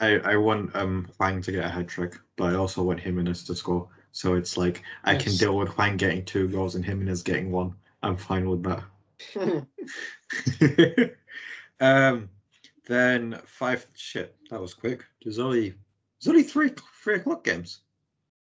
I, 0.00 0.18
I 0.18 0.36
want 0.36 0.74
um 0.76 1.08
Hwang 1.16 1.40
to 1.42 1.52
get 1.52 1.64
a 1.64 1.68
hat 1.68 1.88
trick, 1.88 2.16
but 2.36 2.52
I 2.52 2.56
also 2.56 2.82
want 2.82 3.00
Jimenez 3.00 3.44
to 3.44 3.54
score. 3.54 3.88
So 4.12 4.34
it's 4.34 4.56
like 4.56 4.82
I 5.04 5.16
can 5.16 5.34
deal 5.36 5.56
with 5.56 5.70
Hwang 5.70 5.96
getting 5.96 6.24
two 6.24 6.48
goals 6.48 6.74
and 6.74 6.84
Jimenez 6.84 7.22
getting 7.22 7.50
one. 7.50 7.74
I'm 8.02 8.16
fine 8.16 8.48
with 8.48 8.62
that. 8.64 8.84
um, 11.80 12.28
then 12.86 13.40
five. 13.46 13.86
Shit, 13.94 14.36
that 14.50 14.60
was 14.60 14.74
quick. 14.74 15.04
There's 15.22 15.38
only 15.38 15.74
there's 16.24 16.28
only 16.34 16.42
three 16.42 16.70
three 17.02 17.16
o'clock 17.16 17.44
games. 17.44 17.80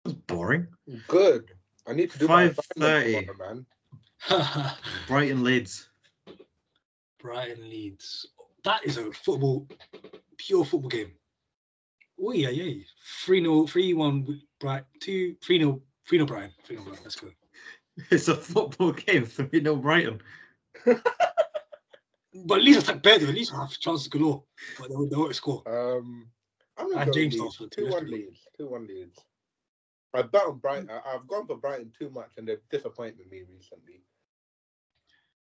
That 0.03 0.09
was 0.09 0.13
boring. 0.27 0.67
Good. 1.07 1.51
I 1.87 1.93
need 1.93 2.11
to 2.11 2.17
do 2.19 2.27
my 2.27 2.49
5:30. 2.49 3.27
man. 3.37 3.65
Brighton 5.07 5.43
Leeds. 5.43 5.89
Brighton 7.19 7.69
Leeds. 7.69 8.27
That 8.63 8.83
is 8.85 8.97
a 8.97 9.11
football, 9.11 9.67
pure 10.37 10.65
football 10.65 10.89
game. 10.89 11.11
Oh, 12.19 12.31
yeah, 12.31 12.49
yeah. 12.49 12.81
3 13.25 13.41
0, 13.41 13.67
3 13.67 13.93
1, 13.93 14.41
Brighton, 14.59 14.85
2, 15.01 15.35
3 15.43 15.59
0, 15.59 15.81
3 16.07 16.17
0 16.17 16.25
Brighton. 16.25 16.51
3 16.63 16.75
0 16.77 16.85
Brighton. 16.85 17.03
Let's 17.03 17.15
go. 17.15 17.27
It's 18.11 18.27
a 18.27 18.35
football 18.35 18.91
game 18.91 19.25
for 19.25 19.47
me, 19.51 19.59
no 19.59 19.75
Brighton. 19.75 20.21
But 22.47 22.57
at 22.59 22.63
least 22.65 22.81
attack 22.81 23.01
better. 23.01 23.27
At 23.27 23.33
least 23.33 23.53
have 23.53 23.69
chances 23.79 24.09
galore. 24.09 24.43
But 24.77 24.89
they, 24.89 24.95
won't- 24.95 25.09
they 25.09 25.15
won't 25.15 25.35
score. 25.35 25.63
Um, 25.65 26.27
I'm 26.77 26.89
not 26.91 27.05
going 27.07 27.23
And 27.25 27.31
to 27.31 27.37
go 27.37 27.49
James 27.49 27.59
Leeds. 27.59 27.75
2 27.75 27.83
1 27.85 27.91
let's 27.91 28.11
Leeds. 28.11 28.47
2 28.57 28.67
1 28.67 28.87
Leeds. 28.87 29.19
I 30.13 30.21
bet 30.21 30.43
on 30.45 30.57
Brighton. 30.59 30.89
I- 30.89 31.13
I've 31.13 31.27
gone 31.27 31.45
for 31.47 31.57
Brighton 31.57 31.91
too 31.97 32.09
much 32.09 32.31
and 32.37 32.47
they've 32.47 32.61
disappointed 32.69 33.29
me 33.29 33.43
recently. 33.51 34.01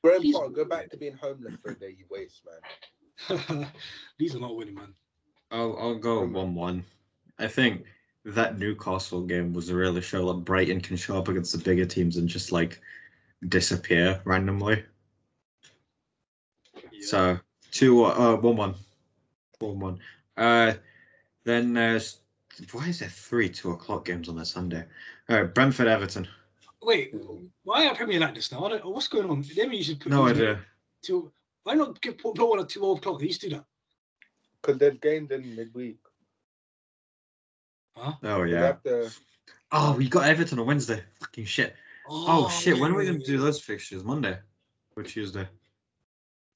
Graham 0.02 0.22
He's 0.22 0.34
Potter, 0.34 0.50
go 0.50 0.64
back 0.64 0.90
to 0.90 0.96
being 0.96 1.14
homeless 1.14 1.54
for 1.62 1.72
a 1.72 1.74
day, 1.78 1.94
you 1.96 2.06
waste, 2.10 2.42
man. 2.44 3.68
These 4.18 4.34
are 4.34 4.40
not 4.40 4.56
winning, 4.56 4.74
man. 4.74 4.94
I'll 5.50 5.76
I'll 5.78 5.94
go 5.94 6.24
one 6.24 6.54
one. 6.54 6.84
I 7.38 7.46
think 7.46 7.84
that 8.24 8.58
Newcastle 8.58 9.22
game 9.22 9.52
was 9.52 9.68
a 9.68 9.76
really 9.76 10.00
show 10.00 10.26
that 10.32 10.44
Brighton 10.44 10.80
can 10.80 10.96
show 10.96 11.18
up 11.18 11.28
against 11.28 11.52
the 11.52 11.58
bigger 11.62 11.84
teams 11.84 12.16
and 12.16 12.28
just 12.28 12.50
like 12.52 12.80
disappear 13.48 14.20
randomly. 14.24 14.82
Yeah. 16.74 17.00
So 17.02 17.38
two 17.70 18.04
uh 18.04 18.36
one 18.36 18.56
one. 18.56 18.74
One 19.58 19.78
one. 19.78 20.00
Uh 20.36 20.74
then 21.44 21.76
uh, 21.76 21.92
there's 21.92 22.18
why 22.72 22.86
is 22.88 22.98
there 22.98 23.08
three 23.08 23.48
two 23.48 23.70
o'clock 23.70 24.04
games 24.04 24.28
on 24.28 24.38
a 24.38 24.44
Sunday? 24.44 24.84
Alright, 25.30 25.54
Brentford 25.54 25.88
Everton. 25.88 26.28
Wait, 26.82 27.14
why 27.64 27.86
are 27.86 27.94
Premier 27.94 28.20
like 28.20 28.34
this 28.34 28.50
now? 28.50 28.64
I 28.64 28.70
don't, 28.70 28.84
what's 28.86 29.08
going 29.08 29.30
on? 29.30 29.44
Maybe 29.56 29.76
you 29.76 29.84
should 29.84 30.00
put 30.00 30.10
No 30.10 30.26
idea. 30.26 30.60
Two, 31.02 31.32
why 31.62 31.74
not 31.74 32.00
give 32.00 32.18
put, 32.18 32.34
put 32.34 32.48
one 32.48 32.58
at 32.58 32.68
12 32.68 32.98
o'clock? 32.98 33.20
They 33.20 33.26
used 33.26 33.40
to 33.42 33.48
do 33.48 33.56
that. 33.56 33.64
Because 34.60 34.78
there's 34.78 34.98
games 34.98 35.30
in 35.30 35.54
midweek. 35.54 35.98
Huh? 37.96 38.14
Oh 38.24 38.42
yeah. 38.42 38.72
to, 38.84 39.04
uh, 39.04 39.10
Oh, 39.70 39.94
we 39.96 40.08
got 40.08 40.28
Everton 40.28 40.58
on 40.58 40.66
Wednesday. 40.66 41.02
Fucking 41.20 41.46
shit. 41.46 41.74
Oh, 42.08 42.46
oh 42.46 42.48
shit, 42.50 42.78
when 42.78 42.92
are 42.92 42.96
we 42.96 43.06
gonna 43.06 43.18
do 43.18 43.38
those 43.38 43.60
fixtures? 43.60 44.04
Monday 44.04 44.38
or 44.96 45.02
Tuesday? 45.02 45.48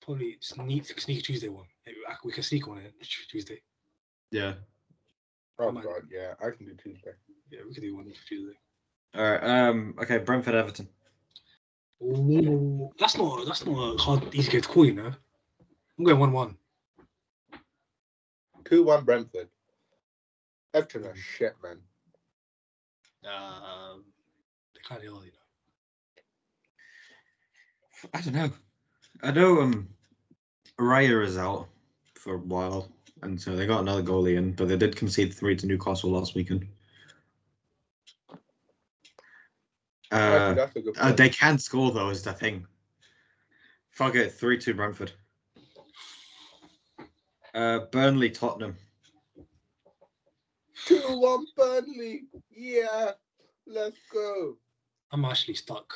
Probably 0.02 0.36
sneak, 0.40 1.00
sneak 1.00 1.24
Tuesday 1.24 1.48
one. 1.48 1.66
We 2.24 2.32
can 2.32 2.42
sneak 2.42 2.68
on 2.68 2.78
it 2.78 2.94
Tuesday. 3.28 3.62
Yeah. 4.30 4.54
Oh 5.58 5.72
might- 5.72 5.84
god, 5.84 6.02
yeah, 6.10 6.34
I 6.40 6.50
can 6.50 6.66
do 6.66 6.74
Tuesday. 6.82 7.10
Yeah, 7.50 7.60
we 7.68 7.74
could 7.74 7.82
do 7.82 7.96
one 7.96 8.04
for 8.06 8.26
Tuesday. 8.28 8.58
Alright, 9.16 9.44
um 9.44 9.94
okay, 10.02 10.18
Brentford 10.18 10.54
Everton. 10.54 10.88
Ooh, 12.02 12.90
that's 12.98 13.16
not 13.16 13.46
that's 13.46 13.64
not 13.64 13.94
a 13.94 13.98
hard 13.98 14.34
easy 14.34 14.50
game 14.52 14.60
to 14.62 14.68
call, 14.68 14.84
you 14.86 14.94
know. 14.94 15.12
I'm 15.98 16.04
going 16.04 16.18
one 16.20 16.32
one. 16.32 16.56
2 18.66 18.84
1 18.84 19.04
Brentford. 19.04 19.48
Everton 20.74 21.04
are 21.04 21.16
shit, 21.16 21.54
man. 21.62 21.78
Um, 23.24 24.04
they 24.74 24.80
kind 24.86 25.02
of 25.04 25.14
are, 25.14 25.24
you 25.24 25.32
know. 25.32 25.38
I 28.12 28.20
don't 28.20 28.34
know. 28.34 28.50
I 29.22 29.30
know 29.32 29.60
um 29.62 29.88
Raya 30.78 31.24
is 31.24 31.38
out 31.38 31.68
for 32.14 32.34
a 32.34 32.38
while, 32.38 32.90
and 33.22 33.40
so 33.40 33.56
they 33.56 33.66
got 33.66 33.80
another 33.80 34.02
goalie 34.02 34.36
in, 34.36 34.52
but 34.52 34.68
they 34.68 34.76
did 34.76 34.96
concede 34.96 35.32
three 35.32 35.56
to 35.56 35.66
Newcastle 35.66 36.10
last 36.10 36.34
weekend. 36.34 36.66
Uh, 40.12 40.54
that's 40.54 40.76
a 40.76 40.80
good 40.80 40.96
uh, 40.98 41.12
they 41.12 41.28
can 41.28 41.58
score 41.58 41.90
though, 41.90 42.10
is 42.10 42.22
the 42.22 42.32
thing. 42.32 42.66
Fuck 43.90 44.14
it, 44.14 44.32
three 44.32 44.58
two 44.58 44.74
Brentford. 44.74 45.12
Uh, 47.54 47.80
Burnley 47.90 48.30
Tottenham. 48.30 48.76
2 50.84 51.18
1 51.18 51.46
Burnley. 51.56 52.24
Yeah, 52.50 53.12
let's 53.66 53.96
go. 54.12 54.58
I'm 55.10 55.24
actually 55.24 55.54
stuck. 55.54 55.90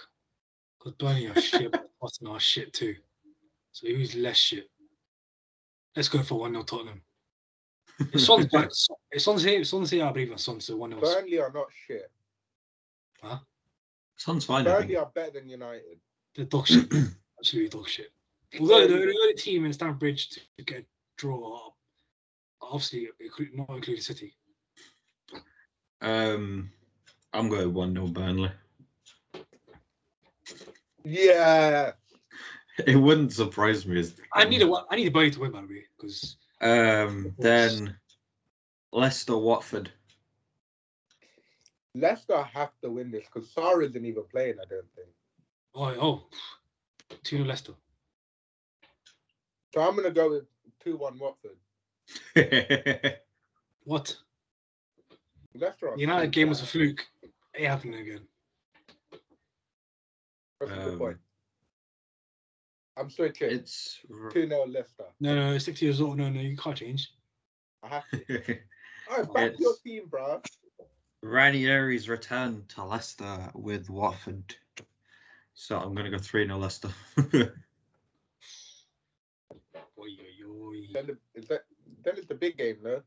Because 0.78 0.94
Burnley 0.94 1.26
are 1.26 1.38
shit, 1.40 1.70
but 1.70 1.90
Tottenham 2.00 2.36
are 2.36 2.40
shit 2.40 2.72
too. 2.72 2.96
So 3.72 3.88
who's 3.88 4.14
less 4.14 4.38
shit? 4.38 4.70
Let's 5.94 6.08
go 6.08 6.22
for 6.22 6.40
1 6.40 6.52
0 6.52 6.62
Tottenham. 6.64 7.02
It's 8.12 8.24
Son's 8.24 8.46
back. 8.46 8.70
It's 9.12 9.24
Son's 9.24 9.42
here. 9.42 9.62
Son's 9.64 9.90
here, 9.90 10.06
I 10.06 10.12
believe, 10.12 10.32
in 10.32 10.38
Son. 10.38 10.60
So 10.60 10.76
1 10.76 10.90
0. 10.90 11.00
Burnley 11.00 11.38
are 11.38 11.52
not 11.52 11.66
shit. 11.86 12.10
Sounds 14.16 14.44
fine. 14.44 14.66
I 14.66 14.72
Burnley 14.72 14.88
think. 14.88 14.98
are 15.00 15.10
better 15.14 15.32
than 15.32 15.48
United. 15.48 16.00
They're 16.34 16.46
dog 16.46 16.66
shit. 16.66 16.90
Absolutely 17.38 17.68
dog 17.68 17.88
shit. 17.88 18.10
Although 18.58 18.86
they're 18.88 18.98
the 18.98 19.18
only 19.22 19.34
team 19.34 19.64
in 19.64 19.72
Stamford 19.72 20.00
Bridge 20.00 20.28
to 20.30 20.64
get 20.64 20.84
draw 21.16 21.66
up. 21.66 21.76
Obviously, 22.62 23.08
not 23.54 23.68
including 23.70 24.02
City. 24.02 24.34
Um, 26.02 26.70
I'm 27.32 27.48
going 27.48 27.72
one 27.72 27.94
0 27.94 28.06
Burnley. 28.08 28.50
Yeah. 31.04 31.92
It 32.86 32.96
wouldn't 32.96 33.30
surprise 33.30 33.84
me. 33.84 34.00
As 34.00 34.14
I 34.32 34.44
need 34.44 34.62
a 34.62 34.72
I 34.90 34.96
need 34.96 35.08
a 35.08 35.10
Burnley 35.10 35.30
to 35.32 35.40
win, 35.40 35.50
by 35.50 35.60
the 35.60 35.66
way, 35.66 35.84
because 35.98 36.38
Um, 36.60 37.34
then 37.38 37.96
Leicester 38.92 39.36
Watford. 39.36 39.90
Leicester 41.94 42.42
have 42.42 42.70
to 42.82 42.90
win 42.90 43.10
this 43.10 43.24
because 43.32 43.50
Sarah 43.50 43.84
isn't 43.84 44.04
even 44.04 44.24
playing, 44.30 44.56
I 44.60 44.64
don't 44.68 44.86
think. 44.94 45.08
oh 45.74 45.94
oh, 46.00 47.16
two 47.24 47.38
0 47.38 47.48
Leicester. 47.48 47.72
So 49.74 49.80
I'm 49.80 49.92
going 49.94 50.04
to 50.04 50.10
go 50.10 50.30
with 50.30 50.44
2 50.84 50.96
1 50.96 51.18
Watford. 51.18 51.56
What? 53.84 54.16
Leicester 55.54 55.88
are 55.88 55.94
The 55.96 56.00
United 56.02 56.26
so 56.26 56.30
game 56.30 56.48
was 56.48 56.60
a 56.62 56.66
fluke. 56.66 57.04
It 57.54 57.66
happened 57.66 57.94
again. 57.94 58.20
That's 60.60 60.72
a 60.72 60.74
good 60.76 60.92
Um, 60.92 60.98
point. 60.98 61.16
I'm 63.00 63.08
switching. 63.10 63.50
it's 63.50 63.98
2 64.32 64.46
0 64.48 64.66
Leicester. 64.66 65.04
No, 65.20 65.34
no, 65.34 65.58
sixty 65.58 65.86
years 65.86 66.00
old. 66.00 66.18
No, 66.18 66.28
no, 66.28 66.40
you 66.40 66.56
can't 66.56 66.76
change. 66.76 67.12
I 67.82 67.88
have 67.88 68.04
to. 68.10 68.18
I 69.10 69.22
back 69.22 69.36
It's- 69.52 69.58
your 69.60 69.74
team, 69.84 70.02
bro. 70.08 70.42
Ranieri's 71.24 72.08
return 72.08 72.64
to 72.68 72.84
Leicester 72.84 73.50
with 73.54 73.90
Watford. 73.90 74.54
So 75.54 75.78
I'm 75.78 75.94
gonna 75.94 76.10
go 76.10 76.18
three 76.18 76.46
0 76.46 76.58
Leicester. 76.58 76.88
Oi. 79.98 80.16
Then 80.92 81.16
is 81.34 81.46
that 81.48 81.64
then 82.04 82.14
it's 82.16 82.26
the 82.26 82.34
big 82.34 82.56
game, 82.56 82.76
no? 82.82 83.02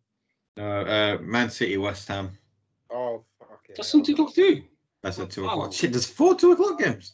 No, 0.58 0.82
uh, 0.82 1.18
Man 1.22 1.50
City, 1.50 1.78
West 1.78 2.08
Ham. 2.08 2.38
Oh 2.92 3.24
fuck 3.40 3.66
it. 3.70 3.76
That's 3.78 3.90
some 3.90 4.04
two 4.04 4.14
o'clock 4.14 4.34
too. 4.34 4.64
That's 5.02 5.18
at 5.20 5.32
two 5.32 5.46
o'clock. 5.46 5.74
Shit, 5.74 5.92
there's 5.92 6.06
four 6.08 6.36
two 6.36 6.52
o'clock 6.52 6.80
games. 6.80 7.14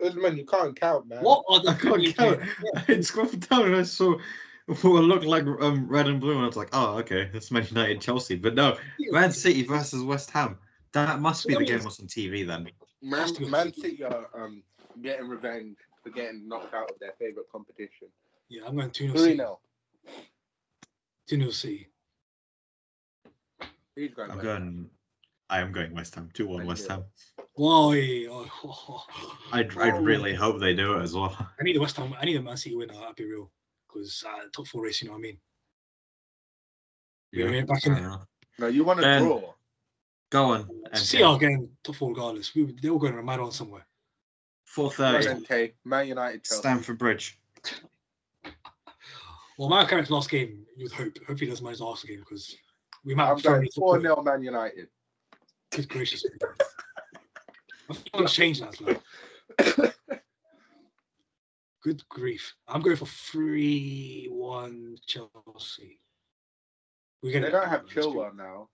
Man, 0.00 0.36
you 0.36 0.44
can't 0.44 0.78
count, 0.78 1.08
man. 1.08 1.22
What 1.22 1.44
are 1.48 1.60
the 1.60 1.70
I 1.70 1.74
can't 1.74 2.16
count. 2.16 2.40
I 2.76 2.80
didn't 2.82 3.04
scroll 3.04 3.26
down 3.26 3.66
and 3.66 3.76
I 3.76 3.82
saw 3.82 4.16
what 4.66 4.84
looked 4.84 5.24
like 5.24 5.44
um, 5.46 5.86
red 5.88 6.08
and 6.08 6.20
blue, 6.20 6.32
and 6.32 6.42
I 6.42 6.46
was 6.46 6.56
like, 6.56 6.70
oh, 6.72 6.98
okay, 6.98 7.30
that's 7.32 7.50
Man 7.50 7.66
United 7.68 8.00
Chelsea. 8.00 8.36
But 8.36 8.54
no, 8.54 8.76
Man 9.10 9.30
City 9.32 9.62
versus 9.62 10.02
West 10.02 10.30
Ham. 10.32 10.58
That 10.92 11.20
must 11.20 11.46
be 11.46 11.54
the 11.54 11.64
game 11.64 11.80
that's 11.80 12.00
on 12.00 12.06
TV 12.06 12.46
then. 12.46 12.68
Man, 13.02 13.20
Has 13.20 13.32
to 13.32 13.40
be 13.40 13.50
Man 13.50 13.72
City. 13.72 13.80
City 13.90 14.04
are 14.04 14.28
um 14.34 14.62
getting 15.02 15.28
revenge 15.28 15.76
for 16.02 16.10
getting 16.10 16.48
knocked 16.48 16.74
out 16.74 16.90
of 16.90 16.98
their 16.98 17.12
favorite 17.18 17.46
competition. 17.50 18.08
Yeah, 18.48 18.62
I'm 18.66 18.76
going 18.76 18.90
2 18.90 19.04
0 19.04 19.12
Three 19.14 19.22
City. 19.22 19.36
0 19.36 19.60
2 21.28 21.36
0 21.38 21.50
City. 21.50 21.88
Who's 23.94 24.14
going? 24.14 24.30
I'm 24.30 24.36
West? 24.36 24.44
going. 24.44 24.90
I 25.48 25.60
am 25.60 25.72
going 25.72 25.94
West 25.94 26.14
Ham. 26.14 26.28
Two 26.34 26.48
one 26.48 26.66
West. 26.66 26.88
Ham. 26.88 27.04
Why? 27.54 28.26
Oh, 28.30 29.04
I'd, 29.52 29.76
I'd 29.78 30.02
really 30.02 30.34
hope 30.34 30.60
they 30.60 30.74
do 30.74 30.94
it 30.94 31.02
as 31.02 31.14
well. 31.14 31.36
I 31.58 31.62
need 31.62 31.76
the 31.76 31.80
West 31.80 31.96
Ham. 31.96 32.14
I 32.20 32.24
need 32.24 32.36
the 32.36 32.42
Man 32.42 32.56
City 32.56 32.76
winner. 32.76 32.94
I'll 32.94 33.14
be 33.14 33.24
real, 33.24 33.50
because 33.86 34.24
uh, 34.26 34.48
top 34.54 34.66
four 34.66 34.84
race. 34.84 35.02
You 35.02 35.08
know 35.08 35.12
what 35.12 35.18
I 35.18 35.22
mean? 35.22 35.38
Yeah, 37.32 37.50
yeah, 37.50 37.62
back 37.62 37.86
in 37.86 37.94
fair 37.94 38.10
it. 38.10 38.18
No, 38.58 38.66
you 38.68 38.84
want 38.84 39.00
to 39.00 39.04
Ben. 39.04 39.22
draw. 39.22 39.54
Go 40.30 40.44
on. 40.44 40.68
City 40.94 41.22
MK. 41.22 41.28
are 41.28 41.38
getting 41.38 41.68
top 41.84 41.96
four 41.96 42.08
regardless. 42.10 42.54
We, 42.54 42.74
they're 42.80 42.90
all 42.90 42.98
going 42.98 43.12
to 43.12 43.20
a 43.20 43.22
mad 43.22 43.40
on 43.40 43.52
somewhere. 43.52 43.86
Four 44.64 44.90
thirty. 44.90 45.28
Okay, 45.28 45.74
Man 45.84 46.08
United. 46.08 46.44
Chelsea. 46.44 46.60
Stamford 46.60 46.98
Bridge. 46.98 47.38
Well, 49.58 49.70
my 49.70 49.86
Carrick's 49.86 50.10
last 50.10 50.28
game, 50.28 50.66
you'd 50.76 50.92
hope. 50.92 51.16
Hopefully, 51.18 51.38
he 51.38 51.46
doesn't 51.46 51.64
manage 51.64 51.78
the 51.78 51.86
last 51.86 52.06
game 52.06 52.18
because 52.18 52.54
we 53.04 53.14
might 53.14 53.30
I'm 53.30 53.36
have 53.36 53.42
going 53.42 53.68
four 53.74 53.94
top 53.96 54.02
0 54.02 54.22
Man 54.22 54.42
United. 54.42 54.88
Good 55.76 55.90
gracious. 55.90 56.24
I'm 57.90 57.96
gonna 58.14 58.28
change 58.28 58.60
that. 58.60 58.80
Like. 58.80 59.94
Good 61.82 62.02
grief. 62.08 62.54
I'm 62.66 62.80
going 62.80 62.96
for 62.96 63.04
3 63.04 64.28
1 64.30 64.96
Chelsea. 65.06 66.00
We're 67.22 67.34
gonna 67.34 67.46
they 67.46 67.52
don't 67.52 67.68
have 67.68 67.84
Chilwell 67.84 68.34
now, 68.34 68.68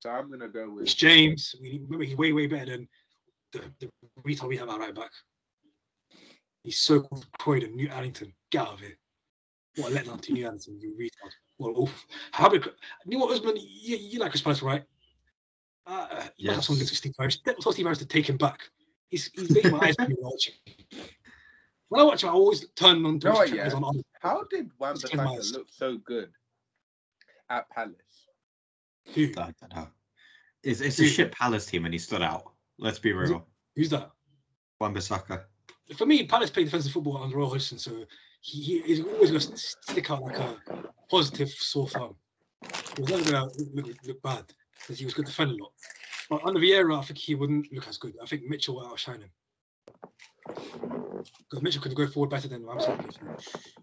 so 0.00 0.10
I'm 0.10 0.30
gonna 0.30 0.48
go 0.48 0.68
with. 0.70 0.82
It's. 0.82 0.92
James. 0.92 1.54
We 1.62 1.80
remember 1.82 2.04
he's 2.04 2.16
way, 2.16 2.34
way 2.34 2.46
better 2.46 2.72
than 2.72 2.88
the, 3.54 3.62
the 3.80 3.90
retard 4.22 4.48
we 4.48 4.58
have 4.58 4.68
at 4.68 4.78
right 4.78 4.94
back. 4.94 5.10
He's 6.62 6.80
so 6.80 7.00
called 7.00 7.26
Croydon, 7.38 7.74
New 7.74 7.88
Addington. 7.88 8.34
Get 8.50 8.66
out 8.66 8.74
of 8.74 8.80
here. 8.80 8.98
What 9.76 9.92
a 9.92 9.94
letdown 9.94 10.20
to 10.20 10.32
New 10.34 10.46
Addington, 10.46 10.78
you 10.78 10.94
retard. 11.00 11.30
Well, 11.58 11.84
oof. 11.84 12.06
How 12.32 12.50
big, 12.50 12.68
you 13.06 13.18
know 13.18 13.24
what, 13.24 13.34
Usman? 13.34 13.56
You, 13.56 13.96
you 13.96 14.18
like 14.18 14.32
Chris 14.32 14.42
Palace, 14.42 14.60
right? 14.60 14.84
Uh, 15.86 16.06
you 16.36 16.46
yes. 16.46 16.54
have 16.56 16.64
someone 16.64 16.80
Yes. 16.80 16.90
to 16.90 16.94
Steve 16.96 17.12
Harris. 17.18 17.38
That 17.44 17.56
was 17.64 17.74
Steve 17.74 17.86
Harris 17.86 17.98
to 17.98 18.06
take 18.06 18.28
him 18.28 18.36
back. 18.36 18.60
He's, 19.08 19.30
he's 19.34 19.50
making 19.50 19.72
my 19.72 19.78
eyes 19.88 19.94
when 19.98 20.14
watching. 20.20 20.54
When 21.88 22.00
I 22.00 22.04
watch 22.04 22.22
him, 22.22 22.30
I 22.30 22.32
always 22.32 22.68
turn 22.76 23.04
on 23.04 23.18
to 23.20 23.28
You 23.28 23.40
his 23.42 23.50
yeah? 23.52 23.70
on. 23.72 24.02
How 24.20 24.44
did 24.50 24.70
Wan 24.78 24.92
It's 24.92 25.02
ten 25.08 25.16
miles. 25.24 25.52
Look 25.52 25.66
so 25.70 25.98
good 25.98 26.30
at 27.48 27.68
Palace? 27.70 28.28
Who? 29.14 29.24
I 29.36 29.52
don't 29.60 29.74
know. 29.74 29.88
It's, 30.62 30.80
it's 30.80 31.00
a 31.00 31.06
shit 31.06 31.32
Palace 31.32 31.66
team 31.66 31.84
and 31.86 31.94
he 31.94 31.98
stood 31.98 32.22
out. 32.22 32.52
Let's 32.78 32.98
be 32.98 33.10
Is 33.10 33.30
it- 33.30 33.32
real. 33.32 33.46
Who's 33.76 33.90
that? 33.90 34.10
Wan-Bissaka. 34.80 35.44
for 35.96 36.06
me, 36.06 36.24
Palace 36.26 36.50
played 36.50 36.64
defensive 36.64 36.92
football 36.92 37.22
under 37.22 37.36
Roy 37.36 37.46
Hodgson, 37.46 37.78
so 37.78 38.04
he, 38.40 38.60
he 38.62 38.80
he's 38.82 39.00
always 39.00 39.30
going 39.30 39.40
to 39.40 39.56
stick 39.56 40.10
out 40.10 40.22
like 40.22 40.38
a 40.38 40.56
positive 41.10 41.50
sore 41.50 41.88
thumb. 41.88 42.14
He 42.96 43.02
was 43.02 43.10
never 43.10 43.30
going 43.30 43.50
to 43.50 43.64
look, 43.74 43.86
look, 43.86 43.96
look 44.06 44.22
bad 44.22 44.44
because 44.80 44.98
he 44.98 45.04
was 45.04 45.14
good 45.14 45.26
to 45.26 45.32
defend 45.32 45.52
a 45.52 45.62
lot. 45.62 45.72
But 46.28 46.44
under 46.44 46.60
Vieira, 46.60 46.98
I 46.98 47.02
think 47.02 47.18
he 47.18 47.34
wouldn't 47.34 47.72
look 47.72 47.88
as 47.88 47.98
good. 47.98 48.16
I 48.22 48.26
think 48.26 48.44
Mitchell 48.44 48.76
will 48.76 48.86
outshine 48.86 49.20
him. 49.20 49.30
Because 50.46 51.62
Mitchell 51.62 51.82
could 51.82 51.94
go 51.94 52.06
forward 52.06 52.30
better 52.30 52.48
than 52.48 52.64
could. 52.64 53.18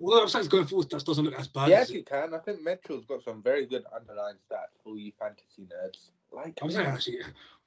Although 0.01 0.25
Ramsdale's 0.25 0.47
going 0.47 0.65
forward, 0.65 0.89
that 0.89 1.05
doesn't 1.05 1.23
look 1.23 1.39
as 1.39 1.47
bad. 1.47 1.69
Yes, 1.69 1.89
as 1.89 1.91
you 1.91 2.03
can. 2.03 2.33
I 2.33 2.39
think 2.39 2.61
Mitchell's 2.61 3.05
got 3.05 3.23
some 3.23 3.43
very 3.43 3.65
good 3.65 3.83
underlying 3.95 4.37
stats 4.49 4.81
for 4.83 4.97
you 4.97 5.11
fantasy 5.19 5.63
nerds. 5.63 6.09
Like, 6.31 6.57
I'm 6.61 6.71
saying 6.71 6.87
actually, 6.87 7.19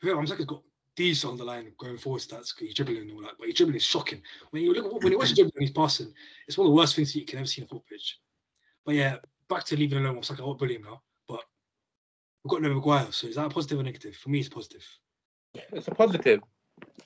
Ramsdale's 0.03 0.45
got 0.45 0.62
these 0.97 1.24
underlying 1.24 1.72
going 1.78 1.99
forward 1.99 2.22
stats. 2.22 2.53
He's 2.59 2.74
dribbling 2.74 3.03
and 3.03 3.12
all 3.12 3.22
that, 3.22 3.35
but 3.39 3.47
his 3.47 3.55
dribbling 3.55 3.76
is 3.76 3.85
shocking. 3.85 4.22
When 4.51 4.62
you 4.62 4.74
look 4.74 5.03
when 5.03 5.12
you 5.12 5.18
watch 5.18 5.35
dribbling 5.35 5.53
and 5.57 5.62
he's 5.62 5.70
passing, 5.70 6.12
it's 6.47 6.59
one 6.59 6.66
of 6.66 6.72
the 6.72 6.76
worst 6.76 6.97
things 6.97 7.12
that 7.12 7.20
you 7.20 7.26
can 7.26 7.39
ever 7.39 7.47
see 7.47 7.61
in 7.61 7.64
a 7.64 7.68
football 7.68 7.85
pitch. 7.89 8.18
But 8.85 8.97
yeah, 8.97 9.16
back 9.49 9.64
to 9.64 9.76
leaving 9.76 9.99
alone 9.99 10.16
Ramsdale. 10.16 10.41
I 10.41 10.45
won't 10.45 10.59
bully 10.59 10.76
him 10.76 10.83
now, 10.83 11.01
we've 12.45 12.51
got 12.51 12.62
no 12.62 12.72
Maguire. 12.74 13.11
So 13.12 13.26
is 13.26 13.36
that 13.36 13.47
a 13.47 13.51
positive 13.51 13.78
or 13.80 13.82
negative? 13.82 14.16
For 14.16 14.28
me, 14.30 14.41
it's 14.41 14.49
positive. 14.49 14.84
it's 15.55 15.88
a 15.88 15.91
positive. 15.95 16.41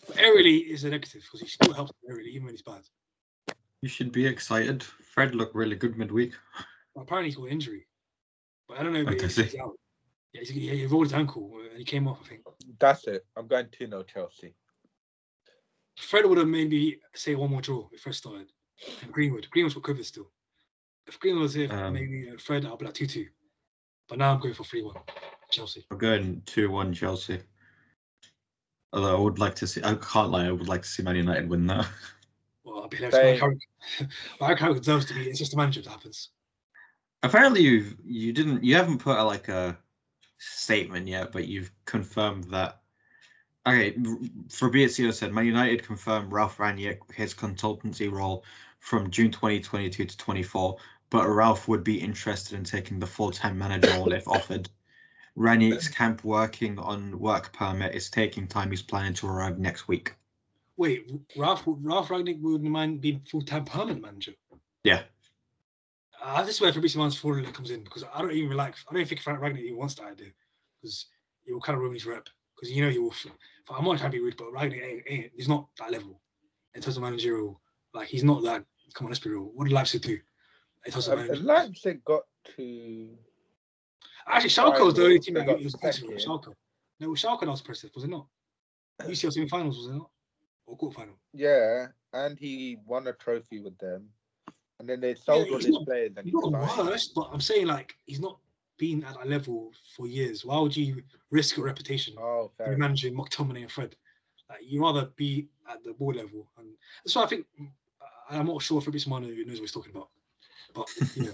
But 0.07 0.17
aerially 0.17 0.67
is 0.69 0.85
a 0.85 0.91
negative 0.91 1.23
because 1.23 1.41
he 1.41 1.47
still 1.49 1.73
helps 1.73 1.93
aerially 2.11 2.29
even 2.29 2.45
when 2.45 2.55
he's 2.55 2.63
bad. 2.63 2.83
You 3.83 3.89
should 3.89 4.13
be 4.13 4.27
excited. 4.27 4.83
Fred 4.83 5.35
looked 5.35 5.55
really 5.55 5.77
good 5.77 5.97
midweek. 5.99 6.33
But 6.95 7.03
apparently 7.03 7.29
he's 7.31 7.37
got 7.37 7.45
an 7.47 7.53
injury, 7.53 7.87
but 8.69 8.79
I 8.79 8.83
don't 8.83 8.93
know 8.93 9.01
if 9.01 9.09
Oh, 9.09 9.13
he's, 9.13 9.35
does 9.37 9.53
he? 9.53 9.59
out. 9.61 9.75
Yeah, 10.33 10.41
he's, 10.41 10.49
he, 10.51 10.69
he 10.69 10.87
rolled 10.87 11.07
his 11.07 11.13
ankle 11.13 11.51
and 11.69 11.79
he 11.79 11.85
came 11.85 12.07
off. 12.09 12.21
I 12.25 12.29
think 12.29 12.43
That's 12.79 13.07
it. 13.09 13.25
I'm 13.37 13.47
going 13.47 13.67
2 13.73 13.87
0 13.87 14.03
Chelsea. 14.05 14.55
Fred 15.99 16.27
would 16.27 16.39
have 16.39 16.49
maybe 16.49 17.01
say 17.15 17.35
one 17.35 17.51
more 17.51 17.61
draw 17.61 17.89
if 17.93 18.01
Fred 18.01 18.15
started. 18.15 18.51
And 19.03 19.13
Greenwood, 19.13 19.49
Greenwood's 19.51 19.75
got 19.75 19.85
COVID 19.85 20.05
still. 20.05 20.31
If 21.07 21.19
Greenwood 21.21 21.43
was 21.43 21.55
here, 21.55 21.73
Um, 21.73 21.93
maybe 21.95 22.31
uh, 22.33 22.39
Fred, 22.39 22.65
I'll 22.67 22.77
be 22.77 22.85
like 22.87 22.95
two 22.95 23.07
two. 23.07 23.27
But 24.09 24.19
now 24.19 24.33
I'm 24.33 24.41
going 24.41 24.55
for 24.55 24.65
three 24.65 24.83
one, 24.83 24.97
Chelsea. 25.51 25.85
I'm 25.91 25.99
going 25.99 26.43
2 26.47 26.71
1 26.71 26.93
Chelsea. 26.95 27.41
Although 28.93 29.17
I 29.17 29.21
would 29.21 29.39
like 29.39 29.55
to 29.57 29.67
see, 29.67 29.83
I 29.83 29.95
can't 29.95 30.31
lie, 30.31 30.47
I 30.47 30.53
would 30.53 30.69
like 30.69 30.83
to 30.83 30.89
see 30.89 31.03
Man 31.03 31.17
United 31.17 31.49
win 31.49 31.67
that. 31.67 31.87
Well, 32.65 32.83
I'll 32.83 32.89
be 32.89 32.97
hilarious. 32.97 33.41
Same. 33.41 33.41
Mark 33.41 33.59
Carrick, 33.99 34.11
Mark 34.41 34.59
Carrick 34.59 34.79
deserves 34.79 35.05
to 35.07 35.15
be. 35.15 35.29
It's 35.29 35.39
just 35.39 35.55
a 35.55 35.57
manager 35.57 35.83
that 35.83 35.91
happens. 35.91 36.31
Apparently, 37.23 37.61
you've 37.61 37.97
you 38.05 38.33
didn't 38.33 38.63
you 38.65 38.75
haven't 38.75 38.99
put 38.99 39.19
a, 39.19 39.25
like 39.25 39.49
a 39.49 39.77
statement 40.39 41.07
yet, 41.07 41.33
but 41.33 41.47
you've 41.47 41.71
confirmed 41.85 42.45
that. 42.45 42.81
Okay, 43.67 43.97
Fabrizio 44.51 45.11
said 45.11 45.33
Man 45.33 45.47
United 45.47 45.83
confirmed 45.83 46.33
Ralph 46.33 46.59
Rangnick 46.59 46.99
his 47.15 47.33
consultancy 47.35 48.11
role 48.11 48.45
from 48.81 49.11
June 49.11 49.31
2022 49.31 50.05
to 50.05 50.17
24, 50.19 50.77
but 51.15 51.29
Ralph 51.29 51.69
would 51.69 51.85
be 51.85 52.01
interested 52.01 52.59
in 52.59 52.65
taking 52.65 52.99
the 52.99 53.07
full-time 53.07 53.57
manager 53.57 53.89
role 53.93 54.13
if 54.13 54.27
offered. 54.27 54.69
Rangnick's 55.39 55.87
camp 56.01 56.25
working 56.25 56.77
on 56.77 57.17
work 57.21 57.53
permit 57.53 57.95
is 57.95 58.11
taking 58.11 58.49
time. 58.49 58.71
He's 58.71 58.83
planning 58.83 59.15
to 59.15 59.29
arrive 59.29 59.61
next 59.61 59.87
week. 59.87 60.13
Wait, 60.77 61.09
Ralph 61.37 61.63
Ralph 61.67 62.09
Rangnick 62.09 62.41
wouldn't 62.41 62.69
mind 62.69 63.01
being 63.01 63.21
full 63.31 63.43
time 63.43 63.65
permanent 63.65 64.03
manager. 64.03 64.33
Yeah, 64.83 65.03
I 66.21 66.39
just 66.39 66.47
this 66.47 66.55
is 66.57 66.61
where 66.63 66.73
Fabrizio 66.73 67.01
Man's 67.01 67.21
comes 67.21 67.71
in 67.71 67.85
because 67.85 68.03
I 68.13 68.21
don't 68.21 68.33
even 68.33 68.57
like. 68.57 68.75
I 68.91 68.95
don't 68.95 69.07
think 69.07 69.21
Frank 69.21 69.39
Rangnick 69.39 69.61
even 69.61 69.79
wants 69.79 69.95
that 69.95 70.07
idea 70.07 70.33
because 70.83 71.07
it 71.47 71.53
will 71.53 71.61
kind 71.61 71.77
of 71.77 71.83
ruin 71.83 71.95
his 71.95 72.07
rep. 72.07 72.29
Because 72.57 72.73
you 72.75 72.85
know 72.85 72.91
he 72.91 72.99
will. 72.99 73.15
I'm 73.71 73.85
not 73.85 73.99
trying 73.99 74.11
to 74.11 74.17
be 74.17 74.23
rude, 74.23 74.37
but 74.37 74.53
Rangnick 74.53 74.83
ain't, 74.83 75.03
ain't. 75.07 75.33
He's 75.37 75.49
not 75.49 75.69
that 75.79 75.93
level 75.93 76.21
in 76.75 76.83
terms 76.83 76.97
of 76.97 77.05
managerial. 77.05 77.61
Like 77.93 78.09
he's 78.09 78.25
not 78.25 78.43
that. 78.43 78.65
Come 78.95 79.07
on, 79.07 79.13
let's 79.13 79.21
be 79.21 79.31
real. 79.31 79.53
What 79.55 79.69
did 79.69 79.75
Leipzig 79.75 80.03
do? 80.03 80.19
Of 80.87 81.09
Um, 81.09 81.17
managerial? 81.17 81.45
Leipzig 81.45 82.05
got 82.05 82.23
to. 82.57 83.19
Actually, 84.27 84.51
Schalke 84.51 84.85
was 84.85 84.95
the 84.95 85.03
only 85.05 85.19
team 85.19 85.35
that 85.35 85.47
got 85.47 85.63
was 85.63 85.75
impressive. 85.75 86.05
second. 86.05 86.19
Schalke. 86.19 86.55
No, 87.01 87.09
Schalke 87.11 87.47
was 87.47 87.61
impressive, 87.61 87.91
was 87.95 88.05
it 88.05 88.11
not? 88.11 88.27
UCL 89.03 89.33
semi-finals, 89.33 89.77
was 89.79 89.87
it 89.89 89.95
not? 89.95 90.11
Or 90.67 90.79
quarterfinal? 90.79 91.15
Yeah, 91.33 91.89
and 92.13 92.39
he 92.39 92.79
won 92.87 93.07
a 93.07 93.13
trophy 93.13 93.61
with 93.61 93.77
them. 93.79 94.09
And 94.79 94.89
then 94.89 95.01
they 95.01 95.15
sold 95.15 95.49
all 95.49 95.57
he's 95.57 95.67
his 95.67 95.75
not- 95.75 95.85
players 95.87 96.13
and 96.17 96.25
He's 96.25 96.35
not 96.35 96.77
the 96.77 96.85
worst, 96.85 97.13
but 97.15 97.29
I'm 97.33 97.41
saying 97.41 97.67
like 97.67 97.95
he's 98.07 98.21
not 98.21 98.39
been 98.79 99.05
at 99.05 99.15
that 99.15 99.29
level 99.29 99.73
for 99.97 100.07
years. 100.07 100.45
Why 100.45 100.59
would 100.59 100.77
you 100.77 101.03
risk 101.31 101.57
your 101.57 101.67
reputation? 101.67 102.15
Oh, 102.19 102.51
fair. 102.57 102.77
managing 102.77 103.15
McTominay 103.17 103.63
and 103.63 103.71
Fred. 103.73 103.95
Like, 104.51 104.61
you 104.63 104.83
rather 104.83 105.07
be 105.17 105.49
at 105.71 105.83
the 105.85 105.93
board 105.95 106.17
level, 106.17 106.51
and 106.59 106.69
that's 107.05 107.15
why 107.17 107.23
I 107.25 107.27
think 107.27 107.47
I'm 108.31 108.47
not 108.47 108.63
sure 108.63 108.79
if 108.79 108.85
Fabrizio 108.85 109.13
Romano 109.15 109.33
knows 109.33 109.47
what 109.47 109.61
he's 109.61 109.73
talking 109.73 109.93
about. 109.95 110.09
But 110.75 110.89
you 111.15 111.25
know, 111.25 111.33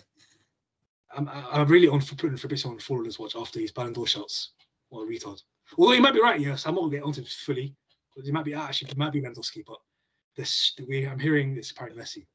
I'm, 1.17 1.29
I'm 1.29 1.67
really 1.69 1.89
on 1.89 2.01
for 2.01 2.15
putting 2.15 2.37
Fabrizio 2.37 2.71
on 2.71 2.77
the 2.77 2.83
forward 2.83 3.15
watch 3.19 3.37
after 3.37 3.61
his 3.61 3.73
Ballon 3.73 3.93
d'Or 3.93 4.07
shots. 4.07 4.53
What 4.89 5.03
a 5.03 5.07
retard! 5.07 5.41
Although 5.79 5.93
he 5.95 6.01
might 6.01 6.15
be 6.15 6.21
right, 6.23 6.41
yes, 6.41 6.67
I'm 6.67 6.75
not 6.75 6.83
gonna 6.83 6.93
get 6.97 7.03
onto 7.05 7.21
him 7.21 7.27
fully. 7.27 7.75
But 8.17 8.25
he 8.25 8.33
might 8.33 8.45
be 8.45 8.55
actually, 8.55 8.91
he 8.93 8.99
might 8.99 9.13
be 9.13 9.21
Lewandowski, 9.23 9.65
but 9.67 9.79
this 10.37 10.75
the 10.77 10.85
way 10.87 11.07
I'm 11.07 11.19
hearing 11.19 11.57
it's 11.57 11.71
apparently 11.71 12.03
Messi. 12.03 12.27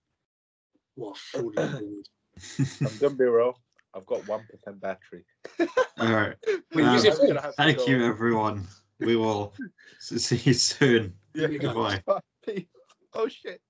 What 0.96 1.18
a 1.18 1.20
fraud! 1.20 1.56
I'm 2.82 2.98
gonna 3.00 3.16
be 3.16 3.26
real. 3.26 3.60
I've 3.94 4.06
got 4.06 4.28
one 4.28 4.46
percent 4.50 4.80
battery. 4.82 5.26
all 6.00 6.14
right. 6.14 6.36
Wait, 6.74 6.84
Um, 6.86 6.94
use 6.94 7.04
your 7.04 7.14
I'm 7.14 7.20
phone. 7.20 7.28
gonna 7.28 7.42
have 7.42 7.56
to 7.56 7.64
Thank 7.64 7.78
go. 7.80 7.86
you, 7.88 8.06
everyone. 8.06 8.66
We 9.00 9.16
will 9.16 9.54
see 10.00 10.38
you 10.38 10.54
soon. 10.54 11.14
Yeah, 11.34 11.48
There 11.48 11.52
you 11.52 11.60
go. 11.60 11.68
Goodbye. 11.74 12.66
Oh 13.14 13.28
shit. 13.28 13.62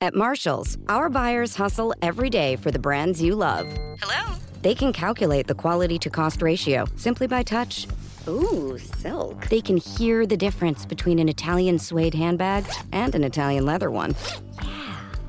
At 0.00 0.14
Marshalls, 0.14 0.76
our 0.88 1.08
buyers 1.08 1.54
hustle 1.54 1.94
every 2.02 2.30
day 2.30 2.56
for 2.56 2.70
the 2.70 2.78
brands 2.78 3.22
you 3.22 3.34
love. 3.34 3.66
Hello? 4.00 4.36
They 4.62 4.74
can 4.74 4.92
calculate 4.92 5.46
the 5.46 5.54
quality 5.54 5.98
to 5.98 6.10
cost 6.10 6.42
ratio 6.42 6.86
simply 6.96 7.26
by 7.26 7.42
touch. 7.42 7.86
Ooh, 8.26 8.78
silk. 8.78 9.48
They 9.48 9.60
can 9.60 9.76
hear 9.76 10.26
the 10.26 10.36
difference 10.36 10.86
between 10.86 11.18
an 11.18 11.28
Italian 11.28 11.78
suede 11.78 12.14
handbag 12.14 12.64
and 12.92 13.14
an 13.14 13.24
Italian 13.24 13.66
leather 13.66 13.90
one. 13.90 14.14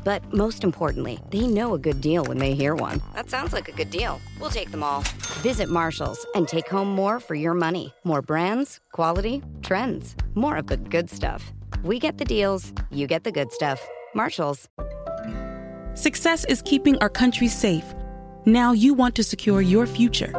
But 0.06 0.22
most 0.32 0.64
importantly, 0.64 1.20
they 1.32 1.48
know 1.48 1.74
a 1.74 1.80
good 1.80 2.00
deal 2.00 2.24
when 2.26 2.38
they 2.38 2.54
hear 2.54 2.76
one. 2.76 3.02
That 3.16 3.30
sounds 3.30 3.54
like 3.54 3.68
a 3.68 3.72
good 3.72 3.90
deal. 3.90 4.22
We'll 4.40 4.52
take 4.52 4.72
them 4.72 4.84
all. 4.84 5.02
Visit 5.42 5.68
Marshalls 5.68 6.26
and 6.36 6.48
take 6.48 6.70
home 6.70 6.90
more 6.90 7.20
for 7.20 7.34
your 7.34 7.56
money. 7.56 7.94
More 8.04 8.22
brands, 8.22 8.80
quality, 8.92 9.42
trends, 9.64 10.16
more 10.36 10.58
of 10.58 10.68
the 10.68 10.78
good 10.78 11.10
stuff. 11.10 11.52
We 11.84 12.00
get 12.00 12.18
the 12.18 12.26
deals, 12.26 12.72
you 12.92 13.08
get 13.08 13.24
the 13.24 13.32
good 13.32 13.52
stuff. 13.52 13.86
Marshalls. 14.16 14.70
Success 15.94 16.46
is 16.46 16.62
keeping 16.62 16.98
our 17.00 17.10
country 17.10 17.48
safe. 17.48 17.86
Now 18.46 18.72
you 18.72 18.94
want 18.94 19.16
to 19.16 19.24
secure 19.24 19.62
your 19.62 19.86
future. 19.86 20.32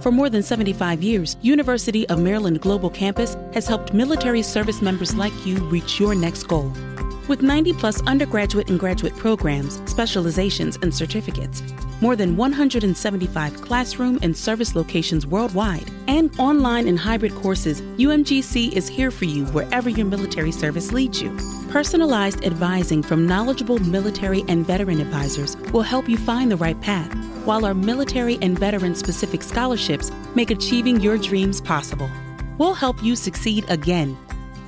For 0.00 0.12
more 0.12 0.28
than 0.28 0.42
75 0.42 1.02
years, 1.02 1.36
University 1.40 2.08
of 2.08 2.18
Maryland 2.18 2.60
Global 2.60 2.90
Campus 2.90 3.36
has 3.54 3.66
helped 3.66 3.94
military 3.94 4.42
service 4.42 4.82
members 4.82 5.14
like 5.14 5.32
you 5.46 5.56
reach 5.68 5.98
your 5.98 6.14
next 6.14 6.44
goal. 6.44 6.72
With 7.28 7.42
90 7.42 7.72
plus 7.72 8.00
undergraduate 8.02 8.70
and 8.70 8.78
graduate 8.78 9.16
programs, 9.16 9.82
specializations, 9.90 10.78
and 10.82 10.94
certificates, 10.94 11.60
more 12.00 12.14
than 12.14 12.36
175 12.36 13.60
classroom 13.62 14.20
and 14.22 14.36
service 14.36 14.76
locations 14.76 15.26
worldwide, 15.26 15.90
and 16.06 16.30
online 16.38 16.86
and 16.86 16.96
hybrid 16.96 17.34
courses, 17.34 17.82
UMGC 17.98 18.72
is 18.72 18.86
here 18.86 19.10
for 19.10 19.24
you 19.24 19.44
wherever 19.46 19.90
your 19.90 20.06
military 20.06 20.52
service 20.52 20.92
leads 20.92 21.20
you. 21.20 21.36
Personalized 21.68 22.44
advising 22.44 23.02
from 23.02 23.26
knowledgeable 23.26 23.80
military 23.80 24.44
and 24.46 24.64
veteran 24.64 25.00
advisors 25.00 25.56
will 25.72 25.82
help 25.82 26.08
you 26.08 26.16
find 26.16 26.52
the 26.52 26.56
right 26.56 26.80
path, 26.80 27.12
while 27.44 27.64
our 27.64 27.74
military 27.74 28.38
and 28.40 28.56
veteran 28.56 28.94
specific 28.94 29.42
scholarships 29.42 30.12
make 30.36 30.52
achieving 30.52 31.00
your 31.00 31.18
dreams 31.18 31.60
possible. 31.60 32.08
We'll 32.56 32.74
help 32.74 33.02
you 33.02 33.16
succeed 33.16 33.64
again. 33.68 34.16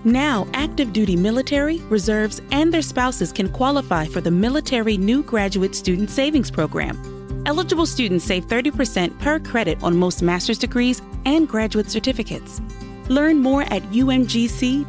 Now, 0.05 0.47
active 0.55 0.93
duty 0.93 1.17
military, 1.17 1.79
reserves, 1.89 2.41
and 2.53 2.73
their 2.73 2.83
spouses 2.83 3.33
can 3.33 3.49
qualify 3.49 4.07
for 4.07 4.21
the 4.21 4.31
Military 4.31 4.97
New 4.97 5.23
Graduate 5.23 5.75
Student 5.75 6.11
Savings 6.11 6.51
Program. 6.51 7.43
Eligible 7.47 7.87
students 7.87 8.25
save 8.25 8.47
30% 8.47 9.19
per 9.19 9.41
credit 9.41 9.83
on 9.83 9.97
most 9.97 10.23
master's 10.23 10.59
degrees 10.59 11.03
and 11.25 11.49
graduate 11.49 11.91
certificates. 11.91 12.61
Learn 13.09 13.39
more 13.39 13.63
at 13.63 13.83
umgc.edu. 13.91 14.85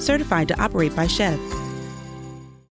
Certified 0.00 0.48
to 0.48 0.60
operate 0.60 0.94
by 0.94 1.06
SCHEV. 1.06 1.65